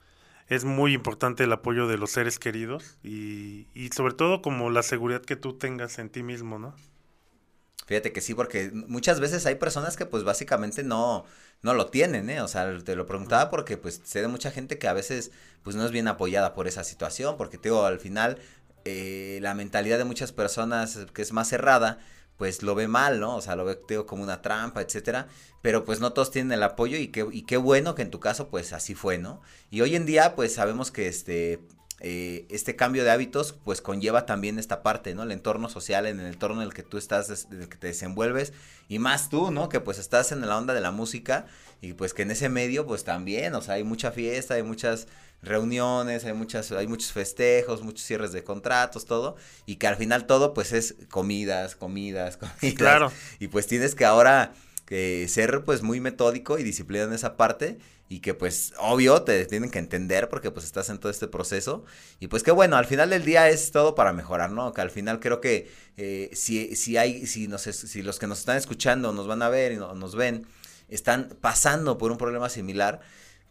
es 0.54 0.64
muy 0.64 0.92
importante 0.92 1.44
el 1.44 1.52
apoyo 1.52 1.86
de 1.86 1.96
los 1.96 2.10
seres 2.10 2.38
queridos 2.38 2.98
y, 3.02 3.68
y, 3.74 3.88
sobre 3.88 4.14
todo 4.14 4.42
como 4.42 4.68
la 4.68 4.82
seguridad 4.82 5.22
que 5.22 5.36
tú 5.36 5.56
tengas 5.56 5.98
en 5.98 6.10
ti 6.10 6.22
mismo, 6.22 6.58
¿no? 6.58 6.74
Fíjate 7.86 8.12
que 8.12 8.20
sí, 8.20 8.34
porque 8.34 8.70
muchas 8.72 9.18
veces 9.18 9.44
hay 9.46 9.56
personas 9.56 9.96
que 9.96 10.06
pues 10.06 10.24
básicamente 10.24 10.82
no, 10.84 11.24
no 11.62 11.74
lo 11.74 11.86
tienen, 11.86 12.28
¿eh? 12.30 12.40
O 12.42 12.48
sea, 12.48 12.78
te 12.84 12.96
lo 12.96 13.06
preguntaba 13.06 13.50
porque 13.50 13.76
pues 13.76 14.00
sé 14.04 14.20
de 14.20 14.28
mucha 14.28 14.50
gente 14.50 14.78
que 14.78 14.88
a 14.88 14.92
veces 14.92 15.32
pues 15.62 15.74
no 15.74 15.84
es 15.84 15.90
bien 15.90 16.06
apoyada 16.06 16.54
por 16.54 16.68
esa 16.68 16.84
situación, 16.84 17.36
porque 17.36 17.58
te 17.58 17.70
digo, 17.70 17.84
al 17.84 17.98
final 17.98 18.38
eh, 18.84 19.38
la 19.42 19.54
mentalidad 19.54 19.98
de 19.98 20.04
muchas 20.04 20.32
personas 20.32 20.98
que 21.14 21.22
es 21.22 21.32
más 21.32 21.48
cerrada, 21.48 21.98
pues 22.36 22.62
lo 22.62 22.74
ve 22.74 22.88
mal, 22.88 23.20
¿no? 23.20 23.36
O 23.36 23.40
sea, 23.40 23.56
lo 23.56 23.64
ve 23.64 23.78
como 24.06 24.22
una 24.22 24.42
trampa, 24.42 24.80
etcétera. 24.82 25.28
Pero 25.60 25.84
pues 25.84 26.00
no 26.00 26.12
todos 26.12 26.30
tienen 26.30 26.52
el 26.52 26.62
apoyo 26.62 26.96
y 26.96 27.08
qué, 27.08 27.26
y 27.30 27.42
qué 27.42 27.56
bueno 27.56 27.94
que 27.94 28.02
en 28.02 28.10
tu 28.10 28.20
caso 28.20 28.48
pues 28.48 28.72
así 28.72 28.94
fue, 28.94 29.18
¿no? 29.18 29.40
Y 29.70 29.80
hoy 29.80 29.94
en 29.94 30.06
día 30.06 30.34
pues 30.34 30.54
sabemos 30.54 30.90
que 30.90 31.06
este, 31.06 31.60
eh, 32.00 32.46
este 32.50 32.74
cambio 32.74 33.04
de 33.04 33.12
hábitos 33.12 33.52
pues 33.64 33.80
conlleva 33.80 34.26
también 34.26 34.58
esta 34.58 34.82
parte, 34.82 35.14
¿no? 35.14 35.22
El 35.22 35.30
entorno 35.30 35.68
social, 35.68 36.06
en 36.06 36.18
el 36.18 36.26
entorno 36.26 36.60
en 36.60 36.66
el 36.66 36.74
que 36.74 36.82
tú 36.82 36.98
estás, 36.98 37.46
en 37.50 37.62
el 37.62 37.68
que 37.68 37.76
te 37.76 37.86
desenvuelves 37.86 38.52
y 38.88 38.98
más 38.98 39.28
tú, 39.28 39.52
¿no? 39.52 39.68
Que 39.68 39.78
pues 39.78 39.98
estás 39.98 40.32
en 40.32 40.40
la 40.40 40.58
onda 40.58 40.74
de 40.74 40.80
la 40.80 40.90
música 40.90 41.46
y 41.82 41.92
pues 41.92 42.14
que 42.14 42.22
en 42.22 42.30
ese 42.30 42.48
medio 42.48 42.86
pues 42.86 43.04
también, 43.04 43.54
o 43.54 43.60
sea, 43.60 43.74
hay 43.74 43.84
mucha 43.84 44.12
fiesta, 44.12 44.54
hay 44.54 44.62
muchas 44.62 45.08
reuniones, 45.42 46.24
hay 46.24 46.32
muchas, 46.32 46.70
hay 46.70 46.86
muchos 46.86 47.12
festejos, 47.12 47.82
muchos 47.82 48.06
cierres 48.06 48.32
de 48.32 48.44
contratos, 48.44 49.04
todo, 49.04 49.36
y 49.66 49.76
que 49.76 49.88
al 49.88 49.96
final 49.96 50.26
todo 50.26 50.54
pues 50.54 50.72
es 50.72 50.94
comidas, 51.10 51.74
comidas, 51.74 52.36
comidas. 52.38 52.78
Claro. 52.78 53.12
Y 53.40 53.48
pues 53.48 53.66
tienes 53.66 53.94
que 53.96 54.04
ahora 54.04 54.54
que 54.86 55.26
ser 55.28 55.64
pues 55.64 55.82
muy 55.82 56.00
metódico 56.00 56.58
y 56.58 56.62
disciplinado 56.62 57.10
en 57.10 57.16
esa 57.16 57.36
parte 57.36 57.78
y 58.08 58.20
que 58.20 58.34
pues 58.34 58.74
obvio 58.78 59.22
te 59.22 59.46
tienen 59.46 59.70
que 59.70 59.78
entender 59.78 60.28
porque 60.28 60.50
pues 60.50 60.66
estás 60.66 60.90
en 60.90 60.98
todo 60.98 61.10
este 61.10 61.28
proceso 61.28 61.84
y 62.20 62.28
pues 62.28 62.42
que 62.42 62.50
bueno, 62.50 62.76
al 62.76 62.84
final 62.84 63.10
del 63.10 63.24
día 63.24 63.48
es 63.48 63.72
todo 63.72 63.94
para 63.94 64.12
mejorar, 64.12 64.50
¿no? 64.50 64.72
Que 64.72 64.82
al 64.82 64.90
final 64.90 65.18
creo 65.18 65.40
que 65.40 65.70
eh, 65.96 66.30
si, 66.34 66.76
si 66.76 66.96
hay, 66.96 67.26
si, 67.26 67.48
nos, 67.48 67.62
si 67.62 68.02
los 68.02 68.18
que 68.18 68.26
nos 68.26 68.40
están 68.40 68.56
escuchando 68.56 69.12
nos 69.12 69.26
van 69.26 69.42
a 69.42 69.48
ver 69.48 69.72
y 69.72 69.76
nos 69.76 70.14
ven, 70.14 70.46
están 70.94 71.36
pasando 71.40 71.98
por 71.98 72.10
un 72.10 72.18
problema 72.18 72.48
similar, 72.48 73.00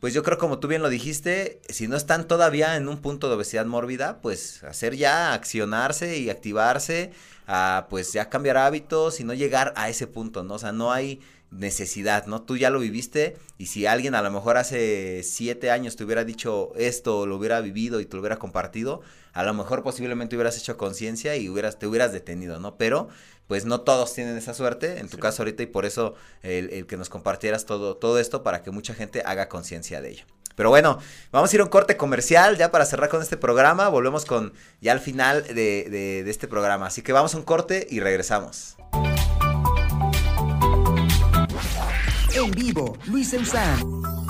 pues 0.01 0.15
yo 0.15 0.23
creo 0.23 0.39
como 0.39 0.57
tú 0.57 0.67
bien 0.67 0.81
lo 0.81 0.89
dijiste, 0.89 1.61
si 1.69 1.87
no 1.87 1.95
están 1.95 2.27
todavía 2.27 2.75
en 2.75 2.87
un 2.87 2.97
punto 2.97 3.29
de 3.29 3.35
obesidad 3.35 3.67
mórbida, 3.67 4.19
pues 4.21 4.63
hacer 4.63 4.95
ya, 4.95 5.33
accionarse 5.33 6.17
y 6.17 6.31
activarse, 6.31 7.11
a 7.45 7.85
pues 7.89 8.11
ya 8.11 8.27
cambiar 8.27 8.57
hábitos 8.57 9.19
y 9.19 9.23
no 9.23 9.35
llegar 9.35 9.73
a 9.75 9.89
ese 9.89 10.07
punto, 10.07 10.43
¿no? 10.43 10.55
O 10.55 10.59
sea, 10.59 10.71
no 10.71 10.91
hay 10.91 11.21
necesidad, 11.51 12.25
¿no? 12.25 12.41
Tú 12.41 12.57
ya 12.57 12.69
lo 12.69 12.79
viviste 12.79 13.37
y 13.59 13.67
si 13.67 13.85
alguien 13.85 14.15
a 14.15 14.21
lo 14.23 14.31
mejor 14.31 14.57
hace 14.57 15.21
siete 15.23 15.69
años 15.69 15.97
te 15.97 16.03
hubiera 16.03 16.23
dicho 16.23 16.71
esto, 16.77 17.27
lo 17.27 17.35
hubiera 17.35 17.59
vivido 17.61 17.99
y 17.99 18.05
te 18.05 18.15
lo 18.15 18.21
hubiera 18.21 18.39
compartido, 18.39 19.01
a 19.33 19.43
lo 19.43 19.53
mejor 19.53 19.83
posiblemente 19.83 20.35
hubieras 20.35 20.57
hecho 20.57 20.77
conciencia 20.77 21.35
y 21.35 21.47
hubieras, 21.49 21.77
te 21.77 21.87
hubieras 21.87 22.11
detenido, 22.11 22.59
¿no? 22.59 22.77
Pero 22.77 23.09
pues 23.51 23.65
no 23.65 23.81
todos 23.81 24.13
tienen 24.13 24.37
esa 24.37 24.53
suerte, 24.53 24.99
en 24.99 25.09
tu 25.09 25.17
caso 25.17 25.41
ahorita, 25.41 25.61
y 25.61 25.65
por 25.65 25.85
eso 25.85 26.15
el, 26.41 26.87
que 26.87 26.95
nos 26.95 27.09
compartieras 27.09 27.65
todo, 27.65 27.97
todo 27.97 28.17
esto 28.17 28.43
para 28.43 28.63
que 28.63 28.71
mucha 28.71 28.93
gente 28.93 29.23
haga 29.25 29.49
conciencia 29.49 29.99
de 29.99 30.11
ello. 30.11 30.23
Pero 30.55 30.69
bueno, 30.69 30.99
vamos 31.33 31.51
a 31.51 31.55
ir 31.57 31.59
a 31.59 31.65
un 31.65 31.69
corte 31.69 31.97
comercial 31.97 32.55
ya 32.55 32.71
para 32.71 32.85
cerrar 32.85 33.09
con 33.09 33.21
este 33.21 33.35
programa. 33.35 33.89
Volvemos 33.89 34.23
con 34.23 34.53
ya 34.79 34.93
al 34.93 35.01
final 35.01 35.43
de, 35.43 36.23
de 36.23 36.29
este 36.29 36.47
programa. 36.47 36.85
Así 36.85 37.01
que 37.01 37.11
vamos 37.11 37.35
a 37.35 37.39
un 37.39 37.43
corte 37.43 37.85
y 37.89 37.99
regresamos. 37.99 38.77
En 42.33 42.51
vivo, 42.51 42.97
Luis 43.05 43.33
Eusán. 43.33 44.20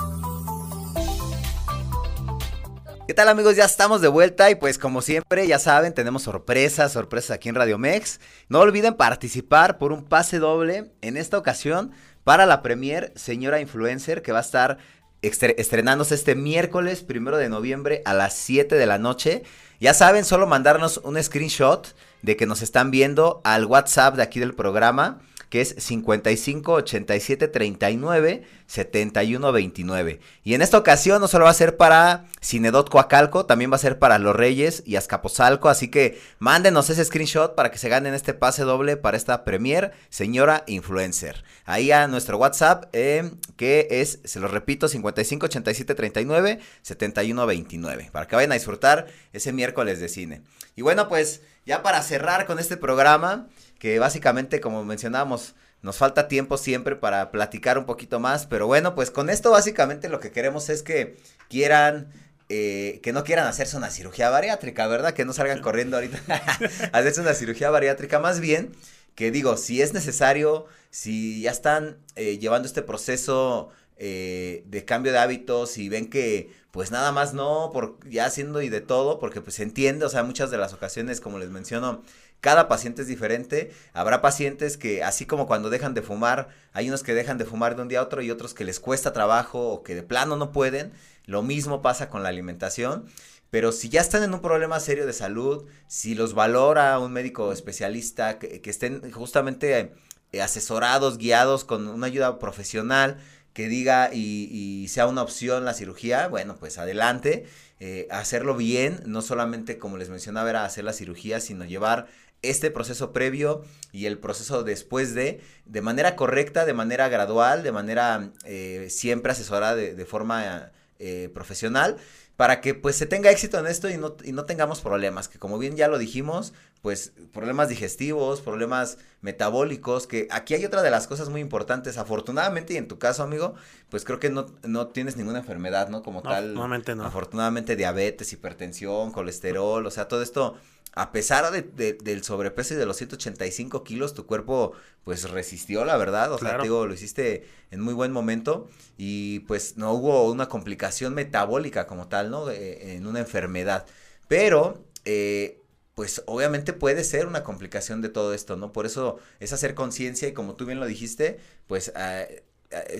¿Qué 3.04 3.14
tal 3.14 3.28
amigos? 3.28 3.56
Ya 3.56 3.64
estamos 3.64 4.00
de 4.00 4.06
vuelta 4.06 4.48
y 4.48 4.54
pues 4.54 4.78
como 4.78 5.02
siempre, 5.02 5.48
ya 5.48 5.58
saben, 5.58 5.92
tenemos 5.92 6.22
sorpresas, 6.22 6.92
sorpresas 6.92 7.32
aquí 7.32 7.48
en 7.48 7.56
Radio 7.56 7.76
Mex. 7.76 8.20
No 8.48 8.60
olviden 8.60 8.94
participar 8.94 9.76
por 9.76 9.92
un 9.92 10.04
pase 10.04 10.38
doble 10.38 10.92
en 11.00 11.16
esta 11.16 11.36
ocasión 11.36 11.90
para 12.22 12.46
la 12.46 12.62
premier 12.62 13.12
Señora 13.16 13.60
Influencer 13.60 14.22
que 14.22 14.30
va 14.30 14.38
a 14.38 14.42
estar 14.42 14.78
estrenándose 15.20 16.14
este 16.14 16.36
miércoles 16.36 17.02
primero 17.02 17.38
de 17.38 17.48
noviembre 17.48 18.02
a 18.04 18.14
las 18.14 18.34
7 18.34 18.76
de 18.76 18.86
la 18.86 18.98
noche. 18.98 19.42
Ya 19.80 19.94
saben, 19.94 20.24
solo 20.24 20.46
mandarnos 20.46 20.98
un 20.98 21.20
screenshot 21.20 21.96
de 22.22 22.36
que 22.36 22.46
nos 22.46 22.62
están 22.62 22.92
viendo 22.92 23.40
al 23.42 23.64
WhatsApp 23.64 24.14
de 24.14 24.22
aquí 24.22 24.38
del 24.38 24.54
programa 24.54 25.20
que 25.52 25.60
es 25.60 25.74
55 25.76 26.72
87 26.72 27.46
39 27.46 28.42
71 28.66 29.52
29. 29.52 30.20
Y 30.44 30.54
en 30.54 30.62
esta 30.62 30.78
ocasión 30.78 31.20
no 31.20 31.28
solo 31.28 31.44
va 31.44 31.50
a 31.50 31.54
ser 31.54 31.76
para 31.76 32.24
Cinedot 32.42 32.88
Coacalco, 32.88 33.44
también 33.44 33.70
va 33.70 33.76
a 33.76 33.78
ser 33.78 33.98
para 33.98 34.18
Los 34.18 34.34
Reyes 34.34 34.82
y 34.86 34.96
Azcapotzalco, 34.96 35.68
así 35.68 35.88
que 35.88 36.18
mándenos 36.38 36.88
ese 36.88 37.04
screenshot 37.04 37.54
para 37.54 37.70
que 37.70 37.76
se 37.76 37.90
ganen 37.90 38.14
este 38.14 38.32
pase 38.32 38.62
doble 38.62 38.96
para 38.96 39.18
esta 39.18 39.44
premier 39.44 39.92
señora 40.08 40.64
influencer. 40.66 41.44
Ahí 41.66 41.92
a 41.92 42.08
nuestro 42.08 42.38
WhatsApp, 42.38 42.86
eh, 42.94 43.30
que 43.58 43.88
es, 43.90 44.20
se 44.24 44.40
lo 44.40 44.48
repito, 44.48 44.88
55 44.88 45.44
87 45.44 45.94
39 45.94 46.60
71 46.80 47.46
29, 47.46 48.08
para 48.10 48.26
que 48.26 48.36
vayan 48.36 48.52
a 48.52 48.54
disfrutar 48.54 49.06
ese 49.34 49.52
miércoles 49.52 50.00
de 50.00 50.08
cine. 50.08 50.40
Y 50.76 50.80
bueno, 50.80 51.10
pues 51.10 51.42
ya 51.66 51.82
para 51.82 52.00
cerrar 52.00 52.46
con 52.46 52.58
este 52.58 52.78
programa, 52.78 53.48
que 53.82 53.98
básicamente, 53.98 54.60
como 54.60 54.84
mencionábamos, 54.84 55.56
nos 55.80 55.96
falta 55.96 56.28
tiempo 56.28 56.56
siempre 56.56 56.94
para 56.94 57.32
platicar 57.32 57.78
un 57.78 57.84
poquito 57.84 58.20
más, 58.20 58.46
pero 58.46 58.68
bueno, 58.68 58.94
pues 58.94 59.10
con 59.10 59.28
esto 59.28 59.50
básicamente 59.50 60.08
lo 60.08 60.20
que 60.20 60.30
queremos 60.30 60.68
es 60.68 60.84
que 60.84 61.16
quieran 61.48 62.12
eh, 62.48 63.00
que 63.02 63.12
no 63.12 63.24
quieran 63.24 63.48
hacerse 63.48 63.76
una 63.76 63.90
cirugía 63.90 64.30
bariátrica, 64.30 64.86
¿verdad? 64.86 65.14
Que 65.14 65.24
no 65.24 65.32
salgan 65.32 65.60
corriendo 65.60 65.96
ahorita 65.96 66.20
a 66.92 66.96
hacerse 66.96 67.22
una 67.22 67.34
cirugía 67.34 67.70
bariátrica, 67.70 68.20
más 68.20 68.38
bien 68.38 68.70
que 69.16 69.32
digo, 69.32 69.56
si 69.56 69.82
es 69.82 69.92
necesario, 69.92 70.66
si 70.90 71.42
ya 71.42 71.50
están 71.50 71.98
eh, 72.14 72.38
llevando 72.38 72.68
este 72.68 72.82
proceso 72.82 73.70
eh, 73.96 74.62
de 74.66 74.84
cambio 74.84 75.10
de 75.10 75.18
hábitos 75.18 75.76
y 75.76 75.88
ven 75.88 76.08
que 76.08 76.52
pues 76.70 76.92
nada 76.92 77.10
más 77.10 77.34
no, 77.34 77.70
por 77.72 77.98
ya 78.08 78.26
haciendo 78.26 78.62
y 78.62 78.68
de 78.68 78.80
todo, 78.80 79.18
porque 79.18 79.40
pues 79.40 79.56
se 79.56 79.64
entiende, 79.64 80.06
o 80.06 80.08
sea, 80.08 80.22
muchas 80.22 80.52
de 80.52 80.56
las 80.56 80.72
ocasiones, 80.72 81.20
como 81.20 81.38
les 81.38 81.50
menciono, 81.50 82.02
cada 82.42 82.66
paciente 82.66 83.02
es 83.02 83.08
diferente. 83.08 83.72
Habrá 83.94 84.20
pacientes 84.20 84.76
que, 84.76 85.04
así 85.04 85.26
como 85.26 85.46
cuando 85.46 85.70
dejan 85.70 85.94
de 85.94 86.02
fumar, 86.02 86.48
hay 86.72 86.88
unos 86.88 87.04
que 87.04 87.14
dejan 87.14 87.38
de 87.38 87.44
fumar 87.44 87.76
de 87.76 87.82
un 87.82 87.88
día 87.88 88.00
a 88.00 88.02
otro 88.02 88.20
y 88.20 88.32
otros 88.32 88.52
que 88.52 88.64
les 88.64 88.80
cuesta 88.80 89.12
trabajo 89.12 89.68
o 89.68 89.84
que 89.84 89.94
de 89.94 90.02
plano 90.02 90.36
no 90.36 90.50
pueden. 90.50 90.92
Lo 91.24 91.42
mismo 91.42 91.82
pasa 91.82 92.10
con 92.10 92.24
la 92.24 92.30
alimentación. 92.30 93.06
Pero 93.50 93.70
si 93.70 93.90
ya 93.90 94.00
están 94.00 94.24
en 94.24 94.34
un 94.34 94.40
problema 94.40 94.80
serio 94.80 95.06
de 95.06 95.12
salud, 95.12 95.66
si 95.86 96.16
los 96.16 96.34
valora 96.34 96.98
un 96.98 97.12
médico 97.12 97.52
especialista, 97.52 98.40
que, 98.40 98.60
estén 98.64 99.12
justamente 99.12 99.92
eh, 100.32 100.42
asesorados, 100.42 101.18
guiados 101.18 101.64
con 101.64 101.86
una 101.86 102.08
ayuda 102.08 102.40
profesional, 102.40 103.18
que 103.52 103.68
diga 103.68 104.10
y, 104.12 104.88
sea 104.88 105.06
una 105.06 105.22
opción 105.22 105.64
la 105.64 105.74
cirugía, 105.74 106.26
bueno, 106.26 106.56
pues 106.58 106.78
adelante, 106.78 107.46
eh, 107.78 108.08
hacerlo 108.10 108.56
bien, 108.56 109.00
no 109.06 109.22
solamente 109.22 109.78
como 109.78 109.96
les 109.96 110.08
mencionaba 110.08 110.50
era 110.50 110.64
hacer 110.64 110.82
la 110.82 110.92
cirugía, 110.92 111.38
sino 111.38 111.64
llevar 111.64 112.08
este 112.42 112.70
proceso 112.70 113.12
previo 113.12 113.62
y 113.92 114.06
el 114.06 114.18
proceso 114.18 114.64
después 114.64 115.14
de, 115.14 115.40
de 115.64 115.80
manera 115.80 116.16
correcta, 116.16 116.64
de 116.64 116.74
manera 116.74 117.08
gradual, 117.08 117.62
de 117.62 117.72
manera 117.72 118.30
eh, 118.44 118.88
siempre 118.90 119.32
asesorada 119.32 119.76
de, 119.76 120.04
forma 120.04 120.72
eh, 120.98 121.30
profesional, 121.32 121.96
para 122.36 122.60
que 122.60 122.74
pues 122.74 122.96
se 122.96 123.06
tenga 123.06 123.30
éxito 123.30 123.58
en 123.58 123.66
esto 123.66 123.88
y 123.88 123.96
no, 123.96 124.16
y 124.24 124.32
no 124.32 124.44
tengamos 124.44 124.80
problemas, 124.80 125.28
que 125.28 125.38
como 125.38 125.58
bien 125.58 125.76
ya 125.76 125.86
lo 125.86 125.98
dijimos, 125.98 126.52
pues 126.80 127.12
problemas 127.32 127.68
digestivos, 127.68 128.40
problemas 128.40 128.98
metabólicos, 129.20 130.08
que 130.08 130.26
aquí 130.32 130.54
hay 130.54 130.64
otra 130.64 130.82
de 130.82 130.90
las 130.90 131.06
cosas 131.06 131.28
muy 131.28 131.40
importantes, 131.40 131.96
afortunadamente 131.98 132.74
y 132.74 132.76
en 132.78 132.88
tu 132.88 132.98
caso 132.98 133.22
amigo, 133.22 133.54
pues 133.88 134.04
creo 134.04 134.18
que 134.18 134.30
no, 134.30 134.46
no 134.64 134.88
tienes 134.88 135.16
ninguna 135.16 135.38
enfermedad, 135.38 135.88
¿no? 135.88 136.02
Como 136.02 136.22
tal. 136.22 136.54
no. 136.96 137.04
Afortunadamente 137.04 137.76
diabetes, 137.76 138.32
hipertensión, 138.32 139.12
colesterol, 139.12 139.86
o 139.86 139.90
sea, 139.92 140.08
todo 140.08 140.22
esto 140.22 140.56
a 140.94 141.10
pesar 141.10 141.50
de, 141.50 141.94
del 141.94 142.22
sobrepeso 142.22 142.74
y 142.74 142.76
de 142.76 142.84
los 142.84 142.98
185 142.98 143.82
kilos, 143.82 144.12
tu 144.12 144.26
cuerpo 144.26 144.72
pues 145.04 145.28
resistió, 145.30 145.84
la 145.84 145.96
verdad. 145.96 146.32
O 146.32 146.38
sea, 146.38 146.58
te 146.58 146.64
digo, 146.64 146.86
lo 146.86 146.92
hiciste 146.92 147.48
en 147.70 147.80
muy 147.80 147.94
buen 147.94 148.12
momento 148.12 148.68
y 148.98 149.40
pues 149.40 149.78
no 149.78 149.92
hubo 149.92 150.30
una 150.30 150.48
complicación 150.48 151.14
metabólica 151.14 151.86
como 151.86 152.08
tal, 152.08 152.30
¿no? 152.30 152.50
Eh, 152.50 152.96
en 152.96 153.06
una 153.06 153.20
enfermedad. 153.20 153.86
Pero, 154.28 154.84
eh, 155.06 155.60
pues 155.94 156.22
obviamente 156.26 156.74
puede 156.74 157.04
ser 157.04 157.26
una 157.26 157.42
complicación 157.42 158.02
de 158.02 158.10
todo 158.10 158.34
esto, 158.34 158.56
¿no? 158.56 158.72
Por 158.72 158.84
eso 158.84 159.18
es 159.40 159.52
hacer 159.52 159.74
conciencia 159.74 160.28
y 160.28 160.32
como 160.32 160.56
tú 160.56 160.66
bien 160.66 160.78
lo 160.80 160.86
dijiste, 160.86 161.38
pues 161.66 161.92
eh, 161.96 162.44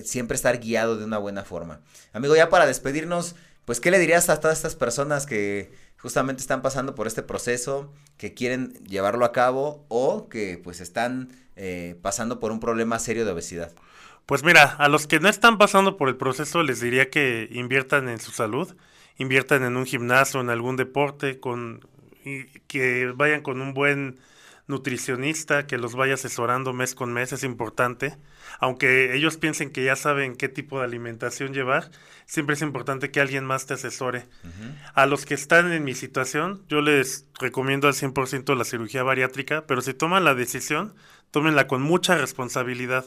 siempre 0.03 0.35
estar 0.35 0.59
guiado 0.59 0.97
de 0.97 1.05
una 1.05 1.19
buena 1.19 1.43
forma. 1.43 1.81
Amigo, 2.11 2.35
ya 2.35 2.49
para 2.49 2.65
despedirnos, 2.65 3.35
pues, 3.65 3.79
¿qué 3.79 3.91
le 3.91 3.99
dirías 3.99 4.29
a 4.29 4.39
todas 4.39 4.57
estas 4.57 4.75
personas 4.75 5.25
que 5.25 5.71
justamente 6.03 6.41
están 6.41 6.61
pasando 6.61 6.95
por 6.95 7.07
este 7.07 7.23
proceso, 7.23 7.93
que 8.17 8.33
quieren 8.33 8.73
llevarlo 8.83 9.23
a 9.23 9.31
cabo 9.31 9.85
o 9.87 10.27
que 10.27 10.59
pues 10.61 10.81
están 10.81 11.29
eh, 11.55 11.95
pasando 12.01 12.41
por 12.41 12.51
un 12.51 12.59
problema 12.59 12.99
serio 12.99 13.23
de 13.23 13.31
obesidad? 13.31 13.71
Pues 14.25 14.43
mira, 14.43 14.63
a 14.63 14.89
los 14.89 15.07
que 15.07 15.21
no 15.21 15.29
están 15.29 15.57
pasando 15.57 15.95
por 15.95 16.09
el 16.09 16.17
proceso 16.17 16.61
les 16.61 16.81
diría 16.81 17.09
que 17.09 17.47
inviertan 17.51 18.09
en 18.09 18.19
su 18.19 18.31
salud, 18.31 18.75
inviertan 19.17 19.63
en 19.63 19.77
un 19.77 19.85
gimnasio, 19.85 20.41
en 20.41 20.49
algún 20.49 20.75
deporte, 20.75 21.39
con 21.39 21.87
y 22.25 22.45
que 22.67 23.11
vayan 23.15 23.41
con 23.41 23.61
un 23.61 23.73
buen 23.73 24.19
nutricionista 24.73 25.67
que 25.67 25.77
los 25.77 25.95
vaya 25.95 26.15
asesorando 26.15 26.73
mes 26.73 26.95
con 26.95 27.13
mes 27.13 27.31
es 27.31 27.43
importante. 27.43 28.17
Aunque 28.59 29.15
ellos 29.15 29.37
piensen 29.37 29.71
que 29.71 29.83
ya 29.83 29.95
saben 29.95 30.35
qué 30.35 30.49
tipo 30.49 30.79
de 30.79 30.85
alimentación 30.85 31.53
llevar, 31.53 31.91
siempre 32.25 32.55
es 32.55 32.61
importante 32.61 33.11
que 33.11 33.21
alguien 33.21 33.45
más 33.45 33.67
te 33.67 33.75
asesore. 33.75 34.25
A 34.95 35.05
los 35.05 35.25
que 35.25 35.35
están 35.35 35.71
en 35.71 35.83
mi 35.83 35.93
situación, 35.93 36.63
yo 36.67 36.81
les 36.81 37.27
recomiendo 37.39 37.87
al 37.87 37.93
100% 37.93 38.55
la 38.57 38.65
cirugía 38.65 39.03
bariátrica, 39.03 39.65
pero 39.67 39.81
si 39.81 39.93
toman 39.93 40.23
la 40.23 40.33
decisión, 40.33 40.95
tómenla 41.31 41.67
con 41.67 41.81
mucha 41.81 42.15
responsabilidad 42.17 43.05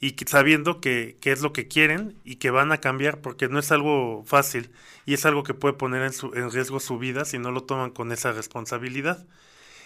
y 0.00 0.16
sabiendo 0.26 0.80
que, 0.80 1.16
que, 1.20 1.30
es 1.30 1.42
lo 1.42 1.52
que 1.52 1.68
quieren 1.68 2.16
y 2.24 2.36
que 2.36 2.50
van 2.50 2.72
a 2.72 2.78
cambiar 2.78 3.20
porque 3.20 3.48
no 3.48 3.60
es 3.60 3.70
algo 3.70 4.24
fácil 4.26 4.72
y 5.06 5.14
es 5.14 5.24
algo 5.26 5.44
que 5.44 5.54
puede 5.54 5.74
poner 5.74 6.02
en, 6.02 6.12
su, 6.12 6.34
en 6.34 6.50
riesgo 6.50 6.80
su 6.80 6.98
vida 6.98 7.24
si 7.24 7.38
no 7.38 7.52
lo 7.52 7.62
toman 7.64 7.90
con 7.90 8.10
esa 8.10 8.32
responsabilidad. 8.32 9.24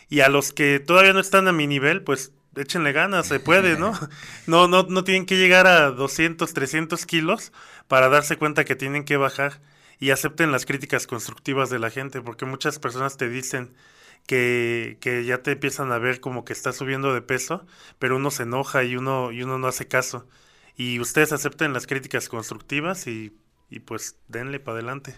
Y 0.09 0.21
a 0.21 0.29
los 0.29 0.53
que 0.53 0.81
todavía 0.81 1.13
no 1.13 1.21
están 1.21 1.49
a 1.49 1.53
mi 1.53 1.67
nivel, 1.67 2.03
pues 2.03 2.33
échenle 2.57 2.93
ganas, 2.93 3.27
se 3.27 3.41
puede, 3.41 3.79
¿no? 3.79 3.93
No, 4.47 4.69
no, 4.69 4.85
no 4.85 5.05
tienen 5.05 5.27
que 5.27 5.37
llegar 5.37 5.67
a 5.67 5.91
200, 5.91 6.53
300 6.55 7.05
kilos 7.07 7.53
para 7.89 8.09
darse 8.09 8.37
cuenta 8.37 8.65
que 8.65 8.77
tienen 8.77 9.05
que 9.05 9.17
bajar 9.17 9.61
y 9.99 10.11
acepten 10.11 10.53
las 10.53 10.67
críticas 10.67 11.07
constructivas 11.07 11.71
de 11.71 11.79
la 11.79 11.91
gente, 11.91 12.21
porque 12.21 12.45
muchas 12.45 12.79
personas 12.79 13.17
te 13.17 13.29
dicen, 13.29 13.75
que, 14.27 14.99
que, 15.01 15.25
ya 15.25 15.43
te 15.43 15.53
empiezan 15.53 15.93
a 15.93 15.99
ver 15.99 16.21
como 16.21 16.45
que 16.45 16.53
estás 16.53 16.77
subiendo 16.77 17.15
de 17.15 17.23
peso, 17.23 17.67
pero 17.99 18.17
uno 18.17 18.31
se 18.31 18.43
enoja 18.43 18.85
y 18.85 18.97
uno, 18.97 19.33
y 19.33 19.43
uno 19.43 19.59
no 19.59 19.69
hace 19.69 19.87
caso. 19.89 20.27
Y 20.77 21.01
ustedes 21.01 21.33
acepten 21.33 21.73
las 21.73 21.87
críticas 21.87 22.29
constructivas 22.29 23.07
y, 23.07 23.33
y 23.71 23.81
pues 23.81 24.17
denle 24.29 24.61
para 24.61 24.79
adelante. 24.79 25.15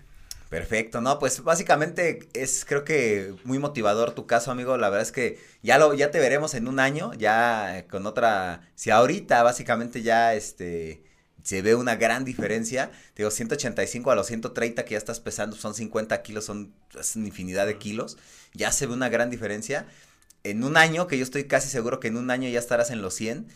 Perfecto, 0.49 1.03
no, 1.03 1.19
pues 1.19 1.43
básicamente 1.45 2.27
es 2.33 2.65
creo 2.65 2.83
que 2.83 3.35
muy 3.45 3.59
motivador 3.59 4.13
tu 4.13 4.27
caso, 4.27 4.51
amigo. 4.51 4.79
La 4.79 4.89
verdad 4.89 5.03
es 5.03 5.13
que 5.13 5.39
ya 5.63 5.77
lo 5.77 5.93
ya 5.93 6.11
te 6.11 6.21
veremos 6.21 6.55
en 6.55 6.69
un 6.69 6.81
año, 6.81 7.13
ya 7.15 7.85
con 7.91 8.07
otra 8.07 8.63
si 8.75 8.89
ahorita 8.91 9.43
básicamente 9.43 10.01
ya 10.01 10.33
este 10.35 11.03
se 11.43 11.61
ve 11.61 11.75
una 11.75 11.97
gran 11.97 12.25
diferencia. 12.25 12.91
Te 13.13 13.23
digo, 13.23 13.31
185 13.31 14.11
a 14.11 14.15
los 14.15 14.27
130 14.27 14.85
que 14.87 14.93
ya 14.93 14.99
estás 14.99 15.21
pesando, 15.21 15.55
son 15.57 15.75
50 15.75 16.23
kilos, 16.23 16.47
son 16.47 16.73
es 16.99 17.15
una 17.17 17.27
infinidad 17.27 17.67
de 17.67 17.77
kilos. 17.77 18.17
Ya 18.55 18.73
se 18.73 18.87
ve 18.87 18.95
una 18.95 19.11
gran 19.11 19.29
diferencia. 19.31 19.87
En 20.45 20.65
un 20.65 20.77
año, 20.79 21.07
que 21.09 21.19
yo 21.19 21.25
estoy 21.25 21.45
casi 21.45 21.69
seguro 21.69 22.01
que 22.01 22.09
en 22.09 22.17
un 22.17 22.31
año 22.31 22.49
ya 22.49 22.59
estarás 22.59 22.91
en 22.91 23.03
los 23.03 23.15
100, 23.15 23.49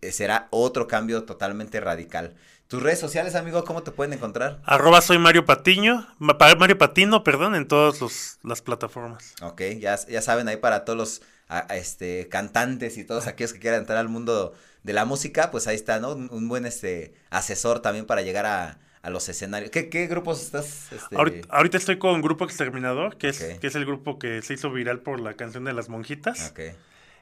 eh, 0.00 0.12
será 0.12 0.48
otro 0.50 0.88
cambio 0.88 1.24
totalmente 1.24 1.80
radical. 1.80 2.34
Tus 2.70 2.80
redes 2.80 3.00
sociales, 3.00 3.34
amigo, 3.34 3.64
¿cómo 3.64 3.82
te 3.82 3.90
pueden 3.90 4.12
encontrar? 4.12 4.60
Arroba 4.64 5.00
soy 5.00 5.18
Mario 5.18 5.44
Patiño, 5.44 6.06
Mario 6.20 6.78
Patino, 6.78 7.24
perdón, 7.24 7.56
en 7.56 7.66
todas 7.66 8.38
las 8.44 8.62
plataformas. 8.62 9.34
Ok, 9.42 9.62
ya, 9.80 9.98
ya 10.06 10.22
saben, 10.22 10.46
ahí 10.46 10.56
para 10.56 10.84
todos 10.84 10.96
los 10.96 11.22
este, 11.70 12.28
cantantes 12.28 12.96
y 12.96 13.02
todos 13.02 13.26
aquellos 13.26 13.52
que 13.52 13.58
quieran 13.58 13.80
entrar 13.80 13.98
al 13.98 14.08
mundo 14.08 14.54
de 14.84 14.92
la 14.92 15.04
música, 15.04 15.50
pues 15.50 15.66
ahí 15.66 15.74
está, 15.74 15.98
¿no? 15.98 16.12
Un, 16.12 16.48
buen 16.48 16.64
este 16.64 17.12
asesor 17.30 17.80
también 17.80 18.06
para 18.06 18.22
llegar 18.22 18.46
a, 18.46 18.78
a 19.02 19.10
los 19.10 19.28
escenarios. 19.28 19.72
¿Qué, 19.72 19.88
qué 19.88 20.06
grupos 20.06 20.40
estás? 20.40 20.92
Este... 20.92 21.16
Ahorita, 21.48 21.76
estoy 21.76 21.98
con 21.98 22.22
Grupo 22.22 22.44
Exterminador, 22.44 23.16
que 23.16 23.30
es, 23.30 23.42
que 23.42 23.66
es 23.66 23.74
el 23.74 23.84
grupo 23.84 24.20
que 24.20 24.42
se 24.42 24.54
hizo 24.54 24.70
viral 24.70 25.00
por 25.00 25.18
la 25.18 25.34
canción 25.34 25.64
de 25.64 25.72
las 25.72 25.88
monjitas. 25.88 26.52
Okay. 26.52 26.74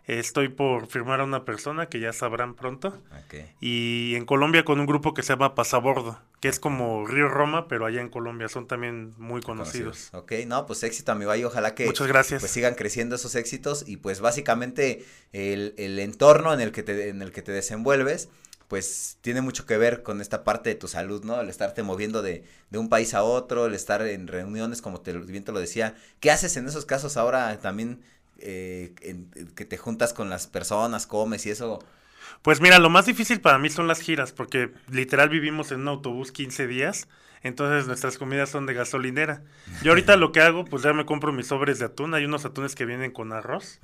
Estoy 0.09 0.49
por 0.49 0.87
firmar 0.87 1.21
a 1.21 1.25
una 1.25 1.45
persona 1.45 1.91
que 1.91 2.01
ya 2.01 2.15
sabrán 2.15 2.55
pronto. 2.55 2.99
Y 3.61 4.15
en 4.17 4.25
Colombia 4.25 4.65
con 4.65 4.81
un 4.81 4.87
grupo 4.87 5.13
que 5.13 5.23
se 5.23 5.35
llama 5.35 5.55
Pasabordo, 5.55 6.19
que 6.41 6.49
es 6.49 6.59
como 6.59 7.07
Río 7.07 7.29
Roma, 7.29 7.69
pero 7.69 7.85
allá 7.85 8.01
en 8.01 8.09
Colombia 8.09 8.49
son 8.49 8.67
también 8.67 9.13
muy 9.19 9.43
conocidos. 9.43 10.09
Ok, 10.15 10.33
no, 10.47 10.65
pues 10.65 10.83
éxito, 10.83 11.13
amigo. 11.13 11.35
Y 11.37 11.45
ojalá 11.45 11.75
que 11.75 11.85
Muchas 11.85 12.07
gracias. 12.07 12.41
Pues 12.41 12.51
sigan 12.51 12.75
creciendo 12.75 13.17
esos 13.17 13.35
éxitos 13.35 13.85
y 13.87 13.99
pues 13.99 14.21
básicamente 14.21 15.05
el, 15.35 15.75
el 15.77 15.99
entorno 15.99 16.55
en 16.55 16.63
el 16.63 16.73
que 16.73 16.83
te, 16.83 17.11
en 17.11 17.21
el 17.21 17.31
que 17.31 17.43
te 17.43 17.53
desenvuelves 17.53 18.31
pues 18.69 19.17
tiene 19.23 19.41
mucho 19.41 19.65
que 19.65 19.79
ver 19.79 20.03
con 20.03 20.21
esta 20.21 20.45
parte 20.45 20.69
de 20.69 20.77
tu 20.77 20.89
salud, 20.89 21.25
¿no? 21.25 21.41
El 21.41 21.49
estarte 21.49 21.83
moviendo 21.83 22.21
de, 22.21 22.45
de 22.69 22.79
un 22.79 22.91
país 22.91 23.15
a 23.15 23.23
otro, 23.23 23.65
el 23.65 23.75
estar 23.75 24.03
en 24.03 24.29
reuniones, 24.29 24.83
como 24.83 25.01
te, 25.01 25.15
bien 25.15 25.43
te 25.43 25.53
lo 25.53 25.59
decía. 25.59 25.97
¿Qué 26.21 26.31
haces 26.31 26.55
en 26.59 26.69
esos 26.69 26.85
casos 26.85 27.17
ahora 27.17 27.59
también 27.61 28.03
eh, 28.39 28.95
que 29.55 29.65
te 29.65 29.77
juntas 29.77 30.13
con 30.13 30.31
las 30.31 30.47
personas, 30.47 31.07
comes 31.07 31.47
y 31.47 31.51
eso? 31.51 31.79
Pues 32.43 32.61
mira, 32.61 32.79
lo 32.79 32.91
más 32.91 33.07
difícil 33.07 33.41
para 33.41 33.59
mí 33.59 33.69
son 33.69 33.89
las 33.89 34.01
giras, 34.01 34.33
porque 34.33 34.71
literal 34.91 35.29
vivimos 35.29 35.73
en 35.73 35.81
un 35.81 35.89
autobús 35.89 36.33
15 36.33 36.67
días, 36.67 37.09
entonces 37.43 37.87
nuestras 37.87 38.19
comidas 38.19 38.49
son 38.49 38.67
de 38.67 38.75
gasolinera. 38.75 39.43
Yo 39.83 39.93
ahorita 39.93 40.17
lo 40.19 40.33
que 40.33 40.41
hago, 40.41 40.65
pues 40.65 40.83
ya 40.83 40.93
me 40.93 41.05
compro 41.07 41.33
mis 41.33 41.49
sobres 41.49 41.79
de 41.79 41.87
atún, 41.87 42.15
hay 42.15 42.25
unos 42.25 42.45
atunes 42.45 42.75
que 42.75 42.85
vienen 42.85 43.11
con 43.11 43.33
arroz 43.33 43.81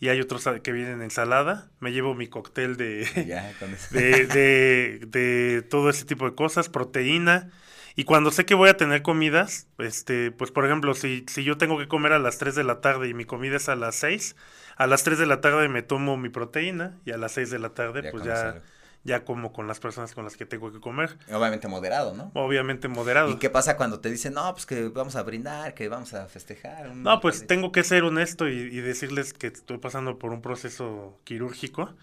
y 0.00 0.08
hay 0.08 0.20
otros 0.20 0.48
que 0.62 0.72
vienen 0.72 0.94
en 0.94 1.02
ensalada, 1.02 1.70
me 1.80 1.92
llevo 1.92 2.14
mi 2.14 2.26
cóctel 2.26 2.76
de, 2.76 3.04
de, 3.90 4.26
de, 4.26 5.06
de 5.06 5.62
todo 5.62 5.90
ese 5.90 6.04
tipo 6.04 6.28
de 6.28 6.34
cosas, 6.34 6.68
proteína. 6.68 7.50
Y 7.96 8.04
cuando 8.04 8.30
sé 8.32 8.44
que 8.44 8.54
voy 8.54 8.68
a 8.68 8.76
tener 8.76 9.02
comidas, 9.02 9.68
este, 9.78 10.32
pues 10.32 10.50
por 10.50 10.64
ejemplo, 10.64 10.94
si, 10.94 11.24
si 11.28 11.44
yo 11.44 11.56
tengo 11.56 11.78
que 11.78 11.86
comer 11.86 12.12
a 12.12 12.18
las 12.18 12.38
3 12.38 12.54
de 12.56 12.64
la 12.64 12.80
tarde 12.80 13.08
y 13.08 13.14
mi 13.14 13.24
comida 13.24 13.56
es 13.56 13.68
a 13.68 13.76
las 13.76 13.94
6, 13.96 14.34
a 14.76 14.86
las 14.86 15.04
3 15.04 15.18
de 15.18 15.26
la 15.26 15.40
tarde 15.40 15.68
me 15.68 15.82
tomo 15.82 16.16
mi 16.16 16.28
proteína 16.28 16.98
y 17.04 17.12
a 17.12 17.18
las 17.18 17.32
6 17.32 17.50
de 17.50 17.58
la 17.60 17.70
tarde 17.70 18.10
pues 18.10 18.24
ya, 18.24 18.62
ya 19.04 19.24
como 19.24 19.52
con 19.52 19.68
las 19.68 19.78
personas 19.78 20.12
con 20.12 20.24
las 20.24 20.36
que 20.36 20.44
tengo 20.44 20.72
que 20.72 20.80
comer. 20.80 21.16
Obviamente 21.32 21.68
moderado, 21.68 22.14
¿no? 22.14 22.32
Obviamente 22.34 22.88
moderado. 22.88 23.30
¿Y 23.30 23.36
qué 23.36 23.48
pasa 23.48 23.76
cuando 23.76 24.00
te 24.00 24.10
dicen, 24.10 24.34
no, 24.34 24.52
pues 24.52 24.66
que 24.66 24.88
vamos 24.88 25.14
a 25.14 25.22
brindar, 25.22 25.74
que 25.74 25.88
vamos 25.88 26.14
a 26.14 26.26
festejar? 26.26 26.96
No, 26.96 27.20
pues 27.20 27.46
tengo 27.46 27.70
que 27.70 27.84
ser 27.84 28.02
honesto 28.02 28.48
y, 28.48 28.54
y 28.54 28.80
decirles 28.80 29.32
que 29.34 29.46
estoy 29.46 29.78
pasando 29.78 30.18
por 30.18 30.32
un 30.32 30.42
proceso 30.42 31.16
quirúrgico 31.22 31.94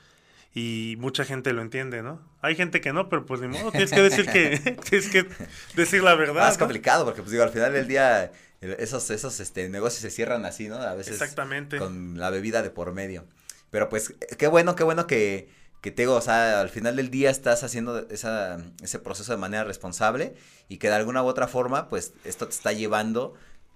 y 0.54 0.95
mucha 0.99 1.24
gente 1.24 1.54
lo 1.54 1.62
entiende, 1.62 2.04
¿no? 2.04 2.22
Hay 2.41 2.56
gente 2.56 2.82
que 2.82 2.91
no, 2.91 3.08
pero 3.10 3.26
pues 3.26 3.39
ni 3.41 3.47
modo, 3.47 3.72
tienes 3.72 3.91
que 3.91 4.02
decir 4.02 4.26
que 4.26 4.78
tienes 4.89 5.10
que 5.10 5.28
decir 5.76 6.04
la 6.04 6.16
verdad. 6.16 6.49
Es 6.49 6.58
complicado 6.58 7.06
porque 7.06 7.22
pues 7.22 7.32
digo, 7.32 7.43
al 7.43 7.52
final 7.52 7.74
del 7.74 7.88
día 7.88 8.32
esos 8.62 9.10
esos 9.10 9.39
este 9.39 9.70
negocios 9.70 10.02
se 10.02 10.12
cierran 10.12 10.45
así, 10.45 10.68
¿no? 10.68 10.76
A 10.76 10.93
veces 10.93 11.14
Exactamente. 11.14 11.78
con 11.78 12.20
la 12.20 12.30
bebida 12.30 12.62
de 12.62 12.70
por 12.70 12.91
medio. 12.91 13.26
Pero 13.70 13.88
pues 13.89 14.14
qué 14.38 14.47
bueno, 14.47 14.76
qué 14.76 14.84
bueno 14.84 15.08
que 15.08 15.49
que 15.82 15.89
te 15.89 16.04
digo, 16.04 16.16
o 16.16 16.22
sea, 16.22 16.62
al 16.62 16.70
final 16.70 16.95
del 16.95 17.10
día 17.10 17.32
estás 17.32 17.64
haciendo 17.64 18.08
esa, 18.10 18.64
ese 18.84 18.99
proceso 18.99 19.32
de 19.32 19.39
manera 19.39 19.64
responsable 19.64 20.36
y 20.70 20.78
que 20.78 20.89
de 20.89 20.93
alguna 20.93 21.24
u 21.24 21.26
otra 21.26 21.47
forma, 21.47 21.89
pues 21.89 22.14
esto 22.24 22.45
te 22.45 22.54
está 22.54 22.72
llevando 22.72 23.34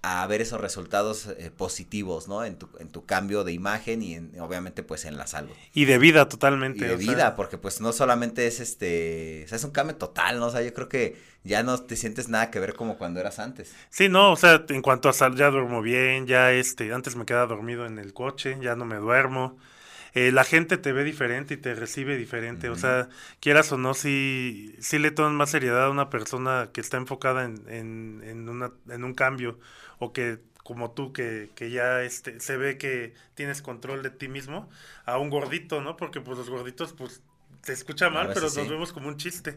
a 0.08 0.24
ver 0.28 0.40
esos 0.40 0.60
resultados 0.60 1.26
eh, 1.26 1.50
positivos, 1.50 2.28
¿no? 2.28 2.44
En 2.44 2.56
tu, 2.56 2.68
en 2.78 2.88
tu 2.90 3.04
cambio 3.04 3.42
de 3.42 3.52
imagen 3.52 4.02
y 4.02 4.14
en, 4.14 4.38
obviamente 4.38 4.84
pues 4.84 5.04
en 5.04 5.16
la 5.16 5.26
salud. 5.26 5.50
Y 5.74 5.84
de 5.84 5.98
vida 5.98 6.28
totalmente. 6.28 6.84
Y 6.84 6.88
de 6.88 6.96
vida, 6.96 7.34
porque 7.34 7.58
pues 7.58 7.80
no 7.80 7.92
solamente 7.92 8.46
es 8.46 8.60
este, 8.60 9.42
o 9.44 9.48
sea, 9.48 9.56
es 9.56 9.64
un 9.64 9.72
cambio 9.72 9.96
total, 9.96 10.38
¿no? 10.38 10.46
O 10.46 10.50
sea, 10.50 10.62
yo 10.62 10.72
creo 10.72 10.88
que 10.88 11.16
ya 11.42 11.64
no 11.64 11.76
te 11.78 11.96
sientes 11.96 12.28
nada 12.28 12.52
que 12.52 12.60
ver 12.60 12.74
como 12.74 12.98
cuando 12.98 13.18
eras 13.18 13.40
antes. 13.40 13.74
Sí, 13.90 14.08
no, 14.08 14.30
o 14.30 14.36
sea, 14.36 14.64
en 14.68 14.80
cuanto 14.80 15.08
a 15.08 15.12
salud 15.12 15.36
ya 15.36 15.50
duermo 15.50 15.82
bien, 15.82 16.28
ya 16.28 16.52
este, 16.52 16.92
antes 16.92 17.16
me 17.16 17.26
quedaba 17.26 17.46
dormido 17.46 17.84
en 17.84 17.98
el 17.98 18.14
coche, 18.14 18.56
ya 18.62 18.76
no 18.76 18.84
me 18.84 18.96
duermo. 18.96 19.58
Eh, 20.14 20.32
la 20.32 20.44
gente 20.44 20.78
te 20.78 20.92
ve 20.92 21.04
diferente 21.04 21.54
y 21.54 21.56
te 21.56 21.74
recibe 21.74 22.16
diferente. 22.16 22.68
O 22.68 22.76
sea, 22.76 23.08
quieras 23.40 23.70
o 23.72 23.78
no, 23.78 23.94
si, 23.94 24.74
si 24.80 24.98
le 24.98 25.10
toman 25.10 25.34
más 25.34 25.50
seriedad 25.50 25.84
a 25.84 25.90
una 25.90 26.10
persona 26.10 26.70
que 26.72 26.80
está 26.80 26.96
enfocada 26.96 27.44
en, 27.44 27.62
en, 27.68 28.22
en, 28.24 28.48
una, 28.48 28.72
en 28.88 29.04
un 29.04 29.14
cambio 29.14 29.58
o 29.98 30.12
que 30.12 30.38
como 30.66 30.90
tú 30.90 31.12
que, 31.12 31.50
que 31.54 31.70
ya 31.70 32.02
este, 32.02 32.40
se 32.40 32.56
ve 32.56 32.76
que 32.76 33.14
tienes 33.34 33.62
control 33.62 34.02
de 34.02 34.10
ti 34.10 34.26
mismo, 34.26 34.68
a 35.04 35.16
un 35.16 35.30
gordito, 35.30 35.80
¿no? 35.80 35.96
Porque 35.96 36.20
pues 36.20 36.38
los 36.38 36.50
gorditos 36.50 36.92
pues 36.92 37.22
te 37.64 37.72
escucha 37.72 38.10
mal, 38.10 38.30
pero 38.34 38.42
nos 38.42 38.68
vemos 38.68 38.92
como 38.92 39.06
un 39.06 39.16
chiste. 39.16 39.56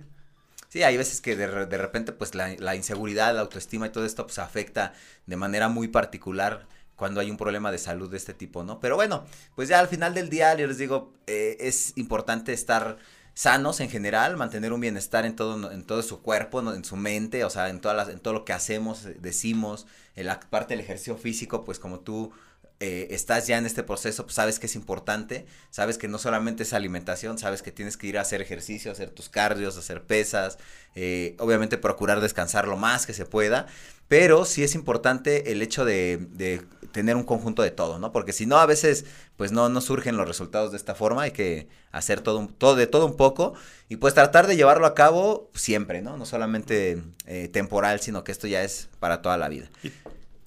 Sí, 0.67 0.83
hay 0.83 0.97
veces 0.97 1.19
que 1.19 1.35
de, 1.35 1.65
de 1.65 1.77
repente 1.79 2.11
pues 2.11 2.35
la, 2.35 2.53
la, 2.59 2.75
inseguridad, 2.75 3.33
la 3.33 3.41
autoestima 3.41 3.87
y 3.87 3.89
todo 3.89 4.05
esto 4.05 4.27
pues 4.27 4.37
afecta 4.37 4.93
de 5.25 5.35
manera 5.35 5.67
muy 5.67 5.87
particular 5.87 6.67
cuando 6.99 7.21
hay 7.21 7.31
un 7.31 7.37
problema 7.37 7.71
de 7.71 7.77
salud 7.77 8.11
de 8.11 8.17
este 8.17 8.33
tipo, 8.33 8.63
¿no? 8.63 8.81
Pero 8.81 8.97
bueno, 8.97 9.23
pues 9.55 9.69
ya 9.69 9.79
al 9.79 9.87
final 9.87 10.13
del 10.13 10.29
día 10.29 10.53
les 10.53 10.77
digo, 10.77 11.13
eh, 11.27 11.55
es 11.61 11.93
importante 11.95 12.51
estar 12.51 12.97
sanos 13.33 13.79
en 13.79 13.89
general, 13.89 14.35
mantener 14.35 14.73
un 14.73 14.81
bienestar 14.81 15.25
en 15.25 15.33
todo, 15.33 15.71
en 15.71 15.85
todo 15.85 16.03
su 16.03 16.21
cuerpo, 16.21 16.59
en 16.73 16.83
su 16.83 16.97
mente, 16.97 17.45
o 17.45 17.49
sea, 17.49 17.69
en, 17.69 17.79
todas 17.79 17.95
las, 17.95 18.09
en 18.09 18.19
todo 18.19 18.33
lo 18.33 18.43
que 18.43 18.51
hacemos, 18.51 19.07
decimos, 19.21 19.87
en 20.17 20.25
la 20.25 20.41
parte 20.41 20.73
del 20.73 20.83
ejercicio 20.83 21.15
físico, 21.15 21.63
pues 21.63 21.79
como 21.79 22.01
tú 22.01 22.33
eh, 22.81 23.07
estás 23.11 23.45
ya 23.45 23.57
en 23.57 23.65
este 23.65 23.83
proceso, 23.83 24.23
pues 24.23 24.35
sabes 24.35 24.57
que 24.57 24.67
es 24.67 24.75
importante, 24.75 25.45
sabes 25.69 25.97
que 25.97 26.07
no 26.07 26.17
solamente 26.17 26.63
es 26.63 26.71
alimentación, 26.71 27.37
sabes 27.37 27.61
que 27.61 27.73
tienes 27.73 27.97
que 27.97 28.07
ir 28.07 28.17
a 28.17 28.21
hacer 28.21 28.41
ejercicio, 28.41 28.89
hacer 28.89 29.09
tus 29.09 29.27
cardios, 29.27 29.77
hacer 29.77 30.03
pesas, 30.03 30.57
eh, 30.95 31.35
obviamente 31.39 31.77
procurar 31.77 32.21
descansar 32.21 32.69
lo 32.69 32.77
más 32.77 33.05
que 33.05 33.13
se 33.13 33.25
pueda, 33.25 33.67
pero 34.07 34.45
sí 34.45 34.63
es 34.63 34.75
importante 34.75 35.51
el 35.51 35.61
hecho 35.61 35.83
de, 35.83 36.25
de, 36.31 36.65
tener 36.93 37.17
un 37.17 37.23
conjunto 37.23 37.61
de 37.61 37.71
todo, 37.71 37.99
¿no? 37.99 38.13
Porque 38.13 38.31
si 38.31 38.45
no, 38.45 38.57
a 38.57 38.65
veces, 38.65 39.05
pues 39.35 39.51
no, 39.51 39.67
no 39.67 39.81
surgen 39.81 40.15
los 40.15 40.27
resultados 40.27 40.71
de 40.71 40.77
esta 40.77 40.95
forma, 40.95 41.23
hay 41.23 41.31
que 41.31 41.67
hacer 41.91 42.21
todo, 42.21 42.47
todo 42.57 42.75
de 42.75 42.87
todo 42.87 43.05
un 43.05 43.17
poco 43.17 43.53
y 43.89 43.97
pues 43.97 44.13
tratar 44.13 44.47
de 44.47 44.55
llevarlo 44.55 44.87
a 44.87 44.95
cabo 44.95 45.51
siempre, 45.53 46.01
¿no? 46.01 46.15
No 46.15 46.25
solamente 46.25 47.03
eh, 47.25 47.49
temporal, 47.49 47.99
sino 47.99 48.23
que 48.23 48.31
esto 48.31 48.47
ya 48.47 48.63
es 48.63 48.87
para 48.99 49.21
toda 49.21 49.37
la 49.37 49.49
vida. 49.49 49.69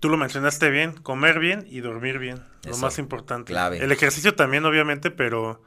Tú 0.02 0.08
lo 0.08 0.16
mencionaste 0.16 0.68
bien, 0.68 0.94
comer 0.94 1.38
bien 1.38 1.64
y 1.70 1.78
dormir 1.78 2.18
bien, 2.18 2.42
lo 2.64 2.76
más 2.78 2.98
importante. 2.98 3.52
clave. 3.52 3.78
El 3.78 3.92
ejercicio 3.92 4.34
también, 4.34 4.64
obviamente, 4.64 5.12
pero 5.12 5.62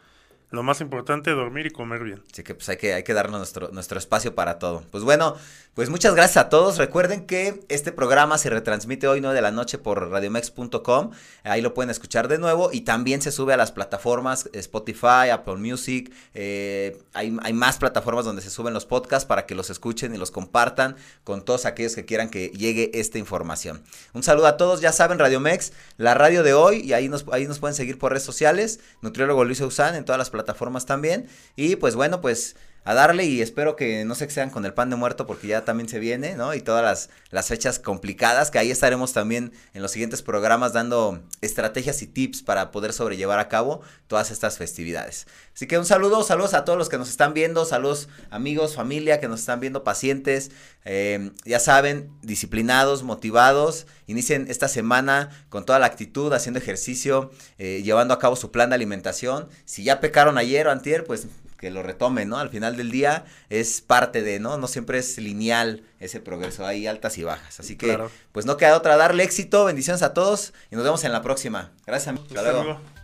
lo 0.50 0.62
más 0.62 0.82
importante, 0.82 1.32
dormir 1.32 1.68
y 1.68 1.70
comer 1.70 2.04
bien. 2.04 2.22
Así 2.30 2.44
que 2.44 2.54
pues 2.54 2.68
hay 2.68 2.76
que, 2.76 2.94
hay 2.94 3.04
que 3.04 3.14
darnos 3.14 3.40
nuestro, 3.40 3.70
nuestro 3.72 3.98
espacio 3.98 4.36
para 4.36 4.60
todo. 4.60 4.84
Pues 4.92 5.06
bueno, 5.06 5.38
pues 5.76 5.90
muchas 5.90 6.16
gracias 6.16 6.38
a 6.38 6.48
todos. 6.48 6.78
Recuerden 6.78 7.26
que 7.26 7.66
este 7.68 7.92
programa 7.92 8.38
se 8.38 8.50
retransmite 8.50 9.10
hoy 9.10 9.20
9 9.20 9.36
de 9.36 9.42
la 9.42 9.52
noche 9.52 9.78
por 9.78 10.10
radiomex.com. 10.10 11.12
Ahí 11.44 11.62
lo 11.62 11.74
pueden 11.74 11.90
escuchar 11.90 12.30
de 12.30 12.38
nuevo 12.38 12.70
y 12.72 12.82
también 12.82 13.22
se 13.22 13.30
sube 13.30 13.54
a 13.54 13.58
las 13.58 13.74
plataformas 13.74 14.50
Spotify, 14.54 15.30
Apple 15.34 15.58
Music. 15.58 16.14
eh, 16.34 16.98
hay, 17.14 17.36
hay 17.44 17.52
más 17.52 17.78
plataformas 17.78 18.24
donde 18.24 18.42
se 18.42 18.50
suben 18.50 18.74
los 18.74 18.86
podcasts 18.86 19.26
para 19.26 19.46
que 19.46 19.54
los 19.54 19.70
escuchen 19.70 20.16
y 20.16 20.18
los 20.18 20.32
compartan 20.32 20.96
con 21.26 21.44
todos 21.44 21.66
aquellos 21.66 21.94
que 21.94 22.06
quieran 22.06 22.30
que 22.30 22.52
llegue 22.52 22.92
esta 22.94 23.18
información. 23.18 23.84
Un 24.14 24.24
saludo 24.24 24.48
a 24.48 24.56
todos. 24.56 24.80
Ya 24.80 24.94
saben, 24.94 25.20
Radiomex, 25.20 25.74
la 25.98 26.14
radio 26.14 26.44
de 26.44 26.54
hoy 26.54 26.80
y 26.80 26.94
ahí 26.94 27.10
nos, 27.10 27.26
ahí 27.34 27.48
nos 27.48 27.60
pueden 27.60 27.76
seguir 27.76 28.00
por 28.00 28.14
redes 28.14 28.24
sociales. 28.24 28.80
Nutriólogo 29.02 29.44
Luis 29.44 29.60
Eusán 29.60 29.96
en 29.96 30.06
todas 30.06 30.20
las 30.20 30.30
plataformas 30.30 30.86
también. 30.86 31.28
Y 31.58 31.76
pues 31.76 31.96
bueno, 31.96 32.22
pues 32.22 32.56
a 32.86 32.94
darle 32.94 33.26
y 33.26 33.42
espero 33.42 33.76
que 33.76 34.06
no 34.06 34.14
se 34.14 34.24
excedan 34.24 34.52
con 34.52 34.64
el 34.64 34.74
pan 34.74 34.92
de 34.92 34.96
muerto 34.96 35.26
porque 35.26 35.48
ya 35.48 35.66
también 35.66 35.90
se 35.90 36.00
viene, 36.00 36.36
¿no? 36.36 36.54
Y 36.54 36.62
todas 36.62 36.84
las, 36.84 37.10
las 37.32 37.48
fechas 37.48 37.80
complicadas, 37.80 38.52
que 38.52 38.60
ahí 38.60 38.70
estaremos 38.70 39.12
también 39.12 39.52
en 39.74 39.82
los 39.82 39.92
siguientes 39.92 40.22
programas 40.22 40.72
dando 40.72 41.20
estrategias 41.42 42.04
y 42.04 42.08
tips 42.08 42.44
para 42.44 42.70
poder 42.70 42.94
sobrellevar 42.94 43.40
a 43.40 43.50
cabo 43.50 43.82
todas 44.08 44.30
estas 44.30 44.60
festividades. 44.60 45.26
Así 45.56 45.66
que 45.66 45.80
un 45.80 45.86
saludo, 45.86 46.24
saludos 46.24 46.54
a 46.54 46.64
todos 46.64 46.78
los 46.78 46.88
que 46.88 47.00
nos 47.00 47.10
están 47.10 47.34
viendo, 47.34 47.66
saludos 47.66 48.08
amigos, 48.30 48.76
familia 48.76 49.20
que 49.20 49.28
nos 49.28 49.40
están 49.40 49.60
viendo, 49.60 49.84
pacientes, 49.84 50.52
eh, 50.86 51.32
ya 51.44 51.60
saben, 51.60 52.12
disciplinados, 52.22 53.02
motivados, 53.02 53.88
inicien 54.06 54.46
esta 54.48 54.68
semana 54.68 55.32
con 55.50 55.66
toda 55.66 55.80
la 55.80 55.88
actitud, 55.88 56.32
haciendo 56.34 56.60
ejercicio, 56.60 57.32
eh, 57.58 57.82
llevando 57.84 58.14
a 58.14 58.20
cabo 58.20 58.36
su 58.36 58.52
plan 58.52 58.70
de 58.70 58.76
alimentación. 58.76 59.50
Si 59.66 59.84
ya 59.84 60.00
pecaron 60.00 60.38
ayer 60.38 60.68
o 60.68 60.72
antier, 60.72 61.04
pues 61.04 61.28
que 61.58 61.72
lo 61.72 61.84
retomen, 61.84 62.30
¿no? 62.30 62.38
Al 62.38 62.50
final 62.50 62.78
del 62.78 62.92
día 62.92 63.26
es 63.50 63.82
parte 63.82 64.22
de, 64.22 64.40
¿no? 64.40 64.58
No 64.58 64.68
siempre 64.68 64.98
es 65.00 65.18
lineal 65.18 65.84
ese 66.00 66.20
progreso, 66.20 66.66
hay 66.66 66.88
altas 66.88 67.18
y 67.18 67.24
bajas. 67.24 67.60
Así 67.60 67.76
que, 67.76 67.88
Claro. 67.88 68.12
pues 68.32 68.46
no 68.46 68.58
queda 68.58 68.76
otra, 68.78 68.98
darle 68.98 69.24
éxito, 69.24 69.66
bendiciones 69.66 70.04
a 70.04 70.14
todos 70.14 70.54
y 70.72 70.76
nos 70.76 70.84
vemos 70.84 71.04
en 71.04 71.12
la 71.12 71.22
próxima. 71.22 71.72
Gracias, 71.86 72.10
amigos. 72.10 72.28
Hasta 72.30 72.40
Hasta 72.42 72.52
luego. 72.52 72.64
luego. 72.80 72.96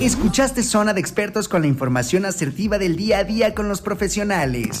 Escuchaste 0.00 0.62
Zona 0.62 0.92
de 0.92 1.00
Expertos 1.00 1.48
con 1.48 1.62
la 1.62 1.68
información 1.68 2.24
asertiva 2.26 2.78
del 2.78 2.96
día 2.96 3.18
a 3.18 3.24
día 3.24 3.54
con 3.54 3.68
los 3.68 3.80
profesionales. 3.80 4.80